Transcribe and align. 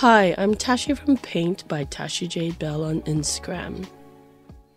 Hi, 0.00 0.34
I'm 0.36 0.54
Tashi 0.54 0.92
from 0.92 1.16
Paint 1.16 1.66
by 1.68 1.84
Tashi 1.84 2.28
Jade 2.28 2.58
Bell 2.58 2.84
on 2.84 3.00
Instagram. 3.04 3.88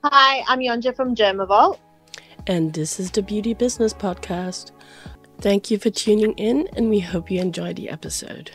Hi, 0.05 0.45
I'm 0.47 0.59
Yonja 0.59 0.95
from 0.95 1.13
Germavolt. 1.13 1.77
And 2.47 2.71
this 2.71 3.01
is 3.01 3.11
the 3.11 3.21
Beauty 3.21 3.53
Business 3.53 3.93
Podcast. 3.93 4.71
Thank 5.41 5.69
you 5.69 5.77
for 5.77 5.89
tuning 5.89 6.31
in, 6.35 6.69
and 6.77 6.89
we 6.89 7.01
hope 7.01 7.29
you 7.29 7.41
enjoy 7.41 7.73
the 7.73 7.89
episode. 7.89 8.51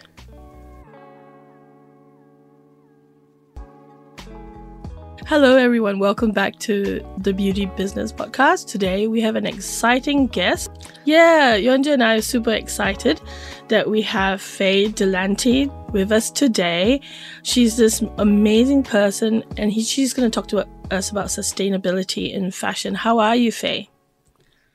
Hello, 5.26 5.58
everyone. 5.58 5.98
Welcome 5.98 6.30
back 6.30 6.58
to 6.60 7.06
the 7.18 7.34
Beauty 7.34 7.66
Business 7.76 8.10
Podcast. 8.10 8.68
Today 8.68 9.06
we 9.06 9.20
have 9.20 9.36
an 9.36 9.44
exciting 9.44 10.28
guest. 10.28 10.70
Yeah, 11.04 11.58
Yonja 11.58 11.92
and 11.92 12.02
I 12.02 12.14
are 12.14 12.22
super 12.22 12.52
excited 12.52 13.20
that 13.68 13.90
we 13.90 14.00
have 14.00 14.40
Faye 14.40 14.88
De 14.88 15.04
Lanty 15.04 15.70
with 15.94 16.12
us 16.12 16.30
today. 16.30 17.00
She's 17.44 17.79
this 17.79 18.03
amazing 18.18 18.82
person, 18.82 19.44
and 19.57 19.72
he, 19.72 19.82
she's 19.82 20.12
going 20.12 20.30
to 20.30 20.34
talk 20.34 20.48
to 20.48 20.67
us 20.90 21.11
about 21.11 21.29
sustainability 21.29 22.34
in 22.34 22.50
fashion. 22.50 22.94
How 22.94 23.20
are 23.20 23.36
you, 23.36 23.50
Faye? 23.50 23.89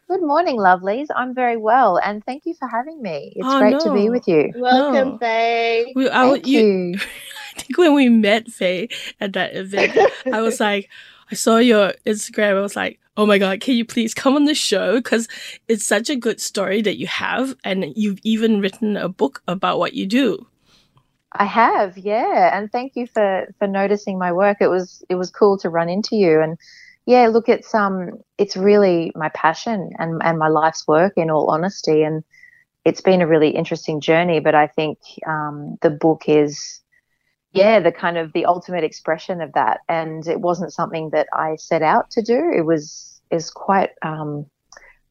Good 0.07 0.23
morning, 0.23 0.57
lovelies. 0.57 1.07
I'm 1.15 1.35
very 1.35 1.57
well, 1.57 1.99
and 2.03 2.25
thank 2.25 2.47
you 2.47 2.55
for 2.55 2.67
having 2.67 2.99
me. 2.99 3.33
It's 3.35 3.45
oh, 3.47 3.59
great 3.59 3.73
no. 3.73 3.79
to 3.79 3.93
be 3.93 4.09
with 4.09 4.27
you. 4.27 4.51
Welcome, 4.55 5.09
no. 5.09 5.17
Faye. 5.19 5.93
We, 5.95 6.09
I, 6.09 6.31
thank 6.31 6.47
you. 6.47 6.61
you. 6.61 6.95
I 7.55 7.59
think 7.59 7.77
when 7.77 7.93
we 7.93 8.09
met 8.09 8.47
Faye 8.47 8.87
at 9.19 9.33
that 9.33 9.55
event, 9.55 9.99
I 10.33 10.41
was 10.41 10.59
like, 10.61 10.89
I 11.31 11.35
saw 11.35 11.57
your 11.57 11.93
Instagram. 12.07 12.57
I 12.57 12.61
was 12.61 12.75
like, 12.75 12.99
oh 13.17 13.25
my 13.25 13.37
God, 13.37 13.59
can 13.59 13.75
you 13.75 13.85
please 13.85 14.13
come 14.13 14.35
on 14.35 14.45
the 14.45 14.55
show? 14.55 14.95
Because 14.95 15.27
it's 15.67 15.85
such 15.85 16.09
a 16.09 16.15
good 16.15 16.39
story 16.39 16.81
that 16.81 16.97
you 16.97 17.05
have. 17.05 17.53
And 17.63 17.93
you've 17.95 18.19
even 18.23 18.61
written 18.61 18.95
a 18.95 19.09
book 19.09 19.43
about 19.47 19.77
what 19.77 19.93
you 19.93 20.07
do. 20.07 20.47
I 21.31 21.45
have, 21.45 21.97
yeah. 21.97 22.57
And 22.57 22.71
thank 22.71 22.95
you 22.95 23.07
for, 23.07 23.53
for 23.59 23.67
noticing 23.67 24.17
my 24.17 24.31
work. 24.31 24.57
It 24.61 24.69
was, 24.69 25.03
it 25.09 25.15
was 25.15 25.29
cool 25.29 25.57
to 25.59 25.69
run 25.69 25.89
into 25.89 26.15
you. 26.15 26.41
And 26.41 26.57
yeah, 27.05 27.27
look, 27.27 27.47
it's, 27.47 27.73
um, 27.75 28.19
it's 28.37 28.57
really 28.57 29.11
my 29.15 29.29
passion 29.29 29.91
and, 29.99 30.21
and 30.23 30.39
my 30.39 30.47
life's 30.47 30.87
work 30.87 31.13
in 31.17 31.29
all 31.29 31.49
honesty. 31.49 32.03
And 32.03 32.23
it's 32.83 33.01
been 33.01 33.21
a 33.21 33.27
really 33.27 33.49
interesting 33.49 34.01
journey, 34.01 34.39
but 34.39 34.55
I 34.55 34.67
think, 34.67 34.97
um, 35.27 35.77
the 35.81 35.91
book 35.91 36.23
is, 36.27 36.81
yeah, 37.51 37.79
the 37.79 37.91
kind 37.91 38.17
of 38.17 38.33
the 38.33 38.45
ultimate 38.45 38.83
expression 38.83 39.41
of 39.41 39.53
that. 39.53 39.81
And 39.87 40.27
it 40.27 40.41
wasn't 40.41 40.73
something 40.73 41.09
that 41.11 41.27
I 41.33 41.55
set 41.57 41.81
out 41.81 42.09
to 42.11 42.21
do. 42.21 42.51
It 42.55 42.65
was 42.65 43.21
is 43.31 43.49
quite 43.51 43.91
um, 44.01 44.45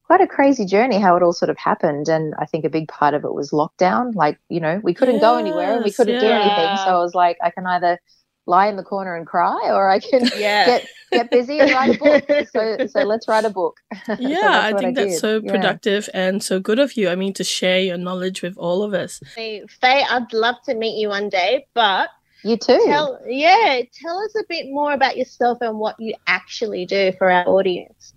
quite 0.08 0.20
a 0.22 0.26
crazy 0.26 0.64
journey 0.64 0.98
how 0.98 1.14
it 1.16 1.22
all 1.22 1.34
sort 1.34 1.50
of 1.50 1.58
happened. 1.58 2.08
And 2.08 2.34
I 2.38 2.46
think 2.46 2.64
a 2.64 2.70
big 2.70 2.88
part 2.88 3.12
of 3.14 3.24
it 3.24 3.34
was 3.34 3.50
lockdown. 3.50 4.14
Like 4.14 4.38
you 4.48 4.58
know, 4.58 4.80
we 4.82 4.94
couldn't 4.94 5.16
yes, 5.16 5.22
go 5.22 5.36
anywhere 5.36 5.76
and 5.76 5.84
we 5.84 5.92
couldn't 5.92 6.14
yeah. 6.14 6.20
do 6.20 6.26
anything. 6.26 6.76
So 6.78 6.96
I 6.96 6.98
was 6.98 7.14
like, 7.14 7.36
I 7.42 7.50
can 7.50 7.66
either 7.66 8.00
lie 8.46 8.68
in 8.68 8.76
the 8.76 8.82
corner 8.82 9.14
and 9.14 9.26
cry, 9.26 9.70
or 9.70 9.90
I 9.90 10.00
can 10.00 10.22
yeah. 10.36 10.64
get 10.64 10.86
get 11.12 11.30
busy 11.30 11.60
and 11.60 11.70
write 11.72 11.96
a 11.96 11.98
book. 11.98 12.48
So 12.50 12.86
so 12.86 13.00
let's 13.04 13.28
write 13.28 13.44
a 13.44 13.50
book. 13.50 13.76
Yeah, 14.18 14.40
so 14.40 14.48
I 14.48 14.72
think 14.72 14.98
I 14.98 15.04
that's 15.04 15.20
so 15.20 15.42
productive 15.42 16.08
yeah. 16.08 16.28
and 16.28 16.42
so 16.42 16.58
good 16.58 16.78
of 16.78 16.96
you. 16.96 17.10
I 17.10 17.14
mean, 17.14 17.34
to 17.34 17.44
share 17.44 17.80
your 17.80 17.98
knowledge 17.98 18.40
with 18.40 18.56
all 18.56 18.82
of 18.82 18.94
us. 18.94 19.20
Faye, 19.34 19.62
I'd 19.82 20.32
love 20.32 20.56
to 20.64 20.74
meet 20.74 20.98
you 20.98 21.10
one 21.10 21.28
day, 21.28 21.66
but 21.74 22.08
you 22.42 22.56
too. 22.56 22.80
Tell, 22.86 23.20
yeah, 23.26 23.82
tell 23.92 24.18
us 24.20 24.34
a 24.36 24.44
bit 24.48 24.66
more 24.70 24.92
about 24.94 25.18
yourself 25.18 25.58
and 25.60 25.78
what 25.78 25.96
you 25.98 26.14
actually 26.26 26.86
do 26.86 27.12
for 27.18 27.30
our 27.30 27.46
audience. 27.46 28.14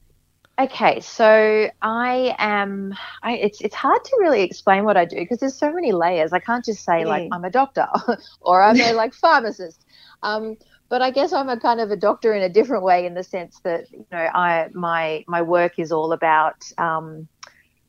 Okay, 0.61 0.99
so 0.99 1.71
I 1.81 2.35
am. 2.37 2.93
I, 3.23 3.33
it's 3.33 3.61
it's 3.61 3.73
hard 3.73 4.03
to 4.03 4.17
really 4.19 4.43
explain 4.43 4.83
what 4.83 4.95
I 4.95 5.05
do 5.05 5.15
because 5.15 5.39
there's 5.39 5.57
so 5.57 5.71
many 5.71 5.91
layers. 5.91 6.33
I 6.33 6.39
can't 6.39 6.63
just 6.63 6.83
say 6.83 7.03
like 7.03 7.29
I'm 7.31 7.43
a 7.43 7.49
doctor 7.49 7.87
or 8.41 8.61
I'm 8.61 8.79
a 8.79 8.93
like 9.03 9.15
pharmacist. 9.15 9.83
Um, 10.21 10.57
but 10.87 11.01
I 11.01 11.09
guess 11.09 11.33
I'm 11.33 11.49
a 11.49 11.59
kind 11.59 11.79
of 11.79 11.89
a 11.89 11.95
doctor 11.95 12.33
in 12.33 12.43
a 12.43 12.49
different 12.49 12.83
way 12.83 13.07
in 13.07 13.15
the 13.15 13.23
sense 13.23 13.59
that 13.63 13.91
you 13.91 14.05
know 14.11 14.29
I 14.35 14.67
my 14.73 15.23
my 15.27 15.41
work 15.41 15.79
is 15.79 15.91
all 15.91 16.13
about 16.13 16.63
um, 16.77 17.27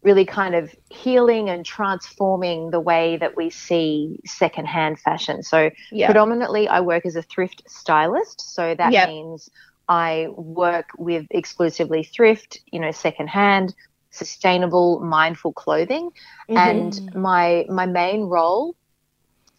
really 0.02 0.24
kind 0.24 0.54
of 0.54 0.74
healing 0.88 1.50
and 1.50 1.66
transforming 1.66 2.70
the 2.70 2.80
way 2.80 3.18
that 3.18 3.36
we 3.36 3.50
see 3.50 4.18
secondhand 4.24 4.98
fashion. 4.98 5.42
So 5.42 5.70
yep. 5.90 6.06
predominantly 6.06 6.68
I 6.68 6.80
work 6.80 7.04
as 7.04 7.16
a 7.16 7.22
thrift 7.22 7.62
stylist. 7.66 8.54
So 8.54 8.74
that 8.74 8.92
yep. 8.92 9.08
means 9.08 9.50
I 9.92 10.28
work 10.30 10.86
with 10.96 11.26
exclusively 11.30 12.02
thrift, 12.02 12.60
you 12.72 12.80
know, 12.80 12.92
secondhand, 12.92 13.74
sustainable, 14.08 15.00
mindful 15.00 15.52
clothing. 15.52 16.10
Mm-hmm. 16.48 16.56
And 16.56 17.14
my 17.14 17.66
my 17.68 17.84
main 17.84 18.22
role 18.22 18.74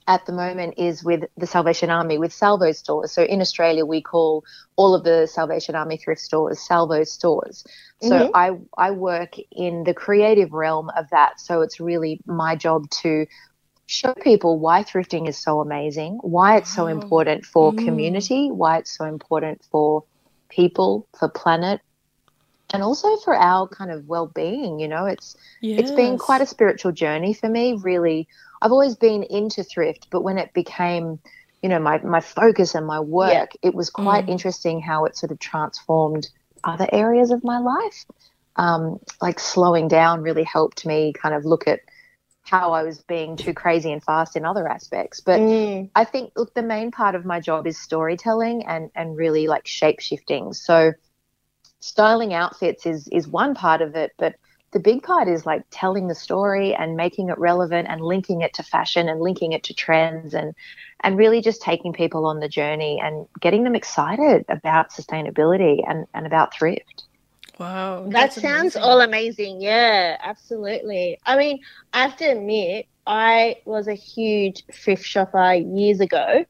at 0.07 0.25
the 0.25 0.33
moment 0.33 0.73
is 0.77 1.03
with 1.03 1.25
the 1.37 1.45
Salvation 1.45 1.91
Army, 1.91 2.17
with 2.17 2.33
Salvo 2.33 2.71
stores. 2.71 3.11
So 3.11 3.21
in 3.21 3.41
Australia, 3.41 3.85
we 3.85 4.01
call 4.01 4.43
all 4.75 4.95
of 4.95 5.03
the 5.03 5.27
Salvation 5.27 5.75
Army 5.75 5.97
thrift 5.97 6.21
stores 6.21 6.59
Salvo 6.59 7.03
stores. 7.03 7.63
So 8.01 8.09
mm-hmm. 8.09 8.35
I, 8.35 8.87
I 8.87 8.89
work 8.91 9.35
in 9.51 9.83
the 9.83 9.93
creative 9.93 10.51
realm 10.51 10.89
of 10.97 11.05
that. 11.11 11.39
So 11.39 11.61
it's 11.61 11.79
really 11.79 12.19
my 12.25 12.55
job 12.55 12.89
to 13.03 13.27
show 13.85 14.13
people 14.15 14.59
why 14.59 14.83
thrifting 14.83 15.29
is 15.29 15.37
so 15.37 15.61
amazing, 15.61 16.17
why 16.21 16.57
it's 16.57 16.73
so 16.73 16.87
important 16.87 17.45
for 17.45 17.71
mm. 17.71 17.85
community, 17.85 18.49
why 18.51 18.77
it's 18.79 18.97
so 18.97 19.05
important 19.05 19.61
for 19.71 20.03
people, 20.53 21.07
for 21.17 21.27
planet, 21.27 21.81
and 22.73 22.83
also 22.83 23.17
for 23.17 23.35
our 23.35 23.67
kind 23.67 23.91
of 23.91 24.07
well-being 24.07 24.79
you 24.79 24.87
know 24.87 25.05
it's 25.05 25.35
yes. 25.61 25.79
it's 25.79 25.91
been 25.91 26.17
quite 26.17 26.41
a 26.41 26.45
spiritual 26.45 26.91
journey 26.91 27.31
for 27.31 27.47
me 27.47 27.77
really 27.83 28.27
I've 28.63 28.71
always 28.71 28.95
been 28.95 29.23
into 29.23 29.61
thrift, 29.61 30.07
but 30.09 30.21
when 30.21 30.37
it 30.37 30.53
became, 30.53 31.19
you 31.61 31.67
know, 31.67 31.79
my, 31.79 31.97
my 31.99 32.21
focus 32.21 32.75
and 32.75 32.87
my 32.87 33.01
work, 33.01 33.31
yeah. 33.33 33.45
it 33.61 33.75
was 33.75 33.89
quite 33.89 34.25
mm. 34.25 34.29
interesting 34.29 34.81
how 34.81 35.03
it 35.03 35.17
sort 35.17 35.33
of 35.33 35.39
transformed 35.39 36.29
other 36.63 36.87
areas 36.93 37.29
of 37.29 37.43
my 37.43 37.59
life. 37.59 38.05
Um, 38.55 38.99
like 39.21 39.39
slowing 39.39 39.89
down 39.89 40.21
really 40.21 40.43
helped 40.43 40.85
me 40.85 41.11
kind 41.11 41.35
of 41.35 41.43
look 41.43 41.67
at 41.67 41.81
how 42.53 42.71
I 42.73 42.83
was 42.83 43.01
being 43.01 43.35
too 43.35 43.55
crazy 43.55 43.91
and 43.91 44.03
fast 44.03 44.35
in 44.35 44.45
other 44.45 44.67
aspects. 44.67 45.21
But 45.21 45.39
mm. 45.41 45.89
I 45.95 46.03
think, 46.03 46.33
look, 46.35 46.53
the 46.53 46.61
main 46.61 46.91
part 46.91 47.15
of 47.15 47.25
my 47.25 47.39
job 47.39 47.65
is 47.65 47.79
storytelling 47.79 48.67
and, 48.67 48.91
and 48.93 49.17
really 49.17 49.47
like 49.47 49.65
shape 49.65 49.99
shifting. 49.99 50.53
So 50.53 50.93
styling 51.79 52.31
outfits 52.31 52.85
is, 52.85 53.07
is 53.07 53.27
one 53.27 53.55
part 53.55 53.81
of 53.81 53.95
it, 53.95 54.11
but 54.19 54.35
the 54.71 54.79
big 54.79 55.01
part 55.01 55.27
is 55.27 55.47
like 55.47 55.63
telling 55.71 56.07
the 56.07 56.13
story 56.13 56.75
and 56.75 56.95
making 56.95 57.29
it 57.29 57.39
relevant 57.39 57.87
and 57.89 58.01
linking 58.01 58.41
it 58.41 58.53
to 58.53 58.63
fashion 58.63 59.09
and 59.09 59.19
linking 59.19 59.53
it 59.53 59.63
to 59.63 59.73
trends 59.73 60.35
and 60.35 60.53
and 61.01 61.17
really 61.17 61.41
just 61.41 61.61
taking 61.61 61.91
people 61.91 62.27
on 62.27 62.39
the 62.39 62.47
journey 62.47 63.01
and 63.03 63.25
getting 63.39 63.63
them 63.63 63.75
excited 63.75 64.45
about 64.47 64.91
sustainability 64.91 65.83
and, 65.87 66.05
and 66.13 66.25
about 66.27 66.53
thrift. 66.53 67.03
Wow. 67.59 68.07
That 68.09 68.33
sounds 68.33 68.75
amazing. 68.75 68.81
all 68.81 69.01
amazing. 69.01 69.61
Yeah, 69.61 70.17
absolutely. 70.21 71.19
I 71.25 71.37
mean, 71.37 71.59
I 71.93 72.01
have 72.01 72.17
to 72.17 72.25
admit, 72.25 72.87
I 73.05 73.57
was 73.65 73.87
a 73.87 73.93
huge 73.93 74.63
thrift 74.71 75.05
shopper 75.05 75.53
years 75.53 75.99
ago. 75.99 76.45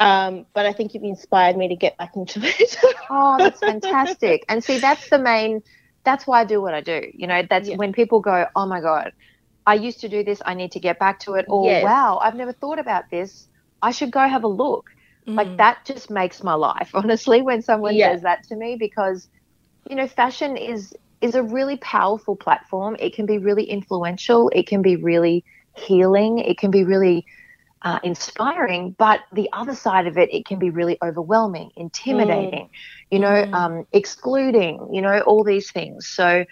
Um, 0.00 0.46
but 0.54 0.64
I 0.64 0.72
think 0.72 0.94
you've 0.94 1.04
inspired 1.04 1.58
me 1.58 1.68
to 1.68 1.76
get 1.76 1.98
back 1.98 2.16
into 2.16 2.40
it. 2.42 2.76
oh, 3.10 3.36
that's 3.38 3.60
fantastic. 3.60 4.44
And 4.48 4.64
see, 4.64 4.78
that's 4.78 5.10
the 5.10 5.18
main 5.18 5.62
that's 6.04 6.26
why 6.26 6.40
I 6.40 6.44
do 6.44 6.60
what 6.60 6.74
I 6.74 6.80
do. 6.80 7.10
You 7.12 7.26
know, 7.26 7.42
that's 7.48 7.68
yeah. 7.68 7.76
when 7.76 7.92
people 7.92 8.20
go, 8.20 8.46
oh 8.56 8.66
my 8.66 8.80
God, 8.80 9.12
I 9.66 9.74
used 9.74 10.00
to 10.00 10.08
do 10.08 10.24
this. 10.24 10.40
I 10.44 10.54
need 10.54 10.72
to 10.72 10.80
get 10.80 10.98
back 10.98 11.20
to 11.20 11.34
it. 11.34 11.46
Or, 11.48 11.66
yes. 11.66 11.84
wow, 11.84 12.18
I've 12.22 12.34
never 12.34 12.52
thought 12.52 12.78
about 12.78 13.10
this. 13.10 13.48
I 13.82 13.90
should 13.90 14.10
go 14.10 14.26
have 14.26 14.44
a 14.44 14.48
look. 14.48 14.90
Mm. 15.26 15.34
Like 15.36 15.56
that 15.58 15.84
just 15.84 16.10
makes 16.10 16.42
my 16.42 16.54
life, 16.54 16.90
honestly, 16.94 17.42
when 17.42 17.62
someone 17.62 17.94
yeah. 17.94 18.12
says 18.12 18.22
that 18.22 18.44
to 18.44 18.56
me, 18.56 18.76
because, 18.76 19.28
you 19.88 19.96
know, 19.96 20.06
fashion 20.06 20.56
is 20.56 20.94
is 21.20 21.34
a 21.34 21.42
really 21.42 21.76
powerful 21.76 22.34
platform. 22.34 22.96
It 22.98 23.14
can 23.14 23.26
be 23.26 23.38
really 23.38 23.64
influential. 23.64 24.50
It 24.54 24.66
can 24.66 24.80
be 24.82 24.96
really 24.96 25.44
healing. 25.76 26.38
It 26.38 26.58
can 26.58 26.70
be 26.70 26.84
really 26.84 27.26
uh, 27.82 27.98
inspiring, 28.02 28.94
but 28.98 29.20
the 29.32 29.48
other 29.52 29.74
side 29.74 30.06
of 30.06 30.18
it, 30.18 30.32
it 30.32 30.44
can 30.44 30.58
be 30.58 30.70
really 30.70 30.98
overwhelming, 31.02 31.70
intimidating, 31.76 32.66
mm. 32.66 32.70
you 33.10 33.18
know, 33.18 33.28
mm. 33.28 33.52
um, 33.54 33.86
excluding, 33.92 34.88
you 34.92 35.00
know, 35.00 35.20
all 35.20 35.44
these 35.44 35.70
things. 35.70 36.06
So 36.06 36.44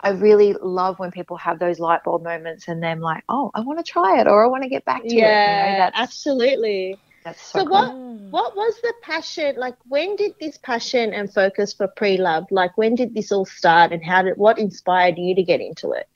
I 0.00 0.10
really 0.10 0.54
love 0.62 0.98
when 0.98 1.10
people 1.10 1.36
have 1.38 1.58
those 1.58 1.78
light 1.78 2.04
bulb 2.04 2.22
moments 2.22 2.68
and 2.68 2.82
they're 2.82 2.96
like, 2.96 3.24
oh, 3.28 3.50
I 3.54 3.60
want 3.60 3.84
to 3.84 3.90
try 3.90 4.20
it 4.20 4.26
or 4.26 4.44
I 4.44 4.48
want 4.48 4.62
to 4.62 4.68
get 4.68 4.84
back 4.84 5.02
to 5.02 5.14
yeah, 5.14 5.66
it. 5.66 5.72
You 5.72 5.78
know, 5.78 5.90
absolutely. 5.94 6.98
That's 7.24 7.40
so, 7.40 7.60
so 7.60 7.64
cool. 7.66 7.72
what 7.72 7.94
what 8.30 8.56
was 8.56 8.74
the 8.82 8.92
passion 9.02 9.56
like 9.56 9.76
when 9.88 10.16
did 10.16 10.34
this 10.40 10.58
passion 10.58 11.14
and 11.14 11.32
focus 11.32 11.72
for 11.72 11.88
pre-love 11.88 12.46
like 12.50 12.76
when 12.76 12.94
did 12.94 13.14
this 13.14 13.32
all 13.32 13.46
start 13.46 13.92
and 13.92 14.04
how 14.04 14.22
did 14.22 14.36
what 14.36 14.58
inspired 14.58 15.16
you 15.16 15.34
to 15.34 15.42
get 15.42 15.60
into 15.60 15.92
it 15.92 16.06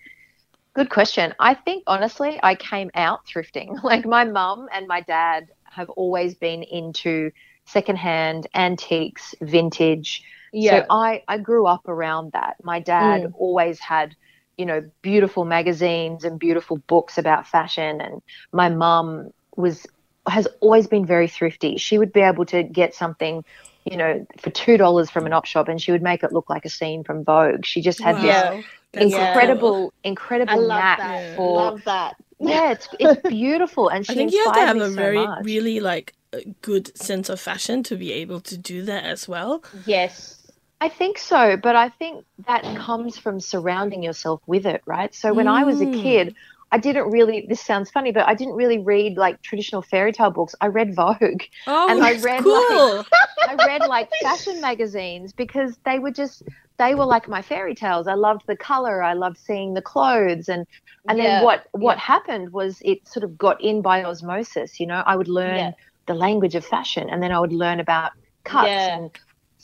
Good 0.78 0.90
question. 0.90 1.34
I 1.40 1.54
think 1.54 1.82
honestly, 1.88 2.38
I 2.40 2.54
came 2.54 2.92
out 2.94 3.26
thrifting. 3.26 3.82
Like 3.82 4.06
my 4.06 4.22
mum 4.22 4.68
and 4.72 4.86
my 4.86 5.00
dad 5.00 5.48
have 5.64 5.90
always 5.90 6.36
been 6.36 6.62
into 6.62 7.32
secondhand, 7.64 8.46
antiques, 8.54 9.34
vintage. 9.40 10.22
Yeah. 10.52 10.82
So 10.82 10.86
I, 10.88 11.24
I 11.26 11.38
grew 11.38 11.66
up 11.66 11.88
around 11.88 12.30
that. 12.32 12.58
My 12.62 12.78
dad 12.78 13.22
mm. 13.22 13.32
always 13.36 13.80
had, 13.80 14.14
you 14.56 14.66
know, 14.66 14.88
beautiful 15.02 15.44
magazines 15.44 16.22
and 16.22 16.38
beautiful 16.38 16.76
books 16.86 17.18
about 17.18 17.48
fashion. 17.48 18.00
And 18.00 18.22
my 18.52 18.68
mum 18.68 19.32
was 19.56 19.84
has 20.28 20.46
always 20.60 20.86
been 20.86 21.06
very 21.06 21.28
thrifty. 21.28 21.76
She 21.78 21.98
would 21.98 22.12
be 22.12 22.20
able 22.20 22.46
to 22.46 22.62
get 22.62 22.94
something, 22.94 23.44
you 23.84 23.96
know, 23.96 24.26
for 24.40 24.50
two 24.50 24.76
dollars 24.76 25.10
from 25.10 25.26
an 25.26 25.32
op 25.32 25.46
shop, 25.46 25.68
and 25.68 25.80
she 25.80 25.92
would 25.92 26.02
make 26.02 26.22
it 26.22 26.32
look 26.32 26.50
like 26.50 26.64
a 26.64 26.70
scene 26.70 27.04
from 27.04 27.24
Vogue. 27.24 27.64
She 27.64 27.80
just 27.80 28.00
had 28.02 28.22
Wow. 28.22 28.64
this 28.94 29.12
Yeah. 29.12 29.28
Incredible, 29.28 29.92
I 30.06 30.08
incredible 30.08 30.60
love 30.62 30.78
knack 30.78 30.98
that. 30.98 31.36
for. 31.36 31.54
Love 31.56 31.84
that. 31.84 32.16
Yeah, 32.40 32.72
it's 32.72 32.88
it's 32.98 33.16
beautiful, 33.28 33.88
and 33.88 34.06
she 34.06 34.12
I 34.12 34.16
think 34.16 34.32
you 34.32 34.38
have 34.44 34.52
to 34.54 34.60
have 34.60 34.76
a 34.76 34.88
so 34.90 34.96
very, 34.96 35.16
much. 35.26 35.44
really 35.44 35.80
like 35.80 36.14
a 36.32 36.44
good 36.62 36.96
sense 36.96 37.28
of 37.28 37.40
fashion 37.40 37.82
to 37.84 37.96
be 37.96 38.12
able 38.12 38.40
to 38.42 38.56
do 38.58 38.82
that 38.82 39.04
as 39.04 39.28
well. 39.28 39.62
Yes. 39.84 40.34
I 40.80 40.88
think 40.88 41.18
so, 41.18 41.56
but 41.56 41.74
I 41.74 41.88
think 41.88 42.24
that 42.46 42.62
comes 42.76 43.18
from 43.18 43.40
surrounding 43.40 44.02
yourself 44.04 44.40
with 44.46 44.64
it, 44.66 44.82
right? 44.86 45.12
So 45.14 45.34
when 45.34 45.48
I 45.48 45.64
was 45.64 45.80
a 45.80 45.86
Mm. 45.86 45.92
kid, 46.02 46.34
I 46.70 46.78
didn't 46.78 47.10
really. 47.10 47.46
This 47.48 47.60
sounds 47.64 47.90
funny, 47.90 48.12
but 48.12 48.26
I 48.26 48.34
didn't 48.34 48.54
really 48.54 48.78
read 48.78 49.16
like 49.16 49.40
traditional 49.42 49.82
fairy 49.82 50.12
tale 50.12 50.30
books. 50.30 50.54
I 50.60 50.66
read 50.66 50.94
Vogue. 50.94 51.42
Oh, 51.68 51.86
And 51.86 52.00
I 52.02 52.12
read, 52.12 52.44
cool. 52.44 53.06
I 53.46 53.54
read 53.54 53.84
like 53.84 54.12
fashion 54.14 54.60
magazines 54.60 55.32
because 55.32 55.78
they 55.84 55.98
were 55.98 56.10
just 56.10 56.42
they 56.78 56.94
were 56.94 57.06
like 57.06 57.28
my 57.28 57.42
fairy 57.42 57.74
tales. 57.74 58.06
I 58.06 58.14
loved 58.14 58.42
the 58.46 58.56
color. 58.56 59.02
I 59.02 59.14
loved 59.14 59.38
seeing 59.38 59.74
the 59.74 59.82
clothes 59.82 60.48
and 60.48 60.66
and 61.08 61.18
Yeah, 61.18 61.24
then 61.24 61.38
what 61.38 61.66
what 61.72 61.96
yeah. 61.96 61.98
happened 61.98 62.52
was 62.52 62.78
it 62.82 63.06
sort 63.08 63.24
of 63.24 63.38
got 63.38 63.60
in 63.62 63.82
by 63.82 64.04
osmosis. 64.04 64.78
You 64.80 64.86
know, 64.86 65.02
I 65.06 65.16
would 65.16 65.28
learn 65.28 65.72
Yeah. 65.72 65.74
the 66.06 66.14
language 66.14 66.54
of 66.54 66.64
fashion, 66.66 67.08
and 67.10 67.22
then 67.22 67.32
I 67.32 67.40
would 67.40 67.52
learn 67.52 67.80
about 67.80 68.12
cuts 68.44 68.88
and 68.88 69.10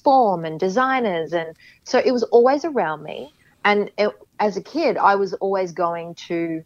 form 0.02 0.44
and 0.44 0.58
designers, 0.58 1.32
and 1.32 1.54
so 1.84 1.98
it 2.04 2.12
was 2.12 2.22
always 2.24 2.64
around 2.64 3.02
me. 3.02 3.34
And 3.64 3.90
it, 3.98 4.10
as 4.38 4.56
a 4.56 4.62
kid, 4.62 4.96
I 4.98 5.14
was 5.16 5.32
always 5.34 5.72
going 5.72 6.14
to 6.28 6.62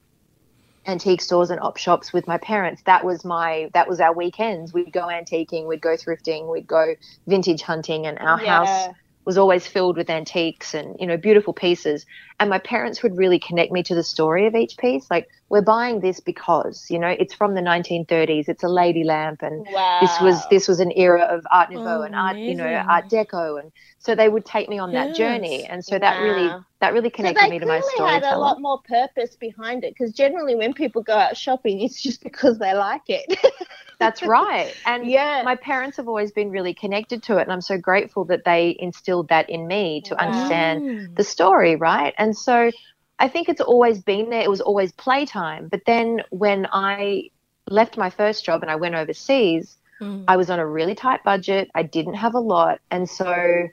antique 0.88 1.20
stores 1.20 1.50
and 1.50 1.60
op 1.60 1.76
shops 1.76 2.12
with 2.12 2.26
my 2.26 2.38
parents. 2.38 2.82
That 2.86 3.04
was 3.04 3.24
my 3.24 3.70
that 3.74 3.88
was 3.88 4.00
our 4.00 4.12
weekends. 4.14 4.72
We'd 4.72 4.92
go 4.92 5.02
antiquing, 5.06 5.68
we'd 5.68 5.82
go 5.82 5.96
thrifting, 5.96 6.50
we'd 6.50 6.66
go 6.66 6.94
vintage 7.28 7.62
hunting, 7.62 8.06
and 8.06 8.18
our 8.18 8.42
Yeah. 8.42 8.64
house 8.64 8.94
was 9.24 9.36
always 9.36 9.66
filled 9.66 9.98
with 9.98 10.08
antiques 10.08 10.72
and 10.74 10.96
you 10.98 11.06
know 11.06 11.18
beautiful 11.18 11.52
pieces 11.52 12.06
and 12.40 12.48
my 12.48 12.58
parents 12.58 13.02
would 13.02 13.14
really 13.18 13.38
connect 13.38 13.70
me 13.70 13.82
to 13.82 13.94
the 13.94 14.02
story 14.02 14.46
of 14.46 14.54
each 14.54 14.78
piece 14.78 15.06
like 15.10 15.28
we're 15.48 15.62
buying 15.62 16.00
this 16.00 16.20
because 16.20 16.86
you 16.90 16.98
know 16.98 17.08
it's 17.08 17.34
from 17.34 17.54
the 17.54 17.62
1930s 17.62 18.48
it's 18.48 18.64
a 18.64 18.68
lady 18.68 19.04
lamp 19.04 19.42
and 19.42 19.62
Wow. 19.64 20.00
this 20.00 20.20
was 20.20 20.46
this 20.46 20.68
was 20.68 20.80
an 20.80 20.92
era 20.96 21.22
of 21.22 21.46
art 21.50 21.70
nouveau 21.70 22.02
Oh, 22.02 22.02
and 22.02 22.14
art 22.14 22.38
you 22.46 22.54
know 22.54 22.80
art 22.88 23.04
deco 23.10 23.60
and 23.60 23.72
so 23.98 24.14
they 24.14 24.28
would 24.28 24.44
take 24.44 24.68
me 24.68 24.78
on 24.78 24.92
that 24.92 25.12
journey 25.14 25.66
and 25.68 25.84
so 25.84 25.98
that 25.98 26.18
really 26.18 26.56
that 26.80 26.92
really 26.92 27.10
connected 27.10 27.48
they 27.48 27.50
me 27.50 27.58
to 27.58 27.66
my 27.66 27.82
clearly 27.82 28.06
had 28.06 28.22
a 28.24 28.38
lot 28.38 28.60
more 28.60 28.80
purpose 28.88 29.36
behind 29.36 29.84
it 29.84 29.94
because 29.96 30.12
generally 30.12 30.54
when 30.54 30.72
people 30.74 31.02
go 31.02 31.14
out 31.14 31.36
shopping, 31.36 31.80
it's 31.82 32.02
just 32.02 32.22
because 32.22 32.58
they 32.58 32.74
like 32.74 33.02
it. 33.08 33.38
that's 33.98 34.24
right 34.24 34.74
and 34.84 35.10
yeah. 35.10 35.42
my 35.42 35.56
parents 35.56 35.96
have 35.96 36.08
always 36.08 36.30
been 36.32 36.50
really 36.50 36.74
connected 36.74 37.22
to 37.22 37.36
it 37.38 37.42
and 37.42 37.52
i'm 37.52 37.60
so 37.60 37.76
grateful 37.78 38.24
that 38.24 38.44
they 38.44 38.76
instilled 38.78 39.28
that 39.28 39.48
in 39.50 39.66
me 39.66 40.02
to 40.04 40.20
Wow. 40.20 40.20
understand 40.20 40.82
the 41.16 41.24
story, 41.24 41.74
right? 41.76 42.14
And 42.16 42.36
so 42.36 42.70
I 43.18 43.28
think 43.28 43.48
it's 43.48 43.60
always 43.60 44.02
been 44.02 44.30
there. 44.30 44.42
It 44.42 44.50
was 44.50 44.60
always 44.60 44.92
playtime. 44.92 45.68
But 45.68 45.82
then 45.86 46.22
when 46.30 46.66
I 46.72 47.30
left 47.68 47.96
my 47.96 48.10
first 48.10 48.44
job 48.44 48.62
and 48.62 48.70
I 48.70 48.76
went 48.76 48.94
overseas, 48.94 49.76
Mm. 50.00 50.24
I 50.28 50.36
was 50.36 50.48
on 50.50 50.60
a 50.60 50.66
really 50.66 50.94
tight 50.94 51.24
budget. 51.24 51.70
I 51.74 51.82
didn't 51.82 52.14
have 52.14 52.34
a 52.34 52.40
lot. 52.40 52.78
And 52.90 53.08
so 53.08 53.68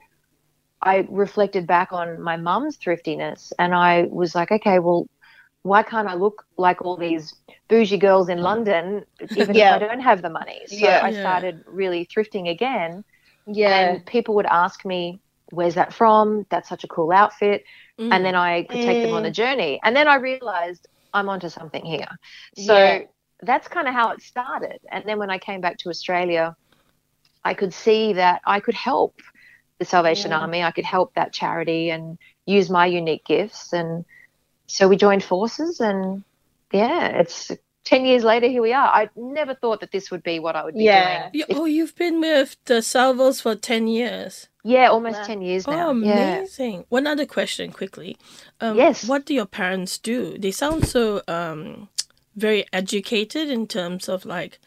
I 0.81 1.07
reflected 1.09 1.68
back 1.68 1.92
on 1.94 2.21
my 2.21 2.38
mum's 2.38 2.77
thriftiness 2.77 3.51
and 3.59 3.74
I 3.74 4.03
was 4.09 4.36
like, 4.36 4.51
okay, 4.51 4.80
well, 4.80 5.07
why 5.63 5.83
can't 5.83 6.07
I 6.07 6.15
look 6.15 6.45
like 6.57 6.81
all 6.81 6.98
these 6.98 7.33
bougie 7.69 7.98
girls 7.98 8.30
in 8.30 8.39
London, 8.39 9.06
even 9.36 9.56
Yeah. 9.56 9.75
if 9.75 9.81
I 9.83 9.88
don't 9.88 10.01
have 10.01 10.21
the 10.21 10.30
money? 10.30 10.62
So 10.68 10.75
Yeah. 10.77 11.00
I 11.01 11.12
started 11.12 11.63
really 11.68 12.06
thrifting 12.06 12.50
again. 12.50 13.03
yeah. 13.48 13.91
And 13.91 14.06
people 14.06 14.36
would 14.36 14.45
ask 14.45 14.86
me, 14.86 15.21
where's 15.51 15.75
that 15.75 15.94
from? 15.94 16.45
That's 16.50 16.69
such 16.69 16.83
a 16.83 16.88
cool 16.88 17.12
outfit 17.12 17.63
Mm. 18.00 18.12
and 18.13 18.25
then 18.25 18.36
I 18.36 18.63
could 18.63 18.81
take 18.81 19.01
them 19.01 19.13
on 19.13 19.24
Mm. 19.24 19.27
a 19.27 19.31
journey. 19.31 19.80
And 19.83 19.95
then 19.95 20.07
I 20.07 20.15
realized 20.15 20.88
I'm 21.13 21.30
onto 21.30 21.50
something 21.50 21.86
here. 21.86 22.07
So 22.56 22.74
Yeah. 22.77 23.03
that's 23.42 23.68
kind 23.68 23.88
of 23.88 23.94
how 23.94 24.12
it 24.12 24.21
started. 24.21 24.80
And 24.92 25.06
then 25.06 25.19
when 25.19 25.30
I 25.30 25.38
came 25.39 25.62
back 25.62 25.77
to 25.80 25.89
Australia, 25.89 26.56
I 27.44 27.53
could 27.53 27.74
see 27.74 28.13
that 28.13 28.42
I 28.45 28.59
could 28.59 28.75
help 28.75 29.15
the 29.80 29.86
Salvation 29.86 30.31
Yeah. 30.31 30.39
Army. 30.39 30.63
I 30.63 30.71
could 30.71 30.86
help 30.86 31.13
that 31.15 31.33
charity 31.33 31.89
and 31.89 32.18
use 32.45 32.69
my 32.69 32.86
unique 32.86 33.25
gifts. 33.25 33.74
And 33.74 34.06
so 34.68 34.88
we 34.88 34.98
joined 34.98 35.24
forces. 35.24 35.80
And 35.80 36.24
yeah, 36.71 37.07
it's 37.07 37.51
10 37.85 38.05
years 38.05 38.23
later, 38.23 38.47
here 38.47 38.61
we 38.61 38.73
are. 38.73 38.87
I 38.87 39.09
never 39.15 39.53
thought 39.53 39.79
that 39.81 39.91
this 39.91 40.09
would 40.11 40.23
be 40.23 40.39
what 40.39 40.55
I 40.55 40.63
would 40.65 40.73
be 40.75 40.83
Yeah. 40.83 41.29
doing. 41.29 41.45
You- 41.49 41.55
oh, 41.57 41.65
you've 41.65 41.95
been 41.95 42.19
with 42.19 42.57
the 42.65 42.81
Salvos 42.81 43.39
for 43.41 43.55
10 43.55 43.87
years. 43.87 44.47
Yeah, 44.63 44.89
almost 44.89 45.19
Wow. 45.19 45.25
10 45.25 45.41
years 45.43 45.67
Oh, 45.67 45.71
now. 45.71 45.91
yeah. 45.93 46.37
amazing. 46.37 46.85
One 46.89 47.05
other 47.05 47.25
question 47.27 47.71
quickly. 47.71 48.17
Um, 48.59 48.75
Yes. 48.77 49.05
What 49.07 49.25
do 49.25 49.33
your 49.35 49.45
parents 49.45 49.97
do? 49.99 50.35
They 50.37 50.51
sound 50.51 50.87
so 50.87 51.21
um, 51.27 51.89
very 52.35 52.65
educated 52.73 53.49
in 53.49 53.67
terms 53.67 54.09
of 54.09 54.25
like 54.25 54.59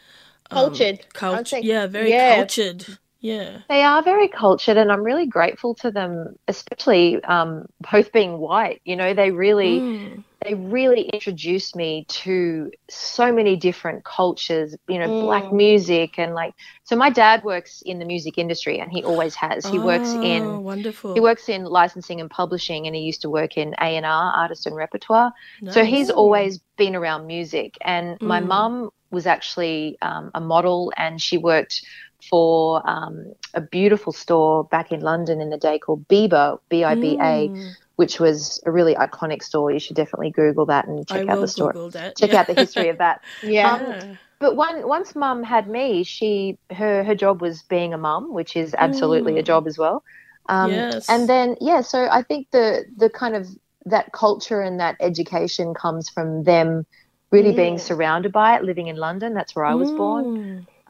um, 0.51 0.55
Cultured. 0.57 0.99
I'd 1.01 1.13
Culture. 1.13 1.45
say- 1.45 1.61
Yeah, 1.61 1.87
very 1.87 2.11
yeah. 2.11 2.37
cultured. 2.37 2.97
Yeah. 3.19 3.63
They 3.69 3.83
are 3.83 4.01
very 4.03 4.27
cultured, 4.27 4.77
and 4.77 4.91
I'm 4.91 5.03
really 5.03 5.27
grateful 5.27 5.75
to 5.75 5.91
them, 5.91 6.35
especially 6.47 7.23
um, 7.23 7.65
both 7.91 8.11
being 8.11 8.37
white. 8.39 8.81
You 8.85 8.95
know, 8.95 9.13
they 9.13 9.31
really, 9.31 9.85
Mm. 9.85 10.23
they 10.45 10.55
really 10.55 11.03
introduced 11.03 11.75
me 11.75 12.05
to 12.09 12.71
so 12.89 13.31
many 13.31 13.55
different 13.55 14.03
cultures. 14.05 14.75
You 14.87 14.99
know, 14.99 15.09
black 15.19 15.45
Mm. 15.45 15.51
music 15.51 16.17
and 16.17 16.33
like. 16.33 16.53
So 16.83 16.95
my 16.95 17.09
dad 17.09 17.43
works 17.43 17.81
in 17.85 17.99
the 17.99 18.05
music 18.05 18.37
industry, 18.37 18.79
and 18.79 18.91
he 18.91 19.03
always 19.03 19.35
has. 19.35 19.67
He 19.67 19.79
works 19.79 20.15
Oh, 20.15 20.21
in. 20.21 20.61
wonderful. 20.61 21.13
He 21.13 21.19
works 21.21 21.49
in 21.49 21.63
licensing 21.65 22.19
and 22.21 22.29
publishing, 22.29 22.87
and 22.87 22.95
he 22.95 23.01
used 23.01 23.21
to 23.21 23.29
work 23.29 23.57
in 23.57 23.73
A 23.79 23.95
and 23.97 24.05
R, 24.05 24.33
artist 24.33 24.65
and 24.65 24.75
repertoire. 24.75 25.31
So 25.69 25.83
he's 25.83 26.09
always 26.09 26.59
been 26.77 26.95
around 26.95 27.27
music. 27.27 27.75
And 27.81 28.17
my 28.23 28.39
Mm. 28.39 28.41
mum 28.41 28.89
was 29.11 29.25
actually 29.27 29.97
um, 30.01 30.31
a 30.35 30.41
model 30.41 30.91
and 30.97 31.21
she 31.21 31.37
worked 31.37 31.81
for 32.29 32.87
um, 32.89 33.33
a 33.53 33.61
beautiful 33.61 34.13
store 34.13 34.63
back 34.65 34.91
in 34.91 34.99
London 35.01 35.41
in 35.41 35.49
the 35.49 35.57
day 35.57 35.79
called 35.79 36.07
Biba, 36.07 36.59
B 36.69 36.83
I 36.83 36.95
B 36.95 37.17
A, 37.21 37.49
Mm. 37.49 37.75
which 37.95 38.19
was 38.19 38.61
a 38.65 38.71
really 38.71 38.95
iconic 38.95 39.43
store. 39.43 39.71
You 39.71 39.79
should 39.79 39.95
definitely 39.95 40.31
Google 40.31 40.65
that 40.67 40.87
and 40.87 41.07
I 41.09 41.15
check 41.15 41.23
out 41.27 41.35
will 41.35 41.41
the 41.41 41.47
store. 41.47 41.73
That. 41.91 42.15
Check 42.17 42.33
yeah. 42.33 42.39
out 42.41 42.47
the 42.47 42.53
history 42.53 42.89
of 42.89 42.97
that. 42.97 43.21
Yeah. 43.41 43.75
Um, 43.75 44.17
But 44.39 44.55
one, 44.55 44.87
once 44.87 45.15
mum 45.15 45.43
had 45.43 45.67
me, 45.67 46.03
she 46.03 46.57
her 46.71 47.03
her 47.03 47.15
job 47.15 47.41
was 47.41 47.63
being 47.63 47.93
a 47.93 47.97
mum, 47.97 48.33
which 48.33 48.55
is 48.55 48.73
absolutely 48.77 49.37
a 49.37 49.41
Mm. 49.41 49.45
job 49.45 49.67
as 49.67 49.77
well. 49.77 50.03
Um, 50.47 50.71
Yes. 50.71 51.09
And 51.09 51.27
then 51.29 51.55
yeah, 51.61 51.81
so 51.81 52.07
I 52.09 52.23
think 52.23 52.47
the 52.51 52.85
the 52.97 53.09
kind 53.09 53.35
of 53.35 53.47
that 53.85 54.11
culture 54.13 54.61
and 54.61 54.79
that 54.79 54.95
education 54.99 55.73
comes 55.73 56.09
from 56.09 56.43
them 56.43 56.85
really 57.31 57.51
being 57.53 57.75
Mm. 57.75 57.79
surrounded 57.79 58.31
by 58.31 58.55
it, 58.55 58.63
living 58.63 58.87
in 58.87 58.95
London. 58.95 59.33
That's 59.33 59.55
where 59.55 59.65
I 59.65 59.75
was 59.75 59.91
born. 59.91 60.25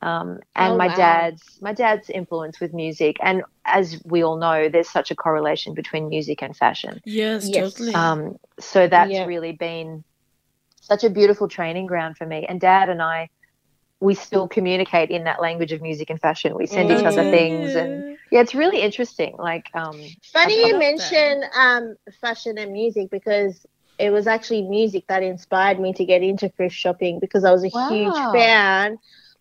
Mm. 0.04 0.08
Um, 0.08 0.40
and 0.56 0.76
Oh, 0.76 0.78
my 0.78 0.88
wow. 0.88 0.96
dad's 0.96 1.44
my 1.62 1.74
dad's 1.74 2.10
influence 2.10 2.60
with 2.60 2.74
music, 2.74 3.18
and 3.22 3.44
as 3.66 4.02
we 4.06 4.24
all 4.24 4.38
know, 4.38 4.70
there's 4.70 4.90
such 4.90 5.12
a 5.12 5.16
correlation 5.16 5.74
between 5.74 6.10
music 6.10 6.42
and 6.42 6.56
fashion. 6.56 7.00
Yes, 7.06 7.50
Yes. 7.50 7.74
totally. 7.74 7.94
Um, 7.94 8.36
so 8.60 8.88
that's 8.88 9.12
Yeah. 9.12 9.26
really 9.26 9.54
been 9.54 10.04
such 10.82 11.04
a 11.04 11.10
beautiful 11.10 11.48
training 11.48 11.88
ground 11.88 12.18
for 12.18 12.26
me. 12.26 12.46
And 12.48 12.60
dad 12.60 12.90
and 12.90 13.02
I, 13.02 13.30
we 14.00 14.14
still 14.16 14.48
communicate 14.48 15.10
in 15.10 15.24
that 15.26 15.42
language 15.42 15.72
of 15.72 15.82
music 15.82 16.10
and 16.10 16.20
fashion. 16.20 16.56
We 16.56 16.68
send 16.68 16.92
each 16.92 17.06
other 17.06 17.24
Mm. 17.24 17.30
things, 17.32 17.76
and 17.76 18.04
yeah, 18.32 18.42
it's 18.42 18.56
really 18.56 18.82
interesting. 18.82 19.36
Like, 19.38 19.66
um, 19.74 20.16
Funny 20.34 20.54
you 20.68 20.78
mention 20.78 21.44
um, 21.56 21.96
fashion 22.22 22.58
and 22.58 22.72
music 22.72 23.10
because 23.12 23.66
it 23.98 24.12
was 24.12 24.28
actually 24.28 24.64
music 24.64 25.06
that 25.08 25.24
inspired 25.24 25.80
me 25.80 25.94
to 25.94 26.06
get 26.06 26.22
into 26.24 26.50
thrift 26.50 26.76
shopping 26.76 27.20
because 27.20 27.44
I 27.44 27.52
was 27.52 27.64
a 27.64 27.68
Wow. 27.74 27.90
huge 27.90 28.22
fan 28.32 28.98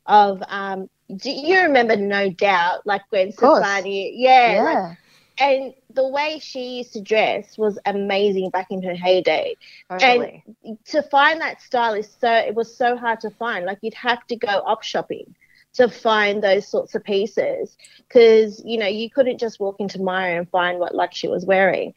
of. 0.08 0.42
Um, 0.48 0.88
do 1.16 1.30
you 1.30 1.62
remember 1.62 1.96
No 1.96 2.30
Doubt, 2.30 2.86
like 2.86 3.02
Gwen. 3.10 3.32
Stefani? 3.32 4.12
Yeah, 4.16 4.52
yeah, 4.52 4.62
like- 4.62 4.98
and 5.40 5.74
the 5.94 6.06
way 6.08 6.38
she 6.40 6.78
used 6.78 6.92
to 6.94 7.00
dress 7.00 7.56
was 7.56 7.78
amazing 7.86 8.50
back 8.50 8.66
in 8.70 8.82
her 8.82 8.94
heyday. 8.94 9.54
totally. 9.88 10.44
to 10.86 11.02
find 11.02 11.40
that 11.40 11.62
style 11.62 11.94
is 11.94 12.12
so 12.20 12.32
it 12.32 12.54
was 12.54 12.76
so 12.76 12.96
hard 12.96 13.20
to 13.20 13.30
find 13.30 13.64
like 13.64 13.78
you'd 13.82 13.94
have 13.94 14.26
to 14.26 14.36
go 14.36 14.48
op 14.66 14.82
shopping 14.82 15.34
to 15.74 15.88
find 15.88 16.42
those 16.42 16.66
sorts 16.66 16.94
of 16.94 17.04
pieces 17.04 17.76
because 18.08 18.60
you 18.64 18.78
know 18.78 18.86
you 18.86 19.08
couldn't 19.08 19.38
just 19.38 19.60
walk 19.60 19.76
into 19.78 20.02
Myer 20.02 20.38
and 20.38 20.48
find 20.50 20.78
what 20.78 20.94
like 20.94 21.14
she 21.14 21.28
was 21.28 21.44
wearing 21.44 21.94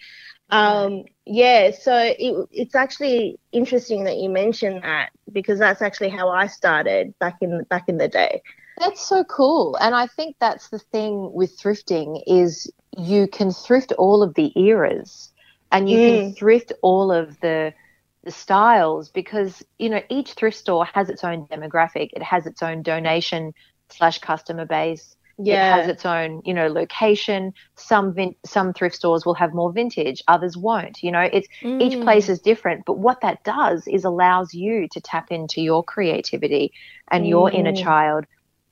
um 0.51 1.03
yeah 1.25 1.71
so 1.71 1.95
it, 1.97 2.47
it's 2.51 2.75
actually 2.75 3.39
interesting 3.51 4.03
that 4.05 4.17
you 4.17 4.29
mentioned 4.29 4.83
that 4.83 5.09
because 5.31 5.59
that's 5.59 5.81
actually 5.81 6.09
how 6.09 6.29
I 6.29 6.47
started 6.47 7.13
back 7.19 7.37
in 7.41 7.63
back 7.69 7.85
in 7.87 7.97
the 7.97 8.07
day 8.07 8.41
That's 8.77 9.07
so 9.07 9.23
cool. 9.23 9.75
And 9.79 9.95
I 9.95 10.07
think 10.07 10.35
that's 10.39 10.69
the 10.69 10.79
thing 10.79 11.31
with 11.33 11.57
thrifting 11.59 12.21
is 12.27 12.71
you 12.97 13.27
can 13.27 13.51
thrift 13.51 13.91
all 13.97 14.23
of 14.23 14.33
the 14.35 14.51
eras 14.59 15.31
and 15.71 15.89
you 15.89 15.99
can 15.99 16.19
Mm. 16.19 16.35
thrift 16.37 16.73
all 16.81 17.11
of 17.11 17.39
the 17.41 17.73
the 18.23 18.31
styles 18.31 19.09
because 19.11 19.63
you 19.79 19.89
know 19.89 20.01
each 20.09 20.33
thrift 20.33 20.57
store 20.57 20.85
has 20.85 21.09
its 21.09 21.23
own 21.23 21.45
demographic 21.47 22.09
it 22.13 22.23
has 22.23 22.45
its 22.45 22.61
own 22.61 22.81
donation 22.81 23.51
slash 23.89 24.19
customer 24.19 24.65
base 24.65 25.15
Yeah. 25.37 25.55
it 25.55 25.59
has 25.59 25.87
its 25.87 26.05
own 26.05 26.41
you 26.45 26.53
know 26.53 26.67
location 26.67 27.53
some 27.75 28.13
vin- 28.13 28.35
some 28.45 28.73
thrift 28.73 28.95
stores 28.95 29.25
will 29.25 29.33
have 29.35 29.53
more 29.53 29.71
vintage 29.71 30.21
others 30.27 30.57
won't 30.57 31.01
you 31.01 31.11
know 31.11 31.27
it's 31.31 31.47
each 31.79 31.99
Mm. 31.99 32.01
place 32.01 32.29
is 32.29 32.39
different 32.41 32.83
but 32.85 32.97
what 32.97 33.21
that 33.21 33.43
does 33.43 33.87
is 33.87 34.03
allows 34.05 34.53
you 34.53 34.87
to 34.91 35.01
tap 35.01 35.31
into 35.31 35.61
your 35.61 35.83
creativity 35.83 36.71
and 37.11 37.25
your 37.27 37.51
inner 37.51 37.71
Mm. 37.71 37.83
child 37.83 38.25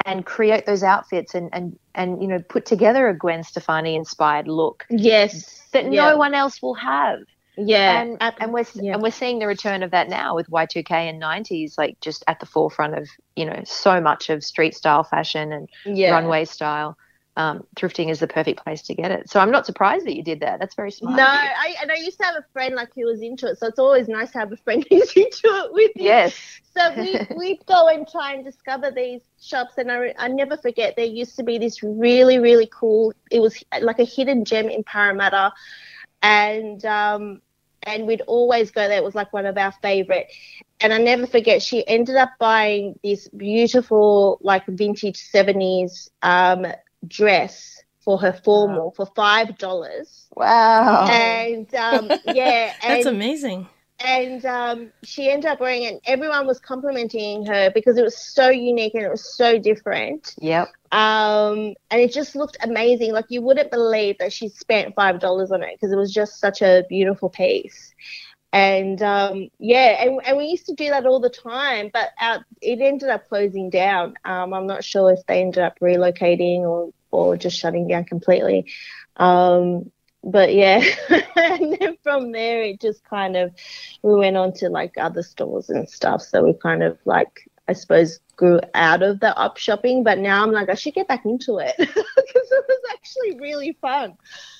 and 0.05 0.25
create 0.25 0.65
those 0.65 0.83
outfits 0.83 1.33
and 1.35 1.49
and 1.53 1.77
and 1.95 2.21
you 2.21 2.27
know 2.27 2.39
put 2.49 2.65
together 2.65 3.07
a 3.07 3.17
Gwen 3.17 3.43
Stefani 3.43 3.95
inspired 3.95 4.47
look 4.47 4.85
yes. 4.89 5.67
that 5.73 5.85
yeah. 5.91 6.11
no 6.11 6.17
one 6.17 6.33
else 6.33 6.61
will 6.61 6.75
have 6.75 7.19
Yeah. 7.67 8.01
and, 8.01 8.17
ab- 8.21 8.35
and 8.39 8.53
we're 8.53 8.65
yeah. 8.75 8.93
and 8.93 9.01
we're 9.01 9.11
seeing 9.11 9.39
the 9.39 9.47
return 9.47 9.83
of 9.83 9.91
that 9.91 10.09
now 10.09 10.35
with 10.35 10.49
Y2K 10.49 10.91
and 10.91 11.21
90s 11.21 11.77
like 11.77 11.99
just 12.01 12.23
at 12.27 12.39
the 12.39 12.45
forefront 12.45 12.97
of 12.97 13.07
you 13.35 13.45
know 13.45 13.61
so 13.65 13.99
much 13.99 14.29
of 14.29 14.43
street 14.43 14.75
style 14.75 15.03
fashion 15.03 15.51
and 15.51 15.69
yeah. 15.85 16.11
runway 16.11 16.45
style 16.45 16.97
um, 17.37 17.63
thrifting 17.77 18.09
is 18.09 18.19
the 18.19 18.27
perfect 18.27 18.61
place 18.63 18.81
to 18.83 18.93
get 18.93 19.11
it 19.11 19.29
so 19.29 19.39
I'm 19.39 19.51
not 19.51 19.65
surprised 19.65 20.05
that 20.05 20.15
you 20.15 20.23
did 20.23 20.41
that 20.41 20.59
that's 20.59 20.75
very 20.75 20.91
smart 20.91 21.15
No. 21.15 21.23
I 21.25 21.75
and 21.81 21.89
I 21.91 21.95
used 21.95 22.17
to 22.19 22.25
have 22.25 22.35
a 22.35 22.45
friend 22.51 22.75
like 22.75 22.89
who 22.95 23.05
was 23.05 23.21
into 23.21 23.47
it, 23.47 23.57
so 23.59 23.67
it's 23.67 23.79
always 23.79 24.09
nice 24.09 24.31
to 24.31 24.39
have 24.39 24.51
a 24.51 24.57
friend 24.57 24.85
who's 24.89 25.11
into 25.13 25.47
it 25.47 25.73
with 25.73 25.91
you. 25.95 26.03
yes 26.03 26.59
So 26.75 26.93
we 26.97 27.17
we'd 27.37 27.65
go 27.65 27.87
and 27.87 28.07
try 28.07 28.33
and 28.33 28.43
discover 28.43 28.91
these 28.91 29.21
shops, 29.41 29.77
and 29.77 29.89
I 29.91 30.13
I 30.17 30.27
never 30.27 30.57
forget 30.57 30.95
there 30.97 31.05
used 31.05 31.35
to 31.37 31.43
be 31.43 31.57
this 31.57 31.81
really 31.81 32.39
really 32.39 32.69
cool. 32.73 33.13
It 33.31 33.39
was 33.39 33.63
like 33.81 33.99
a 33.99 34.05
hidden 34.05 34.43
gem 34.43 34.67
in 34.69 34.83
Parramatta, 34.83 35.53
and 36.21 36.83
um 36.85 37.41
and 37.83 38.07
we'd 38.07 38.21
always 38.21 38.71
go 38.71 38.87
there. 38.87 38.97
It 38.97 39.03
was 39.03 39.15
like 39.15 39.33
one 39.33 39.45
of 39.45 39.57
our 39.57 39.71
favorite. 39.81 40.27
And 40.81 40.93
I 40.93 40.97
never 40.97 41.25
forget, 41.27 41.61
she 41.61 41.85
ended 41.87 42.15
up 42.15 42.29
buying 42.39 42.95
this 43.03 43.27
beautiful, 43.29 44.39
like 44.41 44.65
vintage 44.67 45.17
70s 45.17 46.09
um, 46.21 46.65
dress 47.07 47.83
for 47.99 48.17
her 48.19 48.33
formal 48.33 48.91
for 48.91 49.05
$5. 49.05 50.29
wow 50.35 51.07
And 51.07 51.73
um, 51.75 52.11
yeah, 52.23 52.73
That's 52.87 53.05
amazing. 53.05 53.67
And 53.99 54.45
um, 54.45 54.91
she 55.03 55.29
ended 55.29 55.49
up 55.51 55.59
wearing 55.59 55.83
it. 55.83 55.93
And 55.93 56.01
everyone 56.05 56.47
was 56.47 56.59
complimenting 56.59 57.45
her 57.45 57.71
because 57.73 57.97
it 57.97 58.03
was 58.03 58.17
so 58.17 58.49
unique 58.49 58.93
and 58.95 59.03
it 59.03 59.09
was 59.11 59.35
so 59.35 59.59
different. 59.59 60.35
yep 60.39 60.69
Um, 60.91 61.73
and 61.91 62.01
it 62.01 62.13
just 62.13 62.35
looked 62.35 62.57
amazing. 62.61 63.13
Like 63.13 63.25
you 63.29 63.41
wouldn't 63.41 63.71
believe 63.71 64.17
that 64.19 64.33
she 64.33 64.49
spent 64.49 64.95
five 64.95 65.19
dollars 65.19 65.51
on 65.51 65.63
it 65.63 65.71
because 65.73 65.91
it 65.91 65.97
was 65.97 66.13
just 66.13 66.39
such 66.39 66.61
a 66.61 66.85
beautiful 66.89 67.29
piece. 67.29 67.93
And 68.51 69.01
um, 69.03 69.49
yeah, 69.59 70.03
and, 70.03 70.19
and 70.25 70.37
we 70.37 70.45
used 70.45 70.65
to 70.67 70.73
do 70.73 70.89
that 70.89 71.05
all 71.05 71.19
the 71.19 71.29
time, 71.29 71.91
but 71.93 72.09
our, 72.19 72.43
it 72.61 72.81
ended 72.81 73.09
up 73.09 73.27
closing 73.29 73.69
down. 73.69 74.15
Um, 74.25 74.53
I'm 74.53 74.65
not 74.65 74.83
sure 74.83 75.11
if 75.11 75.25
they 75.27 75.41
ended 75.41 75.63
up 75.63 75.79
relocating 75.79 76.61
or 76.61 76.91
or 77.11 77.37
just 77.37 77.57
shutting 77.57 77.87
down 77.87 78.05
completely. 78.05 78.71
Um, 79.17 79.91
but 80.23 80.53
yeah, 80.53 80.83
and 81.35 81.77
then 81.79 81.97
from 82.03 82.31
there 82.31 82.61
it 82.63 82.81
just 82.81 83.03
kind 83.03 83.35
of 83.37 83.53
we 84.03 84.15
went 84.15 84.37
on 84.37 84.53
to 84.53 84.69
like 84.69 84.93
other 84.97 85.23
stores 85.23 85.69
and 85.69 85.89
stuff. 85.89 86.21
So 86.21 86.43
we 86.43 86.53
kind 86.53 86.83
of 86.83 86.97
like 87.05 87.48
I 87.69 87.73
suppose 87.73 88.19
grew 88.37 88.59
out 88.75 89.03
of 89.03 89.19
the 89.21 89.35
op 89.35 89.57
shopping, 89.57 90.03
but 90.03 90.19
now 90.19 90.43
I'm 90.43 90.51
like 90.51 90.69
I 90.69 90.75
should 90.75 90.95
get 90.95 91.07
back 91.07 91.25
into 91.25 91.59
it 91.59 91.75
because 91.77 91.97
it 92.51 92.65
was 92.69 92.81
actually 92.93 93.39
really 93.39 93.77
fun. 93.81 94.17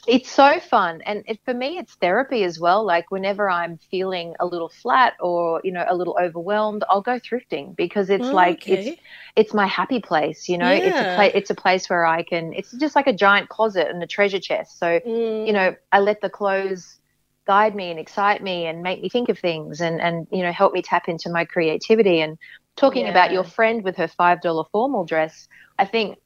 It's 0.08 0.32
so 0.32 0.60
fun, 0.60 1.01
and 1.06 1.24
it, 1.28 1.39
for 1.46 1.54
me, 1.54 1.78
it's 1.78 1.96
therapy 1.96 2.44
as 2.44 2.60
well. 2.60 2.86
Like 2.86 3.12
whenever 3.12 3.50
I'm 3.50 3.78
feeling 3.92 4.36
a 4.39 4.46
little 4.46 4.70
flat 4.70 5.13
or 5.22 5.62
you 5.63 5.72
know 5.72 5.86
a 5.88 5.96
little 5.96 6.18
overwhelmed, 6.22 6.84
I'll 6.89 7.01
go 7.01 7.20
thrifting 7.20 7.75
because 7.75 8.10
it's 8.10 8.34
Oh, 8.34 8.34
like 8.34 8.63
okay. 8.63 8.72
it's 8.72 8.98
it's 9.36 9.54
my 9.54 9.68
happy 9.68 10.00
place. 10.01 10.50
You 10.50 10.58
know, 10.58 10.70
it's 10.70 11.01
a 11.01 11.06
Yeah. 11.06 11.16
place 11.16 11.32
it's 11.36 11.50
a 11.51 11.56
place 11.56 11.89
where 11.89 12.06
I 12.06 12.24
can. 12.24 12.54
It's 12.54 12.72
just 12.72 12.96
like 12.96 13.08
a 13.08 13.13
giant 13.13 13.50
closet 13.50 13.88
and 13.89 14.01
a 14.04 14.08
treasure 14.08 14.39
chest. 14.39 14.80
So 14.80 15.00
Mm. 15.06 15.46
you 15.46 15.54
know, 15.54 15.75
I 15.92 16.00
let 16.00 16.22
the 16.22 16.30
clothes 16.30 17.00
guide 17.48 17.75
me 17.75 17.92
and 17.92 18.00
excite 18.00 18.42
me 18.44 18.66
and 18.68 18.82
make 18.84 19.01
me 19.01 19.10
think 19.10 19.30
of 19.30 19.39
things 19.39 19.82
and 19.82 20.01
and 20.01 20.28
you 20.32 20.44
know 20.44 20.51
help 20.51 20.74
me 20.74 20.82
tap 20.82 21.08
into 21.08 21.30
my 21.30 21.46
creativity. 21.46 22.22
And 22.22 22.38
talking 22.79 23.09
about 23.09 23.31
your 23.31 23.43
friend 23.43 23.83
with 23.83 23.98
her 23.98 24.07
five 24.07 24.41
dollar 24.41 24.65
formal 24.71 25.05
dress, 25.05 25.48
I 25.79 25.86
think 25.86 26.17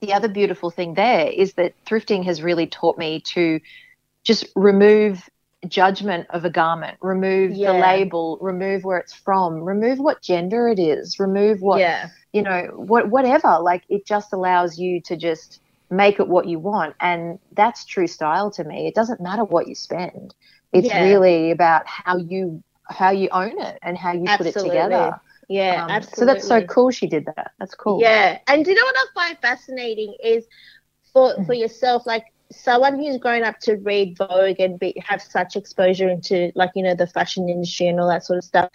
the 0.00 0.12
other 0.12 0.28
beautiful 0.28 0.70
thing 0.70 0.94
there 0.94 1.28
is 1.28 1.54
that 1.54 1.74
thrifting 1.88 2.24
has 2.24 2.42
really 2.42 2.66
taught 2.66 2.98
me 2.98 3.22
to 3.34 3.60
just 4.24 4.46
remove 4.56 5.22
judgment 5.68 6.26
of 6.30 6.44
a 6.44 6.50
garment, 6.50 6.98
remove 7.02 7.54
Yeah. 7.56 7.68
the 7.70 7.74
label, 7.74 8.38
remove 8.40 8.84
where 8.84 8.98
it's 8.98 9.14
from, 9.14 9.62
remove 9.62 9.98
what 9.98 10.22
gender 10.22 10.68
it 10.68 10.78
is, 10.78 11.16
remove 11.18 11.60
what 11.60 11.80
yeah, 11.80 12.08
you 12.32 12.42
know, 12.42 12.62
what 12.76 13.10
whatever. 13.10 13.58
Like 13.60 13.82
it 13.88 14.06
just 14.06 14.32
allows 14.32 14.78
you 14.78 15.00
to 15.06 15.16
just 15.16 15.60
make 15.90 16.20
it 16.20 16.28
what 16.28 16.46
you 16.46 16.58
want, 16.58 16.94
and 17.00 17.38
that's 17.56 17.84
true 17.86 18.06
style 18.06 18.50
to 18.52 18.64
me. 18.64 18.86
It 18.86 18.94
doesn't 18.94 19.20
matter 19.20 19.44
what 19.44 19.68
you 19.68 19.74
spend. 19.74 20.34
It's 20.72 20.94
Yeah. 20.94 20.94
really 20.94 21.50
about 21.50 21.82
how 21.86 22.16
you 22.18 22.62
how 22.88 23.10
you 23.10 23.28
own 23.32 23.60
it 23.60 23.78
and 23.82 23.96
how 23.98 24.12
you 24.12 24.30
put 24.30 24.46
it 24.46 24.58
together. 24.58 25.20
Yeah, 25.48 25.82
Um, 25.82 25.88
absolutely. 25.88 26.14
so 26.14 26.26
that's 26.26 26.46
so 26.46 26.62
cool. 26.62 26.90
She 26.90 27.08
did 27.08 27.26
that. 27.26 27.52
That's 27.58 27.74
cool. 27.74 28.00
Yeah, 28.00 28.38
and 28.46 28.64
do 28.64 28.70
you 28.70 28.76
know 28.76 28.84
what 28.84 28.96
I 28.96 29.06
find 29.14 29.38
fascinating 29.40 30.16
is 30.22 30.46
for 31.12 31.34
Mm-hmm. 31.38 31.44
for 31.44 31.54
yourself, 31.54 32.06
like 32.06 32.24
someone 32.52 32.98
who's 32.98 33.18
grown 33.18 33.44
up 33.44 33.58
to 33.62 33.76
read 33.76 34.16
Vogue 34.18 34.60
and 34.60 34.78
be, 34.78 34.94
have 35.04 35.22
such 35.22 35.56
exposure 35.56 36.08
into 36.08 36.52
like 36.54 36.70
you 36.74 36.82
know 36.82 36.94
the 36.94 37.06
fashion 37.06 37.48
industry 37.48 37.88
and 37.88 38.00
all 38.00 38.08
that 38.08 38.24
sort 38.24 38.38
of 38.38 38.44
stuff, 38.44 38.70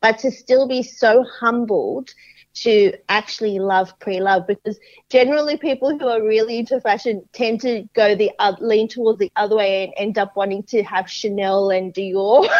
but 0.00 0.18
to 0.20 0.30
still 0.30 0.68
be 0.68 0.82
so 0.82 1.24
humbled 1.40 2.10
to 2.54 2.92
actually 3.08 3.58
love 3.58 3.98
pre-love 3.98 4.46
because 4.46 4.78
generally 5.10 5.56
people 5.56 5.98
who 5.98 6.06
are 6.08 6.22
really 6.22 6.58
into 6.58 6.80
fashion 6.80 7.22
tend 7.32 7.60
to 7.62 7.88
go 7.94 8.14
the 8.14 8.30
uh, 8.38 8.54
lean 8.60 8.88
towards 8.88 9.18
the 9.18 9.30
other 9.36 9.56
way 9.56 9.84
and 9.84 9.92
end 9.96 10.18
up 10.18 10.36
wanting 10.36 10.62
to 10.64 10.82
have 10.82 11.10
Chanel 11.10 11.70
and 11.70 11.92
Dior. 11.94 12.46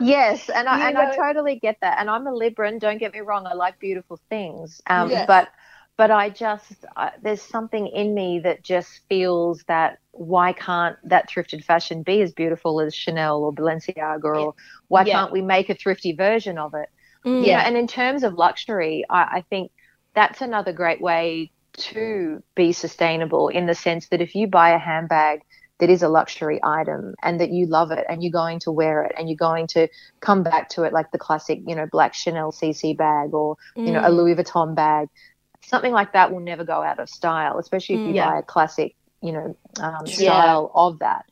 Yes, 0.00 0.50
and 0.50 0.68
I 0.68 0.78
You 0.78 0.84
and 0.88 0.94
know- 0.94 1.00
I 1.12 1.16
totally 1.16 1.58
get 1.58 1.78
that. 1.80 1.98
And 1.98 2.10
I'm 2.10 2.26
a 2.26 2.30
Libran. 2.32 2.78
Don't 2.80 2.98
get 2.98 3.12
me 3.14 3.20
wrong. 3.20 3.46
I 3.46 3.54
like 3.54 3.78
beautiful 3.78 4.18
things. 4.28 4.80
Um, 4.86 5.08
Yes. 5.10 5.26
but 5.26 5.48
but 5.96 6.10
I 6.10 6.28
just 6.28 6.84
uh, 6.96 7.10
there's 7.22 7.40
something 7.40 7.86
in 7.86 8.14
me 8.14 8.40
that 8.40 8.62
just 8.62 9.00
feels 9.08 9.62
that 9.68 9.98
why 10.12 10.52
can't 10.52 10.96
that 11.08 11.30
thrifted 11.30 11.64
fashion 11.64 12.02
be 12.02 12.20
as 12.20 12.32
beautiful 12.32 12.80
as 12.80 12.94
Chanel 12.94 13.42
or 13.44 13.52
Balenciaga 13.54 14.24
or 14.24 14.54
why 14.88 15.04
Yeah. 15.04 15.12
can't 15.12 15.32
we 15.32 15.40
make 15.40 15.70
a 15.70 15.74
thrifty 15.74 16.12
version 16.12 16.58
of 16.58 16.74
it? 16.74 16.90
Mm. 17.26 17.44
Yeah, 17.44 17.62
and 17.66 17.76
in 17.76 17.86
terms 17.86 18.22
of 18.22 18.34
luxury, 18.34 19.04
I, 19.10 19.22
I 19.38 19.44
think 19.50 19.72
that's 20.14 20.40
another 20.40 20.72
great 20.72 21.00
way 21.00 21.50
to 21.78 22.42
be 22.54 22.72
sustainable 22.72 23.48
in 23.48 23.66
the 23.66 23.74
sense 23.74 24.08
that 24.08 24.20
if 24.22 24.34
you 24.34 24.46
buy 24.46 24.70
a 24.70 24.78
handbag 24.78 25.40
that 25.78 25.90
is 25.90 26.02
a 26.02 26.08
luxury 26.08 26.58
item 26.64 27.14
and 27.22 27.38
that 27.40 27.50
you 27.50 27.66
love 27.66 27.90
it 27.90 28.06
and 28.08 28.22
you're 28.22 28.32
going 28.32 28.58
to 28.60 28.72
wear 28.72 29.02
it 29.02 29.12
and 29.18 29.28
you're 29.28 29.36
going 29.36 29.66
to 29.66 29.88
come 30.20 30.42
back 30.42 30.70
to 30.70 30.84
it 30.84 30.92
like 30.92 31.10
the 31.10 31.18
classic, 31.18 31.60
you 31.66 31.74
know, 31.74 31.86
black 31.92 32.14
Chanel 32.14 32.50
CC 32.52 32.96
bag 32.96 33.34
or, 33.34 33.56
you 33.84 33.92
know, 33.92 34.00
a 34.00 34.08
Mm. 34.08 34.16
Louis 34.16 34.34
Vuitton 34.36 34.74
bag, 34.74 35.08
something 35.62 35.92
like 35.92 36.12
that 36.14 36.32
will 36.32 36.40
never 36.40 36.64
go 36.64 36.82
out 36.82 36.98
of 36.98 37.10
style, 37.10 37.58
especially 37.58 37.96
if 37.96 38.06
you 38.06 38.12
Mm. 38.12 38.16
Yeah. 38.16 38.30
buy 38.30 38.38
a 38.38 38.42
classic, 38.42 38.96
you 39.20 39.32
know, 39.32 39.56
um, 39.80 40.06
Yeah. 40.06 40.14
style 40.24 40.70
of 40.74 41.00
that. 41.00 41.26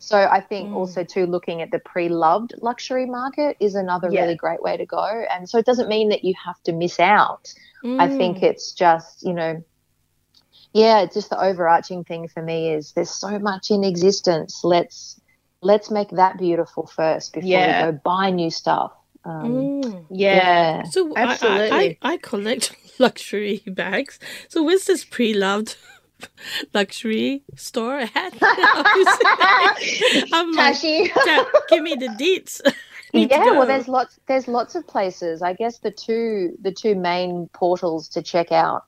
So 0.00 0.16
I 0.16 0.40
think 0.40 0.70
Mm. 0.70 0.76
also 0.76 1.02
too 1.04 1.26
looking 1.26 1.60
at 1.60 1.70
the 1.72 1.80
pre-loved 1.80 2.54
luxury 2.62 3.04
market 3.06 3.56
is 3.60 3.74
another 3.74 4.08
Yeah. 4.10 4.22
really 4.22 4.36
great 4.36 4.62
way 4.62 4.76
to 4.76 4.86
go. 4.86 5.04
And 5.30 5.48
so 5.48 5.58
it 5.58 5.66
doesn't 5.66 5.88
mean 5.88 6.08
that 6.10 6.24
you 6.24 6.34
have 6.44 6.62
to 6.64 6.72
miss 6.72 7.00
out. 7.00 7.52
I 7.84 8.08
think 8.08 8.38
Mm. 8.38 8.42
it's 8.44 8.72
just, 8.72 9.22
you 9.22 9.32
know, 9.32 9.62
yeah, 10.72 11.00
it's 11.00 11.14
just 11.14 11.30
the 11.30 11.40
overarching 11.42 12.04
thing 12.04 12.28
for 12.28 12.42
me 12.42 12.72
is 12.72 12.92
there's 12.92 13.10
so 13.10 13.38
much 13.38 13.70
in 13.70 13.84
existence. 13.84 14.60
Let's 14.64 15.20
let's 15.60 15.90
make 15.90 16.10
that 16.10 16.38
beautiful 16.38 16.86
first 16.86 17.32
before 17.32 17.48
Yeah. 17.50 17.86
we 17.86 17.92
go 17.92 17.98
buy 18.04 18.30
new 18.30 18.48
stuff. 18.50 18.92
Um, 19.24 19.52
Mm. 19.82 20.04
yeah. 20.10 20.36
yeah. 20.36 20.82
So 20.84 21.12
I- 21.16 21.24
I, 21.24 21.38
I, 21.42 22.12
I, 22.12 22.16
collect 22.18 22.76
luxury 23.00 23.62
bags. 23.66 24.20
So 24.48 24.62
where's 24.62 24.84
this 24.84 25.04
pre-loved 25.04 25.76
luxury 26.74 27.42
store 27.56 28.00
at? 28.00 28.34
I'm 30.32 30.52
like, 30.52 30.74
Tashi. 30.74 31.12
"Dad, 31.24 31.46
give 31.68 31.82
me 31.82 31.94
the 31.94 32.08
deets. 32.08 32.60
I 33.14 33.18
need 33.18 33.30
to 33.32 33.36
yeah 33.36 33.50
well 33.52 33.66
there's 33.66 33.88
lots 33.88 34.18
there's 34.28 34.48
lots 34.48 34.74
of 34.74 34.86
places 34.86 35.40
i 35.42 35.52
guess 35.54 35.78
the 35.78 35.90
two 35.90 36.56
the 36.62 36.72
two 36.72 36.94
main 36.94 37.48
portals 37.52 38.08
to 38.10 38.22
check 38.22 38.52
out 38.52 38.84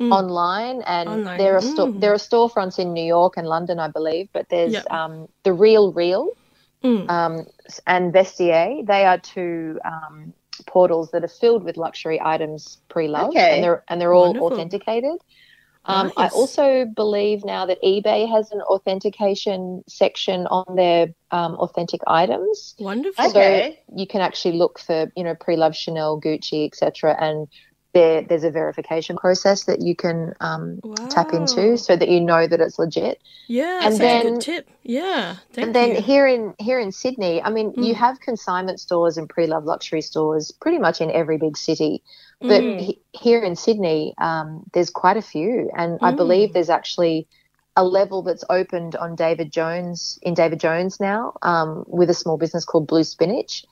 Mm. 0.00 0.10
online 0.12 0.82
and 0.86 1.08
Online, 1.08 1.38
there 1.38 1.54
are 1.56 1.60
mm. 1.60 2.00
there 2.00 2.12
are 2.12 2.16
storefronts 2.16 2.78
in 2.78 2.92
new 2.92 3.04
york 3.04 3.36
and 3.36 3.46
london 3.46 3.78
i 3.78 3.88
believe 3.88 4.28
but 4.32 4.48
there's 4.48 4.72
Yep. 4.72 4.90
um 4.90 5.28
the 5.44 5.52
real 5.52 5.92
real 5.92 6.30
Mm. 6.82 7.08
um 7.10 7.46
and 7.86 8.12
vestiaire 8.12 8.84
they 8.86 9.04
are 9.04 9.18
two 9.18 9.78
um 9.84 10.32
portals 10.66 11.10
that 11.12 11.22
are 11.24 11.28
filled 11.28 11.62
with 11.64 11.76
luxury 11.76 12.20
items 12.24 12.78
pre-loved 12.88 13.36
Okay. 13.36 13.54
and 13.56 13.64
they're 13.64 13.84
and 13.88 14.00
they're 14.00 14.14
all 14.14 14.34
Wonderful. 14.34 14.52
authenticated 14.54 15.18
Um, 15.84 16.12
I 16.16 16.28
also 16.28 16.84
believe 16.84 17.44
now 17.44 17.66
that 17.66 17.82
eBay 17.82 18.30
has 18.30 18.52
an 18.52 18.60
authentication 18.62 19.82
section 19.88 20.46
on 20.46 20.76
their 20.76 21.08
um, 21.32 21.54
authentic 21.56 22.00
items. 22.06 22.74
Wonderful. 22.78 23.26
Okay. 23.30 23.80
You 23.94 24.06
can 24.06 24.20
actually 24.20 24.56
look 24.58 24.78
for, 24.78 25.10
you 25.16 25.24
know, 25.24 25.34
pre-loved 25.34 25.76
Chanel, 25.76 26.20
Gucci, 26.20 26.66
etc. 26.66 27.16
And 27.20 27.48
there, 27.94 28.22
there's 28.22 28.44
a 28.44 28.50
verification 28.50 29.16
process 29.16 29.64
that 29.64 29.82
you 29.82 29.94
can 29.94 30.32
um, 30.40 30.80
tap 31.10 31.32
into 31.34 31.76
so 31.76 31.94
that 31.96 32.08
you 32.08 32.20
know 32.20 32.46
that 32.46 32.58
it's 32.60 32.78
legit. 32.78 33.20
Yeah, 33.48 33.80
And 33.82 33.94
that's 33.94 33.96
a 33.96 33.98
then- 33.98 34.32
good 34.34 34.40
tip. 34.40 34.68
Yeah, 34.84 35.36
thank 35.52 35.66
and 35.66 35.74
then 35.76 35.90
you. 35.96 36.00
here 36.00 36.26
in 36.26 36.54
here 36.58 36.78
in 36.80 36.90
Sydney, 36.90 37.42
I 37.42 37.50
mean, 37.50 37.72
you 37.76 37.92
Mm. 37.94 37.96
have 37.98 38.18
consignment 38.20 38.80
stores 38.80 39.16
and 39.18 39.28
pre-loved 39.28 39.66
luxury 39.66 40.00
stores 40.00 40.50
pretty 40.52 40.78
much 40.78 41.00
in 41.00 41.10
every 41.10 41.36
big 41.38 41.56
city. 41.56 42.02
But 42.48 42.64
Mm. 42.64 42.80
he, 42.80 43.00
here 43.12 43.42
in 43.42 43.56
Sydney, 43.56 44.14
um, 44.18 44.64
there's 44.72 44.90
quite 44.90 45.16
a 45.16 45.22
few, 45.22 45.70
and 45.76 45.98
I 46.02 46.10
Mm. 46.12 46.16
believe 46.16 46.52
there's 46.52 46.70
actually 46.70 47.28
a 47.76 47.84
level 47.84 48.22
that's 48.22 48.44
opened 48.50 48.96
on 48.96 49.14
David 49.14 49.52
Jones 49.52 50.18
in 50.22 50.34
David 50.34 50.60
Jones 50.60 51.00
now 51.00 51.34
um, 51.42 51.84
with 51.86 52.10
a 52.10 52.14
small 52.14 52.36
business 52.36 52.64
called 52.64 52.86
Blue 52.86 53.04
Spinach, 53.04 53.64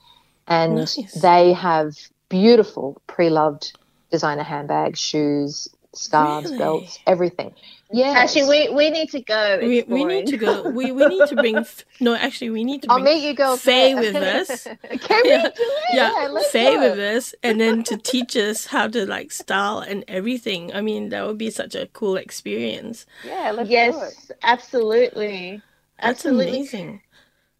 and 0.47 0.79
Nice. 0.79 1.21
they 1.21 1.53
have 1.53 1.93
beautiful 2.29 3.01
pre-loved 3.07 3.77
designer 4.11 4.43
handbags, 4.43 4.99
shoes, 4.99 5.67
scarves, 5.93 6.51
Really? 6.51 6.57
belts, 6.57 6.99
everything. 7.07 7.53
Yeah, 7.91 8.13
Actually, 8.15 8.69
we, 8.69 8.75
we 8.75 8.89
need 8.89 9.09
to 9.09 9.21
go. 9.21 9.59
we, 9.61 9.83
we 9.83 10.03
need 10.05 10.27
to 10.27 10.37
go. 10.37 10.69
We, 10.69 10.91
we 10.91 11.05
need 11.07 11.27
to 11.27 11.35
bring. 11.35 11.65
No, 11.99 12.15
actually, 12.15 12.49
we 12.51 12.63
need 12.63 12.81
to 12.83 12.89
I'll 12.89 12.99
bring 12.99 13.17
meet 13.17 13.27
you 13.27 13.33
girls. 13.33 13.61
Faye 13.61 13.93
there. 13.93 14.01
with 14.01 14.15
us. 14.15 14.63
Can 15.01 15.23
we 15.29 15.29
Yeah. 15.29 15.43
do 15.55 15.63
it? 15.89 16.13
yeah, 16.13 16.27
let's 16.31 16.51
Faye 16.51 16.75
go. 16.75 16.79
with 16.79 16.99
us, 16.99 17.35
and 17.43 17.59
then 17.59 17.83
to 17.83 17.97
teach 17.97 18.35
us 18.35 18.67
how 18.67 18.87
to 18.87 19.05
like 19.05 19.31
style 19.31 19.79
and 19.79 20.03
everything. 20.07 20.73
I 20.73 20.81
mean, 20.81 21.09
that 21.09 21.25
would 21.27 21.37
be 21.37 21.49
such 21.51 21.75
a 21.75 21.87
cool 21.87 22.15
experience. 22.15 23.05
Yeah, 23.21 23.51
let's 23.51 23.75
do 23.77 23.97
it. 23.97 24.17
Yes, 24.17 24.31
absolutely. 24.43 25.63
That's 26.01 26.25
Absolutely. 26.25 26.49
amazing. 26.49 27.01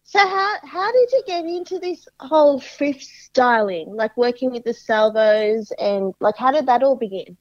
So 0.04 0.18
how 0.20 0.56
how 0.64 0.92
did 0.92 1.10
you 1.12 1.22
get 1.26 1.44
into 1.44 1.78
this 1.78 2.06
whole 2.20 2.60
thrift 2.60 3.02
styling, 3.02 3.94
like 3.94 4.16
working 4.16 4.50
with 4.50 4.64
the 4.64 4.74
salvos, 4.74 5.72
and 5.78 6.14
like 6.20 6.36
how 6.36 6.50
did 6.52 6.66
that 6.66 6.82
all 6.82 6.96
begin? 6.96 7.36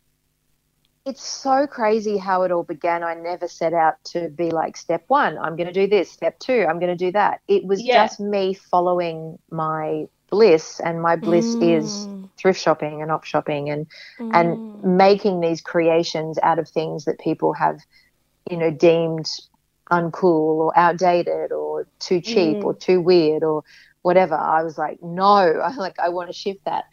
It's 1.05 1.23
so 1.23 1.67
crazy 1.67 2.17
how 2.17 2.43
it 2.43 2.51
all 2.51 2.63
began. 2.63 3.03
I 3.03 3.15
never 3.15 3.47
set 3.47 3.73
out 3.73 3.95
to 4.11 4.29
be 4.29 4.51
like, 4.51 4.77
step 4.77 5.03
one, 5.07 5.37
I'm 5.37 5.55
going 5.55 5.67
to 5.67 5.73
do 5.73 5.87
this. 5.87 6.11
Step 6.11 6.37
two, 6.39 6.65
I'm 6.67 6.79
going 6.79 6.95
to 6.95 7.05
do 7.05 7.11
that. 7.13 7.39
It 7.47 7.65
was 7.65 7.81
Yeah. 7.81 8.03
just 8.03 8.19
me 8.19 8.53
following 8.53 9.37
my 9.51 10.05
bliss, 10.29 10.79
and 10.79 11.01
my 11.01 11.15
bliss 11.15 11.55
is 11.59 12.07
Mm, 12.09 12.29
thrift 12.39 12.59
shopping 12.61 13.01
and 13.01 13.11
op 13.11 13.23
shopping 13.23 13.69
and 13.69 13.87
and 14.33 14.57
mm. 14.57 14.83
making 14.83 15.39
these 15.41 15.61
creations 15.61 16.37
out 16.43 16.59
of 16.59 16.69
things 16.69 17.05
that 17.05 17.19
people 17.19 17.53
have, 17.53 17.77
you 18.49 18.57
know, 18.57 18.71
deemed 18.71 19.25
uncool 19.91 20.57
or 20.67 20.77
outdated 20.77 21.51
or 21.51 21.87
too 21.99 22.21
cheap 22.21 22.59
Mm. 22.59 22.65
or 22.65 22.73
too 22.75 23.01
weird 23.01 23.43
or 23.43 23.63
whatever. 24.01 24.35
I 24.35 24.63
was 24.63 24.77
like, 24.77 24.97
no, 25.01 25.25
I 25.35 25.73
like 25.77 25.99
I 25.99 26.09
want 26.09 26.29
to 26.29 26.33
shift 26.33 26.65
that. 26.65 26.85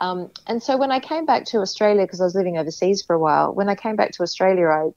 Um, 0.00 0.30
and 0.46 0.62
so 0.62 0.76
when 0.76 0.92
I 0.92 1.00
came 1.00 1.24
back 1.26 1.44
to 1.46 1.58
Australia, 1.58 2.02
because 2.04 2.20
I 2.20 2.24
was 2.24 2.34
living 2.34 2.58
overseas 2.58 3.02
for 3.02 3.14
a 3.14 3.18
while, 3.18 3.54
when 3.54 3.68
I 3.68 3.74
came 3.74 3.96
back 3.96 4.12
to 4.12 4.22
Australia, 4.22 4.66
I 4.68 4.90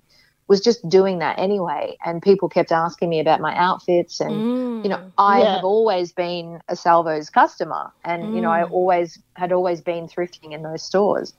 was 0.47 0.61
just 0.61 0.87
doing 0.89 1.19
that 1.19 1.39
anyway. 1.39 1.95
And 2.05 2.21
people 2.21 2.49
kept 2.49 2.71
asking 2.71 3.09
me 3.09 3.19
about 3.19 3.39
my 3.41 3.55
outfits 3.55 4.19
and 4.19 4.43
Mm. 4.43 4.83
you 4.83 4.89
know, 4.89 4.99
I 5.17 5.39
Yeah. 5.39 5.51
have 5.55 5.63
always 5.65 6.13
been 6.13 6.59
a 6.69 6.75
Salvo's 6.75 7.29
customer, 7.29 7.91
and 8.05 8.33
you 8.33 8.41
know, 8.41 8.49
I 8.51 8.63
Mm. 8.63 8.71
always 8.71 9.21
had 9.35 9.51
always 9.51 9.81
been 9.81 10.07
thrifting 10.07 10.53
in 10.53 10.61
those 10.63 10.83
stores. 10.83 11.33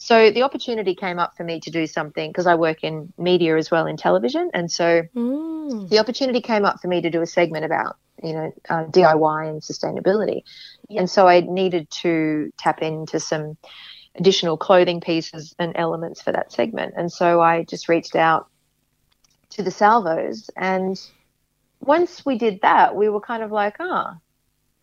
So 0.00 0.30
the 0.30 0.42
opportunity 0.42 0.94
came 0.94 1.18
up 1.18 1.36
for 1.36 1.42
me 1.42 1.58
to 1.60 1.70
do 1.72 1.86
something 1.88 2.30
because 2.30 2.46
I 2.46 2.54
work 2.54 2.84
in 2.84 3.12
media 3.18 3.56
as 3.56 3.68
well 3.68 3.86
in 3.86 3.96
television, 3.96 4.48
and 4.54 4.70
so 4.70 5.02
Mm. 5.14 5.88
the 5.90 5.98
opportunity 5.98 6.40
came 6.40 6.64
up 6.64 6.80
for 6.80 6.86
me 6.86 7.02
to 7.02 7.10
do 7.10 7.20
a 7.20 7.26
segment 7.26 7.64
about 7.64 7.96
you 8.22 8.32
know 8.32 8.52
uh, 8.70 8.84
DIY 8.84 9.48
and 9.50 9.60
sustainability, 9.60 10.42
Yeah. 10.88 11.00
and 11.00 11.10
so 11.10 11.26
I 11.26 11.40
needed 11.40 11.90
to 12.02 12.52
tap 12.58 12.80
into 12.80 13.18
some 13.18 13.56
additional 14.14 14.56
clothing 14.56 15.00
pieces 15.00 15.52
and 15.58 15.72
elements 15.76 16.22
for 16.22 16.30
that 16.30 16.52
segment, 16.52 16.94
and 16.96 17.10
so 17.10 17.40
I 17.40 17.64
just 17.64 17.88
reached 17.88 18.14
out 18.14 18.46
to 19.50 19.64
the 19.64 19.72
Salvos, 19.72 20.48
and 20.56 20.96
once 21.80 22.24
we 22.24 22.38
did 22.38 22.60
that, 22.62 22.94
we 22.94 23.08
were 23.08 23.20
kind 23.20 23.42
of 23.42 23.50
like, 23.50 23.76
ah, 23.80 24.14